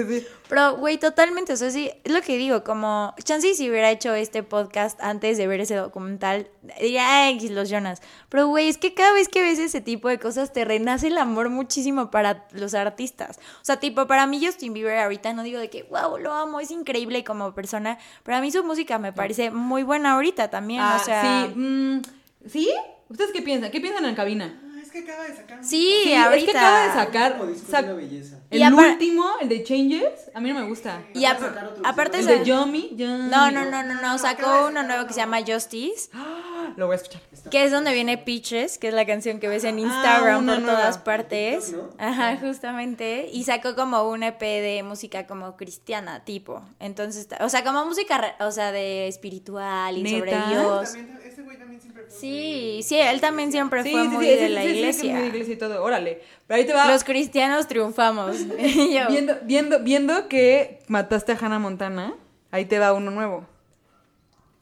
Pero, 0.48 0.76
güey, 0.76 0.98
totalmente, 0.98 1.52
o 1.52 1.56
sea, 1.56 1.70
sí, 1.70 1.90
es 2.04 2.12
lo 2.12 2.22
que 2.22 2.36
digo, 2.38 2.64
como, 2.64 3.14
chance 3.22 3.54
si 3.54 3.68
hubiera 3.68 3.90
hecho 3.90 4.14
este 4.14 4.42
podcast 4.42 5.00
antes 5.02 5.36
de 5.36 5.46
ver 5.46 5.60
ese 5.60 5.74
documental, 5.74 6.48
diría, 6.80 7.24
ay, 7.24 7.48
los 7.50 7.68
Jonas. 7.68 8.00
Pero, 8.28 8.48
güey, 8.48 8.68
es 8.68 8.78
que 8.78 8.94
cada 8.94 9.12
vez 9.12 9.28
que 9.28 9.42
ves 9.42 9.58
ese 9.58 9.80
tipo 9.80 10.08
de 10.08 10.18
cosas 10.18 10.52
te 10.52 10.64
renace 10.64 11.08
el 11.08 11.18
amor 11.18 11.50
muchísimo 11.50 12.10
para 12.10 12.46
los 12.52 12.74
artistas. 12.74 13.38
O 13.60 13.64
sea, 13.64 13.78
tipo, 13.78 14.06
para 14.06 14.26
mí 14.26 14.44
Justin 14.44 14.72
Bieber 14.72 14.98
ahorita 14.98 15.32
no 15.34 15.42
digo 15.42 15.58
de 15.60 15.68
que, 15.68 15.82
wow, 15.84 16.18
lo 16.18 16.32
amo, 16.32 16.60
es 16.60 16.70
increíble 16.70 17.24
como 17.24 17.54
persona, 17.54 17.98
pero 18.22 18.38
a 18.38 18.40
mí 18.40 18.50
su 18.50 18.64
música 18.64 18.98
me 18.98 19.12
parece 19.12 19.50
muy 19.50 19.82
buena 19.82 20.12
ahorita 20.12 20.48
también, 20.48 20.80
Ah, 20.82 20.98
o 21.00 21.04
sea... 21.04 21.22
sí, 21.46 21.58
mm, 21.58 22.02
¿sí? 22.48 22.70
¿Ustedes 23.08 23.32
qué 23.32 23.42
piensan? 23.42 23.70
¿Qué 23.70 23.80
piensan 23.80 24.04
en 24.04 24.14
cabina? 24.14 24.62
Es 24.88 24.92
que 24.92 25.00
acaba 25.00 25.24
de 25.24 25.36
sacar. 25.36 25.58
Sí, 25.62 26.00
Sí, 26.02 26.14
ahorita. 26.14 26.38
es 26.38 26.44
que 26.50 26.58
acaba 26.58 26.82
de 26.86 26.92
sacar 26.94 27.38
sac- 27.70 27.94
belleza. 27.94 28.36
el 28.50 28.72
último, 28.72 29.32
el 29.38 29.48
de 29.50 29.62
Changes, 29.62 30.30
a 30.32 30.40
mí 30.40 30.48
no 30.50 30.60
me 30.60 30.66
gusta. 30.66 31.02
Y 31.12 31.26
Acaba 31.26 31.50
de 31.50 31.80
aparte 31.84 32.20
El 32.20 32.26
de- 32.26 32.44
Yummy. 32.46 32.96
No, 32.96 33.50
no, 33.50 33.66
no, 33.66 33.82
no, 33.82 34.00
no, 34.00 34.18
sacó 34.18 34.68
uno 34.68 34.82
nuevo 34.84 35.06
que 35.06 35.12
se 35.12 35.20
llama 35.20 35.40
Justice. 35.46 36.08
Ah, 36.14 36.47
Lo 36.78 36.86
voy 36.86 36.94
a 36.94 36.96
escuchar. 36.96 37.20
Que 37.50 37.64
es 37.64 37.72
donde 37.72 37.92
viene 37.92 38.18
Peaches, 38.18 38.78
que 38.78 38.86
es 38.86 38.94
la 38.94 39.04
canción 39.04 39.40
que 39.40 39.48
ves 39.48 39.64
en 39.64 39.80
Instagram 39.80 40.36
Ah, 40.36 40.38
una 40.38 40.52
por 40.54 40.62
nueva. 40.62 40.78
todas 40.78 40.98
partes. 40.98 41.66
TikTok, 41.66 41.98
¿no? 41.98 42.04
Ajá, 42.06 42.36
justamente. 42.40 43.28
Y 43.32 43.42
sacó 43.42 43.74
como 43.74 44.08
un 44.08 44.22
EP 44.22 44.40
de 44.40 44.84
música 44.84 45.26
como 45.26 45.56
cristiana, 45.56 46.24
tipo. 46.24 46.62
Entonces, 46.78 47.26
o 47.40 47.48
sea, 47.48 47.64
como 47.64 47.84
música, 47.84 48.36
o 48.38 48.52
sea, 48.52 48.70
de 48.70 49.08
espiritual 49.08 49.98
y 49.98 50.08
sobre 50.08 50.30
¿Neta? 50.30 50.50
Dios. 50.50 50.92
También- 50.92 51.18
Ese 51.24 51.42
güey 51.42 51.58
también 51.58 51.80
siempre 51.80 52.04
fue 52.04 52.16
Sí, 52.16 52.80
sí, 52.84 52.96
él 52.96 53.20
también 53.20 53.50
siempre 53.50 53.82
Sí, 53.82 53.90
fue 53.90 54.02
sí, 54.02 54.08
muy 54.08 54.24
sí, 54.24 54.30
de 54.30 54.46
sí, 54.46 54.48
la 54.54 54.62
sí, 54.62 54.68
sí, 54.68 54.74
sí, 54.74 54.80
que 54.82 54.88
es 54.88 54.96
iglesia. 54.98 55.12
muy 55.14 55.22
de 55.22 55.28
iglesia 55.28 55.54
y 55.54 55.58
todo. 55.58 55.82
Órale. 55.82 56.22
Pero 56.46 56.58
ahí 56.60 56.64
te 56.64 56.74
va. 56.74 56.86
Los 56.88 57.02
cristianos 57.02 57.66
triunfamos. 57.66 58.36
Yo, 58.48 59.08
Viendo, 59.08 59.36
viendo, 59.42 59.80
viendo 59.80 60.28
que 60.28 60.78
mataste 60.86 61.32
a 61.32 61.38
Hannah 61.40 61.58
Montana, 61.58 62.14
ahí 62.52 62.66
te 62.66 62.78
va 62.78 62.92
uno 62.92 63.10
nuevo. 63.10 63.44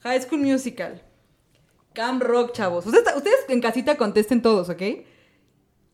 High 0.00 0.22
School 0.22 0.40
Musical. 0.40 1.02
Cam 1.96 2.20
Rock, 2.20 2.52
chavos. 2.52 2.86
Ustedes, 2.86 3.04
ustedes 3.16 3.38
en 3.48 3.60
casita 3.60 3.96
contesten 3.96 4.40
todos, 4.42 4.68
¿ok? 4.68 4.82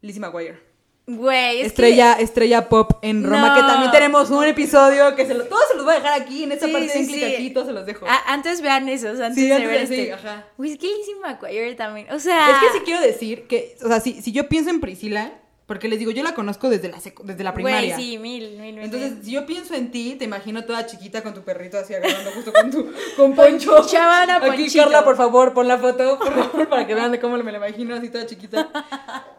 Lizzie 0.03 0.21
McGuire. 0.21 0.59
Güey, 1.07 1.61
es 1.63 1.67
estrella, 1.69 2.13
estrella 2.15 2.69
pop 2.69 2.93
en 3.03 3.25
Roma, 3.25 3.49
No. 3.49 3.55
que 3.57 3.61
también 3.61 3.91
tenemos 3.91 4.31
un 4.31 4.45
episodio 4.45 5.17
que 5.17 5.27
se 5.27 5.35
lo, 5.35 5.45
todos 5.47 5.65
se 5.69 5.75
los 5.77 5.85
voy 5.85 5.95
a 5.95 5.99
dejar 5.99 6.21
aquí, 6.21 6.45
en 6.45 6.53
esta 6.53 6.67
Sí, 6.67 6.73
parte 6.73 6.89
sí, 6.91 6.99
den 7.01 7.07
clic 7.09 7.19
sí. 7.27 7.35
aquí, 7.35 7.51
todos 7.51 7.67
se 7.69 7.73
los 7.73 7.87
dejo. 7.87 8.07
antes 8.27 8.61
vean 8.63 8.89
esos, 8.89 9.19
antes 9.21 9.35
Sí, 9.43 9.49
de 9.49 9.55
antes 9.55 9.69
ver 9.71 9.89
de- 9.89 10.01
este. 10.03 10.13
ajá. 10.13 10.47
Güey, 10.57 10.73
es 10.73 10.79
que 10.79 10.87
Lizzie 10.87 11.17
McGuire 11.17 11.75
también. 11.75 12.07
O 12.13 12.19
sea. 12.21 12.51
Es 12.53 12.59
que 12.59 12.79
sí 12.79 12.85
quiero 12.85 13.01
decir 13.01 13.47
que, 13.49 13.77
o 13.85 13.89
sea, 13.89 13.99
si, 14.01 14.23
si 14.23 14.31
yo 14.31 14.49
pienso 14.49 14.71
en 14.71 14.81
Priscila, 14.81 15.33
Porque 15.73 15.89
les 15.89 15.99
digo, 15.99 16.11
yo 16.11 16.23
la 16.23 16.35
conozco 16.35 16.69
desde 16.69 16.91
la, 16.91 16.99
desde 17.25 17.43
la 17.43 17.55
primaria. 17.55 17.95
Güey, 17.95 18.07
sí, 18.11 18.19
mil, 18.19 18.59
mil, 18.59 18.75
mil. 18.75 18.85
Entonces, 18.85 19.15
si 19.25 19.31
yo 19.31 19.47
pienso 19.47 19.73
en 19.73 19.91
ti, 19.91 20.17
te 20.19 20.27
imagino 20.27 20.67
toda 20.67 20.85
chiquita 20.85 21.23
con 21.23 21.33
tu 21.33 21.41
perrito 21.45 21.79
así 21.79 21.95
agarrando 21.95 22.31
justo 22.33 22.53
con 22.53 22.71
tu 22.71 22.93
con 23.17 23.35
Poncho. 23.35 23.83
Chavana 23.87 24.37
Aquí, 24.37 24.49
Ponchito. 24.49 24.83
Carla, 24.83 25.03
por 25.03 25.17
favor, 25.17 25.55
pon 25.55 25.67
la 25.67 25.79
foto, 25.79 26.19
por 26.19 26.31
favor, 26.31 26.69
para 26.69 26.87
que 26.87 26.95
vean 26.95 27.11
de 27.11 27.19
cómo 27.19 27.39
me 27.39 27.51
la 27.51 27.57
imagino 27.57 27.95
así 27.95 28.11
toda 28.11 28.27
chiquita. 28.27 28.69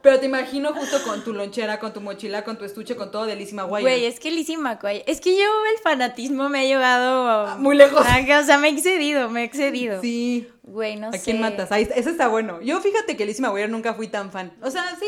Pero 0.02 0.20
te 0.20 0.26
imagino 0.26 0.74
justo 0.74 1.04
con 1.04 1.24
tu 1.24 1.34
lonchera, 1.34 1.80
con 1.80 1.94
tu 1.94 2.02
mochila, 2.02 2.44
con 2.44 2.58
tu 2.58 2.66
estuche, 2.66 2.96
con 2.96 3.12
todo 3.12 3.28
de 3.28 3.36
Lizzie 3.36 3.54
McGuire. 3.56 3.84
Güey, 3.84 4.06
es 4.06 4.20
que 4.20 4.32
Lizzie 4.32 4.58
McGuire. 4.58 5.04
Es 5.06 5.22
que 5.22 5.38
yo 5.38 5.46
el 5.72 5.82
fanatismo 5.84 6.50
me 6.50 6.62
ha 6.62 6.64
llevado. 6.64 7.60
muy 7.60 7.76
lejos. 7.76 8.02
O 8.02 8.44
sea, 8.44 8.58
me 8.58 8.70
he 8.70 8.72
excedido, 8.72 9.30
me 9.30 9.42
he 9.42 9.44
excedido. 9.44 10.02
Sí. 10.02 10.48
Güey, 10.64 10.96
no 10.96 11.10
¿A 11.10 11.12
sé. 11.12 11.22
quién 11.24 11.42
matas? 11.42 11.72
Ahí, 11.72 11.88
ese 11.96 12.10
está 12.10 12.28
bueno. 12.28 12.60
Yo 12.62 12.80
fíjate 12.80 13.16
que 13.16 13.26
Lizzie 13.28 13.44
McGuire 13.44 13.68
nunca 13.68 13.94
fui 13.94 14.08
tan 14.08 14.32
fan. 14.32 14.54
O 14.64 14.72
sea, 14.72 14.84
sí. 15.00 15.06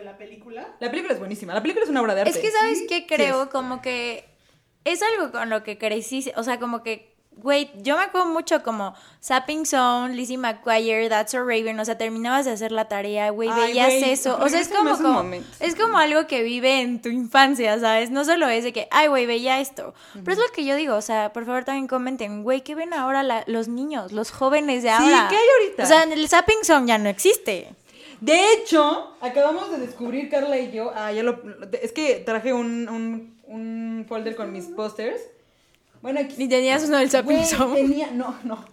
Pero 0.00 0.12
la 0.12 0.18
película. 0.18 0.68
La 0.80 0.90
película 0.90 1.12
es 1.14 1.18
buenísima. 1.18 1.52
La 1.54 1.60
película 1.62 1.84
es 1.84 1.90
una 1.90 2.00
obra 2.00 2.14
de 2.14 2.22
arte. 2.22 2.30
Es 2.32 2.38
que, 2.38 2.50
¿sabes 2.50 2.78
Sí, 2.78 2.86
qué 2.88 3.00
sí 3.00 3.06
creo? 3.06 3.50
Como 3.50 3.82
que 3.82 4.24
es 4.84 5.02
algo 5.02 5.30
con 5.30 5.50
lo 5.50 5.62
que 5.62 5.76
crecí. 5.78 6.32
O 6.36 6.42
sea, 6.42 6.58
como 6.58 6.82
que, 6.82 7.14
güey, 7.32 7.70
yo 7.82 7.96
me 7.98 8.04
acuerdo 8.04 8.26
mucho 8.28 8.62
como 8.62 8.94
Sapping 9.20 9.66
Zone, 9.66 10.14
Lizzie 10.14 10.38
McGuire, 10.38 11.08
That's 11.10 11.32
So 11.32 11.40
Raven. 11.40 11.78
O 11.80 11.84
sea, 11.84 11.98
terminabas 11.98 12.46
de 12.46 12.52
hacer 12.52 12.72
la 12.72 12.86
tarea, 12.88 13.28
güey, 13.30 13.50
veías 13.50 13.92
eso. 13.92 14.38
O 14.40 14.48
sea, 14.48 14.60
es 14.60 14.70
a 14.72 14.76
como, 14.76 15.22
es 15.60 15.74
como 15.76 15.98
algo 15.98 16.26
que 16.26 16.42
vive 16.42 16.80
en 16.80 17.02
tu 17.02 17.08
infancia, 17.10 17.78
¿sabes? 17.78 18.10
No 18.10 18.24
solo 18.24 18.48
es 18.48 18.64
de 18.64 18.72
que, 18.72 18.88
ay, 18.90 19.08
güey, 19.08 19.26
veía 19.26 19.60
esto. 19.60 19.94
Pero 20.14 20.32
es 20.32 20.38
lo 20.38 20.52
que 20.54 20.64
yo 20.64 20.76
digo, 20.76 20.96
o 20.96 21.02
sea, 21.02 21.32
por 21.34 21.44
favor 21.44 21.64
también 21.64 21.88
comenten, 21.88 22.42
güey, 22.42 22.62
¿qué 22.62 22.74
ven 22.74 22.94
ahora 22.94 23.22
la- 23.22 23.44
los 23.46 23.68
niños, 23.68 24.12
los 24.12 24.30
jóvenes 24.30 24.82
de 24.82 24.88
Sí, 24.88 24.94
ahora? 24.94 25.26
¿qué 25.28 25.36
hay 25.36 25.46
ahorita? 25.62 25.82
O 25.82 25.86
sea, 25.86 26.02
el 26.04 26.28
Sapping 26.28 26.64
Zone 26.64 26.86
ya 26.86 26.96
no 26.98 27.08
existe. 27.10 27.74
De 28.20 28.52
hecho, 28.54 29.14
acabamos 29.20 29.70
de 29.70 29.78
descubrir, 29.78 30.28
Carla 30.28 30.58
y 30.58 30.70
yo. 30.72 30.92
Ah, 30.94 31.10
ya 31.12 31.22
lo. 31.22 31.40
Es 31.80 31.92
que 31.92 32.16
traje 32.16 32.52
un, 32.52 32.88
un, 32.88 33.38
un 33.44 34.04
folder 34.08 34.36
con 34.36 34.52
mis 34.52 34.66
pósters. 34.66 35.20
Bueno, 36.02 36.20
aquí. 36.20 36.34
Ni 36.38 36.48
tenías 36.48 36.84
uno 36.84 36.98
del 36.98 37.10
Sapping 37.10 37.36
Güey, 37.36 37.46
Zone. 37.48 37.74
tenía. 37.80 38.10
No, 38.10 38.34
no. 38.44 38.64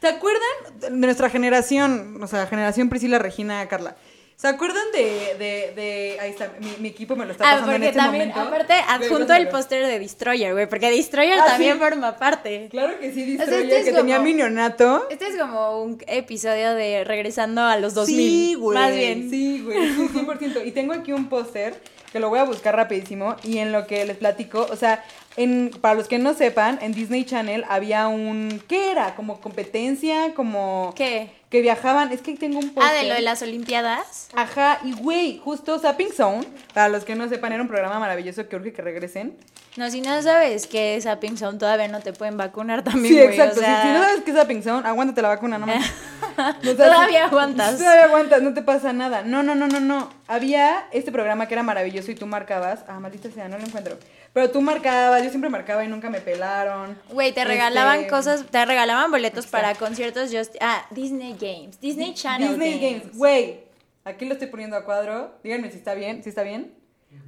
¿Se 0.00 0.08
acuerdan 0.08 0.80
de 0.80 0.90
nuestra 0.90 1.30
generación? 1.30 2.22
O 2.22 2.26
sea, 2.26 2.46
generación 2.46 2.90
Priscila, 2.90 3.18
Regina, 3.18 3.66
Carla. 3.68 3.96
¿Se 4.36 4.48
acuerdan 4.48 4.82
de. 4.92 5.36
de, 5.38 5.72
de 5.76 6.18
ahí 6.20 6.30
está, 6.30 6.52
mi, 6.60 6.72
mi 6.80 6.88
equipo 6.88 7.14
me 7.16 7.24
lo 7.24 7.32
está 7.32 7.44
Ah, 7.48 7.52
pasando 7.54 7.72
en 7.72 7.84
este 7.84 7.96
también, 7.98 8.28
momento. 8.30 8.48
aparte, 8.54 8.74
adjunto 8.88 9.32
el 9.32 9.48
póster 9.48 9.86
de 9.86 9.98
Destroyer, 10.00 10.52
güey, 10.52 10.68
porque 10.68 10.90
Destroyer 10.90 11.38
Ah, 11.40 11.44
también 11.46 11.74
sí. 11.74 11.78
forma 11.78 12.16
parte. 12.16 12.68
Claro 12.70 12.98
que 12.98 13.12
sí, 13.12 13.36
sea, 13.36 13.46
Destroyer, 13.46 13.64
este 13.64 13.78
es 13.78 13.84
que 13.86 13.92
tenía 13.92 14.16
como- 14.16 14.28
mi 14.28 14.34
neonato. 14.34 15.06
Este 15.08 15.28
es 15.28 15.36
como 15.36 15.82
un 15.82 15.98
episodio 16.06 16.74
de 16.74 17.04
regresando 17.04 17.62
a 17.62 17.76
los 17.78 17.94
2000. 17.94 18.16
Sí, 18.16 18.54
güey. 18.54 18.78
Más 18.78 18.92
bien. 18.94 19.30
Sí, 19.30 19.60
güey, 19.64 19.94
sí, 19.94 20.08
100%. 20.12 20.62
Y 20.66 20.72
tengo 20.72 20.92
aquí 20.92 21.12
un 21.12 21.28
póster 21.28 21.74
que 22.12 22.20
lo 22.20 22.28
voy 22.28 22.38
a 22.40 22.44
buscar 22.44 22.76
rapidísimo 22.76 23.36
y 23.44 23.58
en 23.58 23.72
lo 23.72 23.86
que 23.86 24.04
les 24.04 24.16
platico, 24.16 24.66
o 24.70 24.76
sea, 24.76 25.02
en, 25.36 25.70
para 25.80 25.94
los 25.94 26.08
que 26.08 26.18
no 26.18 26.34
sepan, 26.34 26.78
en 26.80 26.92
Disney 26.92 27.24
Channel 27.24 27.64
había 27.68 28.08
un, 28.08 28.62
¿qué 28.68 28.90
era? 28.90 29.14
Como 29.14 29.40
competencia, 29.40 30.34
como... 30.34 30.92
¿Qué? 30.96 31.30
Que 31.50 31.60
viajaban, 31.60 32.12
es 32.12 32.20
que 32.20 32.34
tengo 32.34 32.58
un 32.58 32.70
póster. 32.70 32.92
Ah, 32.92 33.00
de 33.00 33.08
lo 33.08 33.14
de 33.14 33.22
las 33.22 33.42
Olimpiadas. 33.42 34.28
Ajá, 34.34 34.80
y 34.84 34.92
güey, 34.92 35.38
justo 35.38 35.78
Zapping 35.78 36.12
Zone, 36.12 36.44
para 36.72 36.88
los 36.88 37.04
que 37.04 37.14
no 37.14 37.28
sepan, 37.28 37.52
era 37.52 37.62
un 37.62 37.68
programa 37.68 37.98
maravilloso 37.98 38.48
que 38.48 38.56
urge 38.56 38.72
que 38.72 38.82
regresen. 38.82 39.36
No, 39.76 39.90
si 39.90 40.00
no 40.00 40.22
sabes 40.22 40.68
que 40.68 40.94
es 40.96 41.04
Sapping 41.04 41.36
Zone, 41.36 41.58
todavía 41.58 41.88
no 41.88 42.00
te 42.00 42.12
pueden 42.12 42.36
vacunar 42.36 42.84
también, 42.84 43.12
Sí, 43.14 43.20
güey. 43.20 43.28
exacto. 43.30 43.60
O 43.60 43.62
sea, 43.62 43.82
si, 43.82 43.88
si 43.88 43.94
no 43.94 44.02
sabes 44.04 44.20
qué 44.22 44.30
es 44.30 44.36
Zapping 44.36 44.62
Zone, 44.62 44.86
aguántate 44.88 45.20
la 45.20 45.28
vacuna, 45.28 45.58
no 45.58 45.66
sea, 46.62 46.76
Todavía 46.76 47.24
aguantas. 47.26 47.78
Todavía 47.78 48.04
aguantas, 48.04 48.40
no 48.42 48.54
te 48.54 48.62
pasa 48.62 48.92
nada. 48.92 49.22
No, 49.22 49.42
no, 49.42 49.56
no, 49.56 49.66
no, 49.66 49.80
no. 49.80 50.10
Había 50.28 50.86
este 50.92 51.10
programa 51.10 51.48
que 51.48 51.54
era 51.54 51.64
maravilloso 51.64 52.10
y 52.12 52.14
tú 52.14 52.26
marcabas. 52.26 52.84
Ah, 52.86 53.00
maldita 53.00 53.30
sea, 53.30 53.48
no 53.48 53.58
lo 53.58 53.64
encuentro. 53.64 53.98
Pero 54.32 54.50
tú 54.50 54.60
marcabas, 54.60 55.22
yo 55.22 55.30
siempre 55.30 55.50
marcaba 55.50 55.84
y 55.84 55.88
nunca 55.88 56.08
me 56.08 56.20
pelaron. 56.20 56.96
Güey, 57.10 57.32
te 57.32 57.44
regalaban 57.44 57.98
Este, 58.00 58.10
cosas, 58.10 58.44
te 58.48 58.64
regalaban 58.64 59.10
boletos 59.10 59.46
para 59.46 59.74
conciertos 59.74 60.30
just 60.32 60.54
ah, 60.60 60.86
Disney 60.90 61.36
Games, 61.38 61.80
Disney 61.80 62.14
Channel 62.14 62.50
Disney 62.50 62.78
Games. 62.80 63.16
Güey, 63.16 63.60
aquí 64.04 64.24
lo 64.24 64.34
estoy 64.34 64.48
poniendo 64.48 64.76
a 64.76 64.84
cuadro. 64.84 65.38
Díganme 65.42 65.70
si 65.70 65.78
está 65.78 65.94
bien, 65.94 66.22
si 66.22 66.28
está 66.28 66.42
bien. 66.42 66.74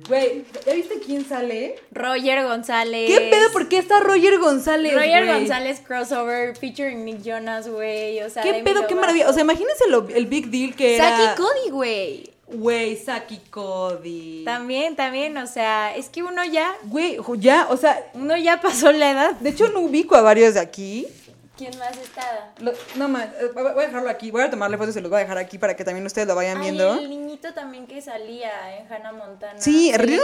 Güey, 0.09 0.45
¿ya 0.64 0.72
viste 0.74 1.01
quién 1.05 1.24
sale? 1.28 1.74
Roger 1.91 2.45
González. 2.45 3.09
¿Qué 3.11 3.28
pedo? 3.28 3.51
¿Por 3.53 3.68
qué 3.68 3.78
está 3.78 3.99
Roger 4.01 4.39
González? 4.39 4.95
Roger? 4.95 5.26
González 5.26 5.80
crossover 5.84 6.57
featuring 6.57 7.05
Nick 7.05 7.22
Jonas, 7.22 7.68
güey, 7.68 8.22
o 8.22 8.30
sea, 8.30 8.43
¿Qué 8.45 8.62
pedo? 8.64 8.87
Qué 8.87 8.95
maravilla. 8.95 9.28
O 9.28 9.32
sea, 9.32 9.43
imagínense 9.43 9.89
lo- 9.89 10.09
el 10.09 10.26
big 10.26 10.49
deal 10.51 10.76
que 10.76 10.97
era. 10.97 11.16
Saki 11.16 11.43
Cody, 11.43 11.70
güey. 11.70 12.30
Güey, 12.49 12.97
Saki 12.97 13.39
Cody. 13.51 14.43
También, 14.45 14.95
también, 14.95 15.37
o 15.39 15.49
sea, 15.49 15.97
es 15.97 16.09
que 16.09 16.22
uno 16.22 16.45
ya, 16.45 16.72
Güey, 16.84 17.18
ya, 17.39 17.66
o 17.70 17.76
sea, 17.76 18.09
uno 18.14 18.37
ya 18.37 18.61
pasó 18.61 18.93
la 18.93 19.11
edad. 19.11 19.32
de 19.41 19.51
hecho 19.51 19.68
no 19.70 19.80
ubico 19.80 20.14
a 20.14 20.20
varios 20.22 20.55
de 20.55 20.61
aquí. 20.61 21.09
¿Quién 21.57 21.77
más 21.79 21.97
está? 21.97 22.53
Lo- 22.59 22.73
no 22.97 23.09
más, 23.09 23.27
eh, 23.41 23.51
voy 23.55 23.65
a 23.67 23.87
dejarlo 23.87 24.11
aquí. 24.11 24.31
Voy 24.31 24.43
a 24.43 24.51
tomarle 24.51 24.77
fotos 24.77 24.91
y 24.91 24.95
se 24.95 25.01
los 25.01 25.11
voy 25.11 25.19
a 25.19 25.23
dejar 25.23 25.39
aquí 25.39 25.57
para 25.59 25.75
que 25.75 25.85
también 25.85 26.05
ustedes 26.05 26.29
lo 26.29 26.35
vayan 26.35 26.61
viendo. 26.61 26.93
Ay, 26.93 27.05
el 27.05 27.11
niñito 27.11 27.55
también 27.55 27.87
que 27.87 28.03
salía 28.03 28.77
en 28.79 28.93
Hannah 28.93 29.13
Montana. 29.13 29.59
Sí, 29.59 29.91
rico. 29.97 30.23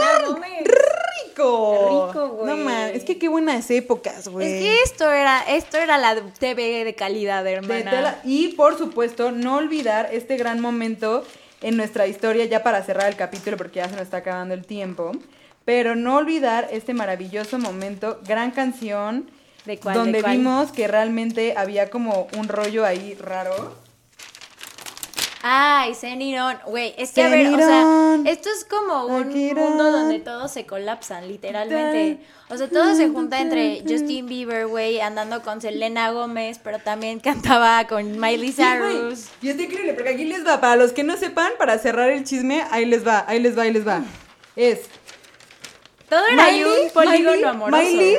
Rico, 1.33 2.29
güey. 2.29 2.45
No 2.45 2.57
man, 2.57 2.91
es 2.93 3.03
que 3.03 3.17
qué 3.17 3.27
buenas 3.29 3.69
épocas, 3.71 4.27
güey. 4.27 4.47
Es 4.47 4.61
que 4.61 4.81
esto 4.83 5.11
era, 5.11 5.41
esto 5.47 5.77
era 5.77 5.97
la 5.97 6.15
TV 6.39 6.83
de 6.83 6.95
calidad, 6.95 7.43
De 7.43 7.53
hermana. 7.53 7.91
tela- 7.91 8.19
Y 8.23 8.49
por 8.49 8.77
supuesto, 8.77 9.31
no 9.31 9.57
olvidar 9.57 10.09
este 10.11 10.37
gran 10.37 10.59
momento 10.59 11.25
en 11.61 11.77
nuestra 11.77 12.07
historia, 12.07 12.45
ya 12.45 12.61
para 12.61 12.83
cerrar 12.83 13.07
el 13.07 13.15
capítulo, 13.15 13.57
porque 13.57 13.77
ya 13.77 13.85
se 13.89 13.93
nos 13.93 14.01
está 14.03 14.17
acabando 14.17 14.53
el 14.53 14.65
tiempo. 14.65 15.11
Pero 15.65 15.95
no 15.95 16.17
olvidar 16.17 16.67
este 16.71 16.93
maravilloso 16.93 17.57
momento, 17.57 18.19
gran 18.27 18.51
canción, 18.51 19.31
¿De 19.65 19.77
cuál, 19.77 19.95
donde 19.95 20.17
de 20.19 20.21
cuál? 20.23 20.37
vimos 20.37 20.71
que 20.71 20.87
realmente 20.87 21.53
había 21.57 21.89
como 21.89 22.27
un 22.37 22.47
rollo 22.47 22.85
ahí 22.85 23.15
raro. 23.15 23.81
Ay, 25.45 25.93
Zenirón, 25.93 26.57
güey, 26.67 26.93
es 26.97 27.11
que 27.11 27.21
a 27.21 27.27
ver, 27.27 27.47
o 27.53 27.57
sea, 27.57 28.17
esto 28.25 28.47
es 28.49 28.63
como 28.63 29.07
un 29.07 29.23
Akirón. 29.29 29.71
mundo 29.71 29.91
donde 29.91 30.19
todos 30.19 30.49
se 30.51 30.65
colapsan, 30.65 31.27
literalmente. 31.27 32.19
O 32.49 32.55
sea, 32.55 32.69
todo 32.69 32.95
se 32.95 33.09
junta 33.09 33.41
entre 33.41 33.81
Justin 33.81 34.27
Bieber, 34.27 34.67
güey, 34.67 35.01
andando 35.01 35.41
con 35.41 35.59
Selena 35.59 36.11
Gómez, 36.11 36.61
pero 36.63 36.79
también 36.79 37.19
cantaba 37.19 37.85
con 37.87 38.19
Miley 38.21 38.53
Sí. 38.53 38.61
Cyrus. 38.63 39.25
y 39.41 39.49
está 39.49 39.63
increíble, 39.63 39.93
porque 39.95 40.11
aquí 40.11 40.23
les 40.23 40.47
va, 40.47 40.61
para 40.61 40.77
los 40.77 40.93
que 40.93 41.03
no 41.03 41.17
sepan, 41.17 41.51
para 41.57 41.77
cerrar 41.77 42.09
el 42.09 42.23
chisme, 42.23 42.63
ahí 42.71 42.85
les 42.85 43.05
va, 43.05 43.25
ahí 43.27 43.39
les 43.41 43.57
va, 43.57 43.63
ahí 43.63 43.73
les 43.73 43.85
va. 43.85 44.01
Es 44.55 44.81
todo 46.07 46.25
era 46.27 46.45
ahí 46.45 46.63
un 46.63 46.89
polígono 46.93 47.31
Miley- 47.41 47.45
amoroso. 47.49 47.83
Miley. 47.83 48.17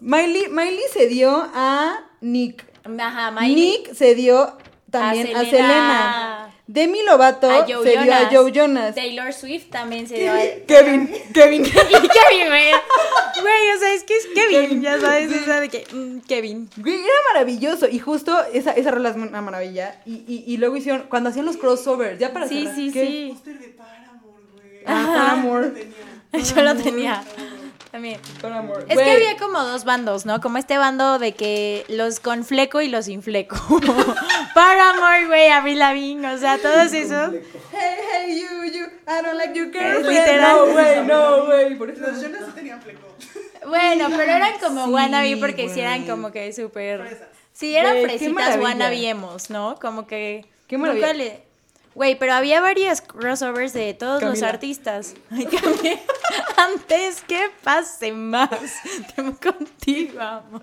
Miley, 0.00 0.48
Miley 0.48 0.82
se 0.92 1.06
dio 1.06 1.30
a 1.54 2.00
Nick. 2.20 2.64
Ajá, 2.98 3.30
Miley. 3.30 3.54
Nick 3.54 3.94
se 3.94 4.14
dio 4.14 4.56
también 4.90 5.36
a 5.36 5.40
A 5.40 5.44
Selena. 5.44 6.54
Demi 6.66 7.02
Lovato 7.02 7.50
a 7.50 7.66
se 7.66 7.98
dio 7.98 8.14
a. 8.14 8.28
Joe 8.30 8.52
Jonas. 8.52 8.94
Taylor 8.94 9.32
Swift 9.32 9.70
también 9.70 10.06
se 10.06 10.14
dio 10.18 10.32
a... 10.32 10.36
Kevin, 10.68 11.08
Kevin. 11.34 11.62
Kevin, 11.64 12.46
güey. 12.48 12.70
Güey, 13.40 13.70
o 13.76 13.78
sea, 13.80 13.92
es 13.92 14.04
que 14.04 14.16
es 14.16 14.26
Kevin, 14.34 14.60
Kevin, 14.60 14.82
ya 14.82 15.00
sabes, 15.00 15.44
sea, 15.44 15.60
de 15.60 15.68
que, 15.68 15.84
mm, 15.92 16.20
Kevin. 16.20 16.70
Güey, 16.76 16.94
era 16.94 17.12
maravilloso. 17.32 17.88
Y 17.88 17.98
justo 17.98 18.40
esa, 18.52 18.70
esa 18.72 18.92
rola 18.92 19.10
es 19.10 19.16
una 19.16 19.42
maravilla. 19.42 20.00
Y, 20.06 20.22
y, 20.28 20.44
y 20.46 20.56
luego 20.58 20.76
hicieron, 20.76 21.06
cuando 21.08 21.30
hacían 21.30 21.46
los 21.46 21.56
crossovers, 21.56 22.18
ya 22.20 22.32
para 22.32 22.46
Sí, 22.46 22.60
cerrar, 22.62 22.76
sí, 22.76 22.90
¿qué? 22.92 23.06
sí. 23.06 23.28
Póster 23.32 23.58
de 23.58 23.68
Paramore, 23.68 24.44
güey. 24.54 24.82
Ah, 24.86 25.12
Paramore. 25.14 25.66
Lo 25.68 25.72
tenía. 25.74 26.54
Yo 26.54 26.62
lo 26.62 26.76
tenía. 26.76 27.24
También. 27.90 28.20
Paramore. 28.40 28.84
Es 28.88 28.94
Güey, 28.94 29.04
que 29.04 29.10
había 29.12 29.36
como 29.36 29.64
dos 29.64 29.84
bandos, 29.84 30.24
¿no? 30.24 30.40
Como 30.40 30.58
este 30.58 30.78
bando 30.78 31.18
de 31.18 31.32
que 31.32 31.84
los 31.88 32.20
con 32.20 32.44
fleco 32.44 32.80
y 32.80 32.88
los 32.88 33.06
sin 33.06 33.20
fleco. 33.22 33.56
Paramore, 34.54 35.26
güey, 35.26 35.48
Avril 35.48 35.78
Lavigne, 35.78 36.26
o 36.32 36.38
sea, 36.38 36.58
todos 36.58 36.92
esos. 36.92 37.32
Hey, 37.72 37.96
hey, 38.12 38.40
you, 38.42 38.64
you, 38.72 38.84
I 39.08 39.22
don't 39.24 39.34
like 39.36 39.54
your 39.58 39.70
girlfriend. 39.72 40.06
literal. 40.08 40.56
No, 40.66 40.72
güey, 40.72 41.04
no, 41.04 41.46
güey. 41.46 41.74
Por 41.76 41.90
eso. 41.90 42.00
Los 42.02 42.20
Jonas 42.22 42.42
sí 42.46 42.52
tenían 42.54 42.80
fleco. 42.80 43.06
Bueno, 43.66 44.06
pero 44.10 44.22
eran 44.22 44.58
como 44.58 44.86
Sí, 44.86 44.90
wannabe 44.92 45.36
porque 45.36 45.68
sí 45.68 45.80
eran 45.80 46.06
como 46.06 46.30
que 46.32 46.52
súper... 46.52 47.00
Fresas. 47.00 47.28
Sí, 47.52 47.76
eran 47.76 47.94
qué 47.94 48.02
fresitas 48.04 48.32
maravilla. 48.34 48.62
wannabe 48.62 49.08
emos, 49.08 49.50
¿no? 49.50 49.76
Como 49.80 50.06
que... 50.06 50.46
Qué 50.66 50.78
maravilla. 50.78 51.06
nunca 51.08 51.18
le- 51.18 51.42
Güey, 51.94 52.18
pero 52.18 52.34
había 52.34 52.60
varias 52.60 53.00
crossovers 53.00 53.72
de 53.72 53.92
todos 53.94 54.22
los 54.22 54.30
Camila. 54.32 54.48
artistas. 54.48 55.14
Ay. 55.30 55.48
Antes 56.56 57.22
que 57.22 57.50
pase 57.62 58.12
más. 58.12 58.48
Tengo 59.16 59.36
contigo, 59.38 60.20
amor. 60.20 60.62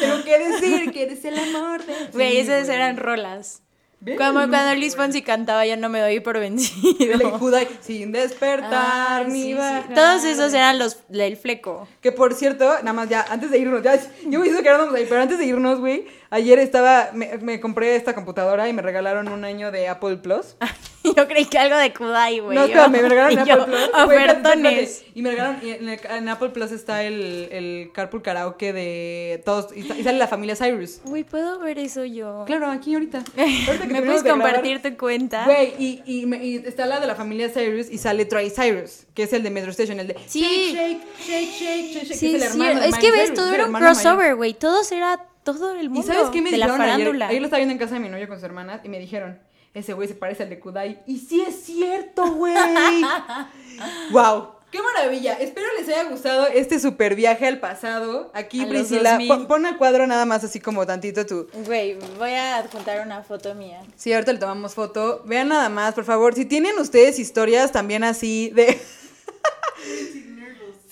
Tengo 0.00 0.24
que 0.24 0.38
decir 0.38 0.92
que 0.92 1.02
eres 1.04 1.24
el 1.24 1.38
amor 1.38 1.84
de. 1.84 1.94
Güey, 2.12 2.32
Sí, 2.32 2.38
esas 2.38 2.68
eran 2.68 2.96
rolas. 2.96 3.60
Ve, 4.00 4.16
Como 4.16 4.34
cuando 4.50 4.74
Luis 4.74 4.96
Fonsi 4.96 5.22
cantaba 5.22 5.64
Ya 5.64 5.76
no 5.76 5.88
me 5.88 5.98
doy 6.00 6.20
por 6.20 6.38
vencido. 6.38 7.16
Ley 7.16 7.30
Kudai, 7.38 7.66
sin 7.80 8.12
despertar 8.12 9.22
Ay, 9.24 9.32
ni 9.32 9.42
sí, 9.42 9.48
sí. 9.48 9.54
bajar. 9.54 9.94
Todos 9.94 10.24
esos 10.24 10.52
eran 10.52 10.78
los 10.78 10.98
del 11.08 11.38
fleco. 11.38 11.88
Que 12.02 12.12
por 12.12 12.34
cierto, 12.34 12.66
nada 12.80 12.92
más 12.92 13.08
ya, 13.08 13.24
antes 13.30 13.50
de 13.50 13.58
irnos, 13.58 13.82
ya, 13.82 13.98
yo 14.26 14.40
me 14.40 14.48
hizo 14.48 14.62
quedarnos 14.62 14.92
ahí, 14.94 15.06
pero 15.08 15.22
antes 15.22 15.38
de 15.38 15.46
irnos, 15.46 15.78
güey, 15.80 16.06
ayer 16.34 16.58
estaba, 16.58 17.10
me, 17.12 17.38
me 17.38 17.60
compré 17.60 17.96
esta 17.96 18.14
computadora 18.14 18.68
y 18.68 18.72
me 18.72 18.82
regalaron 18.82 19.28
un 19.28 19.44
año 19.44 19.70
de 19.70 19.88
Apple 19.88 20.16
Plus. 20.18 20.56
Yo 21.16 21.28
creí 21.28 21.44
que 21.44 21.58
algo 21.58 21.76
de 21.76 21.92
Kudai, 21.92 22.38
güey. 22.40 22.56
no, 22.56 22.64
espérame, 22.64 22.92
me 22.92 23.08
regalaron 23.08 23.44
yo, 23.44 23.54
Apple 23.62 23.66
Plus. 23.76 23.90
Ofertones. 24.04 25.04
Y 25.14 25.20
me 25.20 25.30
regalaron, 25.32 25.58
y 25.62 25.70
en, 25.72 25.88
el- 25.90 26.00
en 26.10 26.28
Apple 26.30 26.48
Plus 26.48 26.72
está 26.72 27.02
el, 27.02 27.48
el 27.52 27.90
Carpool 27.92 28.22
Karaoke 28.22 28.72
de 28.72 29.42
todos, 29.44 29.68
y, 29.76 29.82
sa- 29.82 29.96
y 29.98 30.02
sale 30.02 30.16
la 30.18 30.28
familia 30.28 30.56
Cyrus. 30.56 31.00
Güey, 31.04 31.22
¿puedo 31.24 31.58
ver 31.58 31.78
eso 31.78 32.04
yo? 32.06 32.44
Claro, 32.46 32.70
aquí 32.70 32.94
ahorita. 32.94 33.22
¿Me 33.36 34.00
puedes 34.02 34.22
grabar. 34.22 34.42
compartir 34.54 34.80
tu 34.80 34.96
cuenta? 34.96 35.44
Güey, 35.44 35.74
y, 35.78 36.02
y, 36.06 36.34
y 36.36 36.56
está 36.66 36.86
la 36.86 37.00
de 37.00 37.06
la 37.06 37.14
familia 37.14 37.50
Cyrus 37.50 37.90
y 37.90 37.98
sale 37.98 38.24
Troy 38.24 38.48
Cyrus, 38.50 39.04
que 39.12 39.24
es 39.24 39.32
el 39.34 39.42
de 39.42 39.50
Metro 39.50 39.72
Station, 39.72 40.00
el 40.00 40.06
de 40.08 40.16
Sí. 40.26 40.72
Shake, 40.72 41.02
shake, 41.20 41.50
shake, 41.50 41.50
shake, 41.52 42.04
shake, 42.06 42.14
Sí, 42.14 42.30
que 42.30 42.36
es 42.38 42.44
el 42.44 42.50
sí, 42.52 42.58
de 42.80 42.88
es 42.88 42.96
que 42.98 43.10
ves, 43.10 43.24
Cyrus, 43.24 43.34
todo 43.34 43.52
era 43.54 43.66
un 43.66 43.74
crossover, 43.74 44.36
güey. 44.36 44.54
Todos 44.54 44.90
era 44.90 45.20
todo 45.44 45.72
el 45.74 45.86
¿Y 45.86 45.88
mundo 45.88 46.06
sabes 46.12 46.30
qué 46.30 46.42
me 46.42 46.50
de 46.50 46.56
la 46.58 46.66
dijeron 46.66 46.80
ayer? 46.82 46.96
farándula. 46.98 47.28
Ayer 47.28 47.40
lo 47.40 47.46
estaba 47.46 47.58
viendo 47.58 47.72
en 47.72 47.78
casa 47.78 47.94
de 47.94 48.00
mi 48.00 48.08
novio 48.08 48.26
con 48.28 48.36
sus 48.38 48.44
hermanas 48.44 48.80
y 48.84 48.88
me 48.88 48.98
dijeron, 48.98 49.38
ese 49.74 49.92
güey 49.92 50.08
se 50.08 50.14
parece 50.14 50.42
al 50.44 50.50
de 50.50 50.58
Kudai. 50.60 51.02
Y 51.06 51.18
sí 51.18 51.40
es 51.46 51.62
cierto, 51.64 52.26
güey. 52.34 52.54
wow. 54.10 54.48
Qué 54.70 54.80
maravilla. 54.82 55.34
Espero 55.34 55.66
les 55.78 55.88
haya 55.88 56.02
gustado 56.10 56.48
este 56.48 56.80
super 56.80 57.14
viaje 57.14 57.46
al 57.46 57.60
pasado. 57.60 58.32
Aquí, 58.34 58.62
A 58.64 58.68
Priscila, 58.68 59.10
2000. 59.12 59.28
pon, 59.28 59.46
pon 59.46 59.66
al 59.66 59.76
cuadro 59.78 60.04
nada 60.08 60.24
más 60.26 60.42
así 60.42 60.58
como 60.58 60.84
tantito 60.84 61.24
tú. 61.26 61.46
Güey, 61.64 61.96
voy 62.18 62.30
a 62.32 62.56
adjuntar 62.56 63.00
una 63.06 63.22
foto 63.22 63.54
mía. 63.54 63.80
Sí, 63.94 64.12
ahorita 64.12 64.32
le 64.32 64.38
tomamos 64.40 64.74
foto. 64.74 65.22
Vean 65.26 65.48
nada 65.48 65.68
más, 65.68 65.94
por 65.94 66.04
favor. 66.04 66.34
Si 66.34 66.44
tienen 66.44 66.76
ustedes 66.78 67.20
historias 67.20 67.70
también 67.70 68.02
así 68.02 68.50
de... 68.50 68.80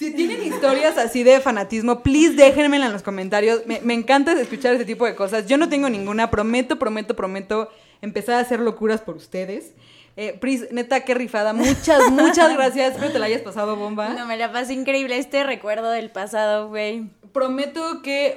Si 0.03 0.11
tienen 0.13 0.43
historias 0.43 0.99
así 0.99 1.23
de 1.23 1.41
fanatismo, 1.41 2.03
please 2.03 2.35
déjenmela 2.35 2.87
en 2.87 2.93
los 2.93 3.03
comentarios. 3.03 3.67
Me, 3.67 3.81
me 3.83 3.95
encanta 3.95 4.33
escuchar 4.33 4.75
ese 4.75 4.85
tipo 4.85 5.07
de 5.07 5.15
cosas. 5.15 5.47
Yo 5.47 5.57
no 5.59 5.69
tengo 5.69 5.89
ninguna. 5.89 6.31
Prometo, 6.31 6.77
prometo, 6.79 7.15
prometo 7.15 7.69
empezar 8.01 8.35
a 8.35 8.39
hacer 8.41 8.59
locuras 8.61 9.01
por 9.01 9.15
ustedes. 9.17 9.75
Eh, 10.17 10.37
Pris, 10.41 10.71
neta, 10.73 11.05
qué 11.05 11.15
rifada. 11.15 11.53
Muchas, 11.53 12.11
muchas 12.11 12.53
gracias. 12.57 12.95
Espero 12.95 13.13
te 13.13 13.19
la 13.19 13.27
hayas 13.27 13.43
pasado 13.43 13.77
bomba. 13.77 14.09
No, 14.11 14.27
me 14.27 14.37
la 14.37 14.51
pasé 14.53 14.75
increíble 14.75 15.17
este 15.19 15.45
recuerdo 15.45 15.91
del 15.91 16.11
pasado, 16.11 16.69
güey. 16.69 17.11
Prometo 17.33 18.03
que... 18.03 18.37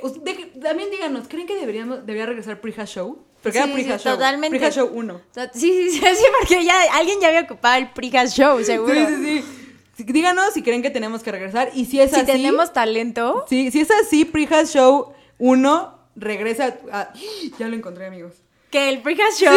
también 0.62 0.90
díganos, 0.92 1.28
¿creen 1.28 1.48
que 1.48 1.56
deberíamos, 1.56 2.06
debería 2.06 2.28
regresar 2.28 2.62
Prija 2.62 2.86
Show? 2.86 3.26
Porque 3.44 3.58
Sí, 3.58 3.64
era 3.64 3.74
Prija 3.74 3.98
sí, 3.98 4.04
Show. 4.06 4.14
totalmente. 4.14 4.58
Prija 4.58 4.72
Show 4.72 4.90
1. 4.94 5.14
O 5.16 5.22
sea, 5.32 5.52
Sí, 5.54 5.90
sí, 5.90 5.90
sí, 5.90 6.00
sí, 6.16 6.24
porque 6.40 6.64
ya 6.64 6.76
alguien 6.94 7.20
ya 7.20 7.28
había 7.28 7.42
ocupado 7.42 7.78
el 7.78 7.90
Prijas 7.92 8.34
Show, 8.36 8.64
seguro. 8.64 8.94
Sí, 8.94 9.16
sí, 9.18 9.42
sí. 9.42 9.65
Sí, 9.98 10.04
Díganos 10.04 10.54
si 10.54 10.62
creen 10.62 10.82
que 10.82 10.90
tenemos 10.90 11.24
que 11.24 11.32
regresar. 11.32 11.70
Y 11.74 11.86
si 11.86 12.00
es 12.02 12.12
Si 12.12 12.18
así... 12.18 12.26
tenemos 12.26 12.74
talento, 12.74 13.46
Sí, 13.50 13.72
si 13.72 13.82
es 13.82 13.90
así, 13.92 14.26
Prijas 14.26 14.74
Show 14.74 15.14
1 15.40 16.00
regresa 16.16 16.76
a... 16.92 17.14
Ya 17.60 17.68
lo 17.68 17.76
encontré, 17.76 18.06
amigos. 18.06 18.34
que 18.72 18.90
el 18.90 19.02
Prijas 19.02 19.38
Show. 19.40 19.54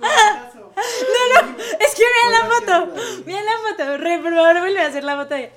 Buenazo. 0.00 0.72
Es 1.80 1.94
que 1.94 2.02
vean 2.02 2.32
la 2.32 2.44
foto. 2.54 2.94
Vean 3.26 3.44
la 3.44 3.52
foto. 3.68 3.96
Re, 3.98 4.18
por 4.18 4.32
favor, 4.34 4.58
vuelve 4.60 4.80
a 4.80 4.86
hacer 4.86 5.04
la 5.04 5.16
foto. 5.16 5.34
de- 5.34 5.50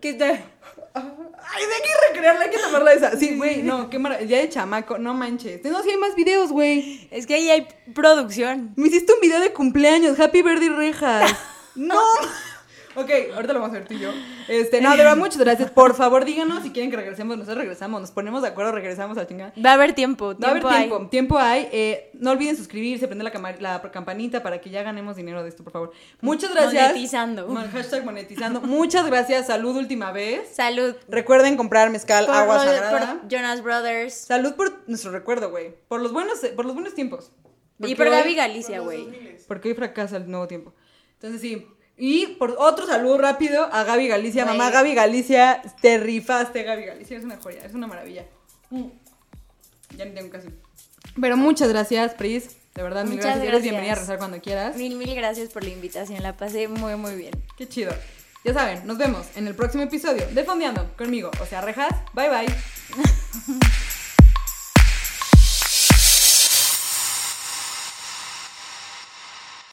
Que 0.00 0.10
está. 0.10 0.26
Ay, 0.28 1.66
de 1.66 1.74
aquí 1.76 1.88
recrearla, 2.08 2.44
hay 2.44 2.50
que 2.50 2.58
tomarla 2.58 2.92
esa. 2.92 3.16
Sí, 3.16 3.36
güey, 3.36 3.62
no, 3.62 3.90
qué 3.90 3.98
maravilla. 3.98 4.30
Ya 4.38 4.42
de 4.42 4.48
chamaco, 4.48 4.98
no 4.98 5.14
manches. 5.14 5.62
No, 5.64 5.82
sí 5.82 5.90
hay 5.90 5.96
más 5.98 6.14
videos, 6.14 6.50
güey. 6.50 7.06
Es 7.10 7.26
que 7.26 7.34
ahí 7.34 7.50
hay 7.50 7.68
producción. 7.94 8.72
Me 8.76 8.88
hiciste 8.88 9.12
un 9.12 9.20
video 9.20 9.40
de 9.40 9.52
cumpleaños. 9.52 10.18
Happy 10.18 10.42
birthday, 10.42 10.68
rejas. 10.70 11.32
No. 11.74 12.00
Ok, 12.96 13.08
ahorita 13.36 13.52
lo 13.52 13.60
vamos 13.60 13.76
a 13.76 13.78
ver 13.78 13.86
tú 13.88 13.94
y 13.94 14.00
yo. 14.00 14.10
Este, 14.48 14.80
no, 14.80 14.90
de 14.90 14.96
verdad, 14.96 15.16
muchas 15.16 15.38
gracias. 15.38 15.70
Por 15.70 15.94
favor, 15.94 16.24
díganos 16.24 16.64
si 16.64 16.70
quieren 16.70 16.90
que 16.90 16.96
regresemos. 16.96 17.36
Nosotros 17.36 17.58
regresamos, 17.58 18.00
nos 18.00 18.10
ponemos 18.10 18.42
de 18.42 18.48
acuerdo, 18.48 18.72
regresamos 18.72 19.16
a 19.16 19.28
chingada. 19.28 19.52
Va 19.64 19.70
a 19.70 19.74
haber 19.74 19.94
tiempo. 19.94 20.34
Va 20.36 20.48
a 20.48 20.50
haber 20.50 20.62
tiempo 20.62 20.68
hay. 20.68 20.88
tiempo, 20.88 21.08
tiempo 21.08 21.38
hay. 21.38 21.68
Eh, 21.70 22.10
no 22.14 22.32
olviden 22.32 22.56
suscribirse, 22.56 23.06
prender 23.06 23.32
la, 23.60 23.80
campanita 23.92 24.42
para 24.42 24.60
que 24.60 24.70
ya 24.70 24.82
ganemos 24.82 25.14
dinero 25.14 25.44
de 25.44 25.50
esto, 25.50 25.62
por 25.62 25.72
favor. 25.72 25.92
Muchas 26.20 26.52
gracias. 26.52 26.88
Monetizando. 26.88 27.46
Mon- 27.46 27.70
hashtag 27.70 28.04
monetizando. 28.04 28.60
Muchas 28.62 29.06
gracias. 29.06 29.46
Salud 29.46 29.76
última 29.76 30.10
vez. 30.10 30.48
Salud. 30.52 30.96
Recuerden 31.08 31.56
comprar 31.56 31.90
mezcal, 31.90 32.26
Por 32.26 32.34
agua 32.34 32.58
sagrada. 32.58 33.20
por 33.20 33.28
Jonas 33.28 33.62
Brothers. 33.62 34.14
Salud 34.14 34.54
por 34.54 34.82
nuestro 34.88 35.12
recuerdo, 35.12 35.50
güey. 35.50 35.74
Por 35.86 36.00
los 36.00 36.12
buenos, 36.12 36.40
por 36.56 36.64
los 36.64 36.74
buenos 36.74 36.94
tiempos. 36.94 37.30
Y 37.78 37.94
por 37.94 38.10
Gaby 38.10 38.34
Galicia, 38.34 38.80
güey. 38.80 39.38
Porque 39.46 39.68
hoy 39.68 39.74
fracasa 39.74 40.16
el 40.16 40.28
nuevo 40.28 40.48
tiempo. 40.48 40.74
Entonces 41.22 41.42
sí. 41.42 41.66
Y 41.98 42.28
por 42.38 42.56
otro 42.58 42.86
saludo 42.86 43.18
rápido 43.18 43.68
a 43.70 43.84
Gaby 43.84 44.08
Galicia. 44.08 44.44
Güey. 44.44 44.56
Mamá 44.56 44.70
Gaby 44.70 44.94
Galicia, 44.94 45.60
te 45.82 45.98
rifaste, 45.98 46.62
Gaby 46.62 46.86
Galicia. 46.86 47.18
Es 47.18 47.24
una 47.24 47.36
joya, 47.36 47.62
es 47.62 47.74
una 47.74 47.86
maravilla. 47.86 48.24
Mm. 48.70 48.86
Ya 49.98 50.06
ni 50.06 50.12
tengo 50.12 50.30
casi. 50.30 50.48
Pero 51.20 51.36
muchas 51.36 51.68
gracias, 51.68 52.14
Pris. 52.14 52.56
De 52.74 52.82
verdad, 52.82 53.04
mil 53.04 53.16
Muchas 53.16 53.36
gracias. 53.36 53.42
Eres 53.42 53.52
gracias. 53.52 53.62
bienvenida 53.62 53.92
a 53.92 53.96
rezar 53.96 54.18
cuando 54.18 54.40
quieras. 54.40 54.76
Mil, 54.76 54.96
mil 54.96 55.14
gracias 55.14 55.50
por 55.50 55.62
la 55.62 55.70
invitación. 55.70 56.22
La 56.22 56.36
pasé 56.36 56.68
muy, 56.68 56.96
muy 56.96 57.16
bien. 57.16 57.32
Qué 57.58 57.68
chido. 57.68 57.92
Ya 58.44 58.54
saben, 58.54 58.86
nos 58.86 58.96
vemos 58.96 59.26
en 59.36 59.46
el 59.46 59.54
próximo 59.54 59.82
episodio 59.82 60.26
de 60.26 60.44
Fondeando 60.44 60.96
conmigo. 60.96 61.30
O 61.42 61.46
sea, 61.46 61.60
rejas. 61.60 61.94
Bye 62.14 62.30
bye. 62.30 62.46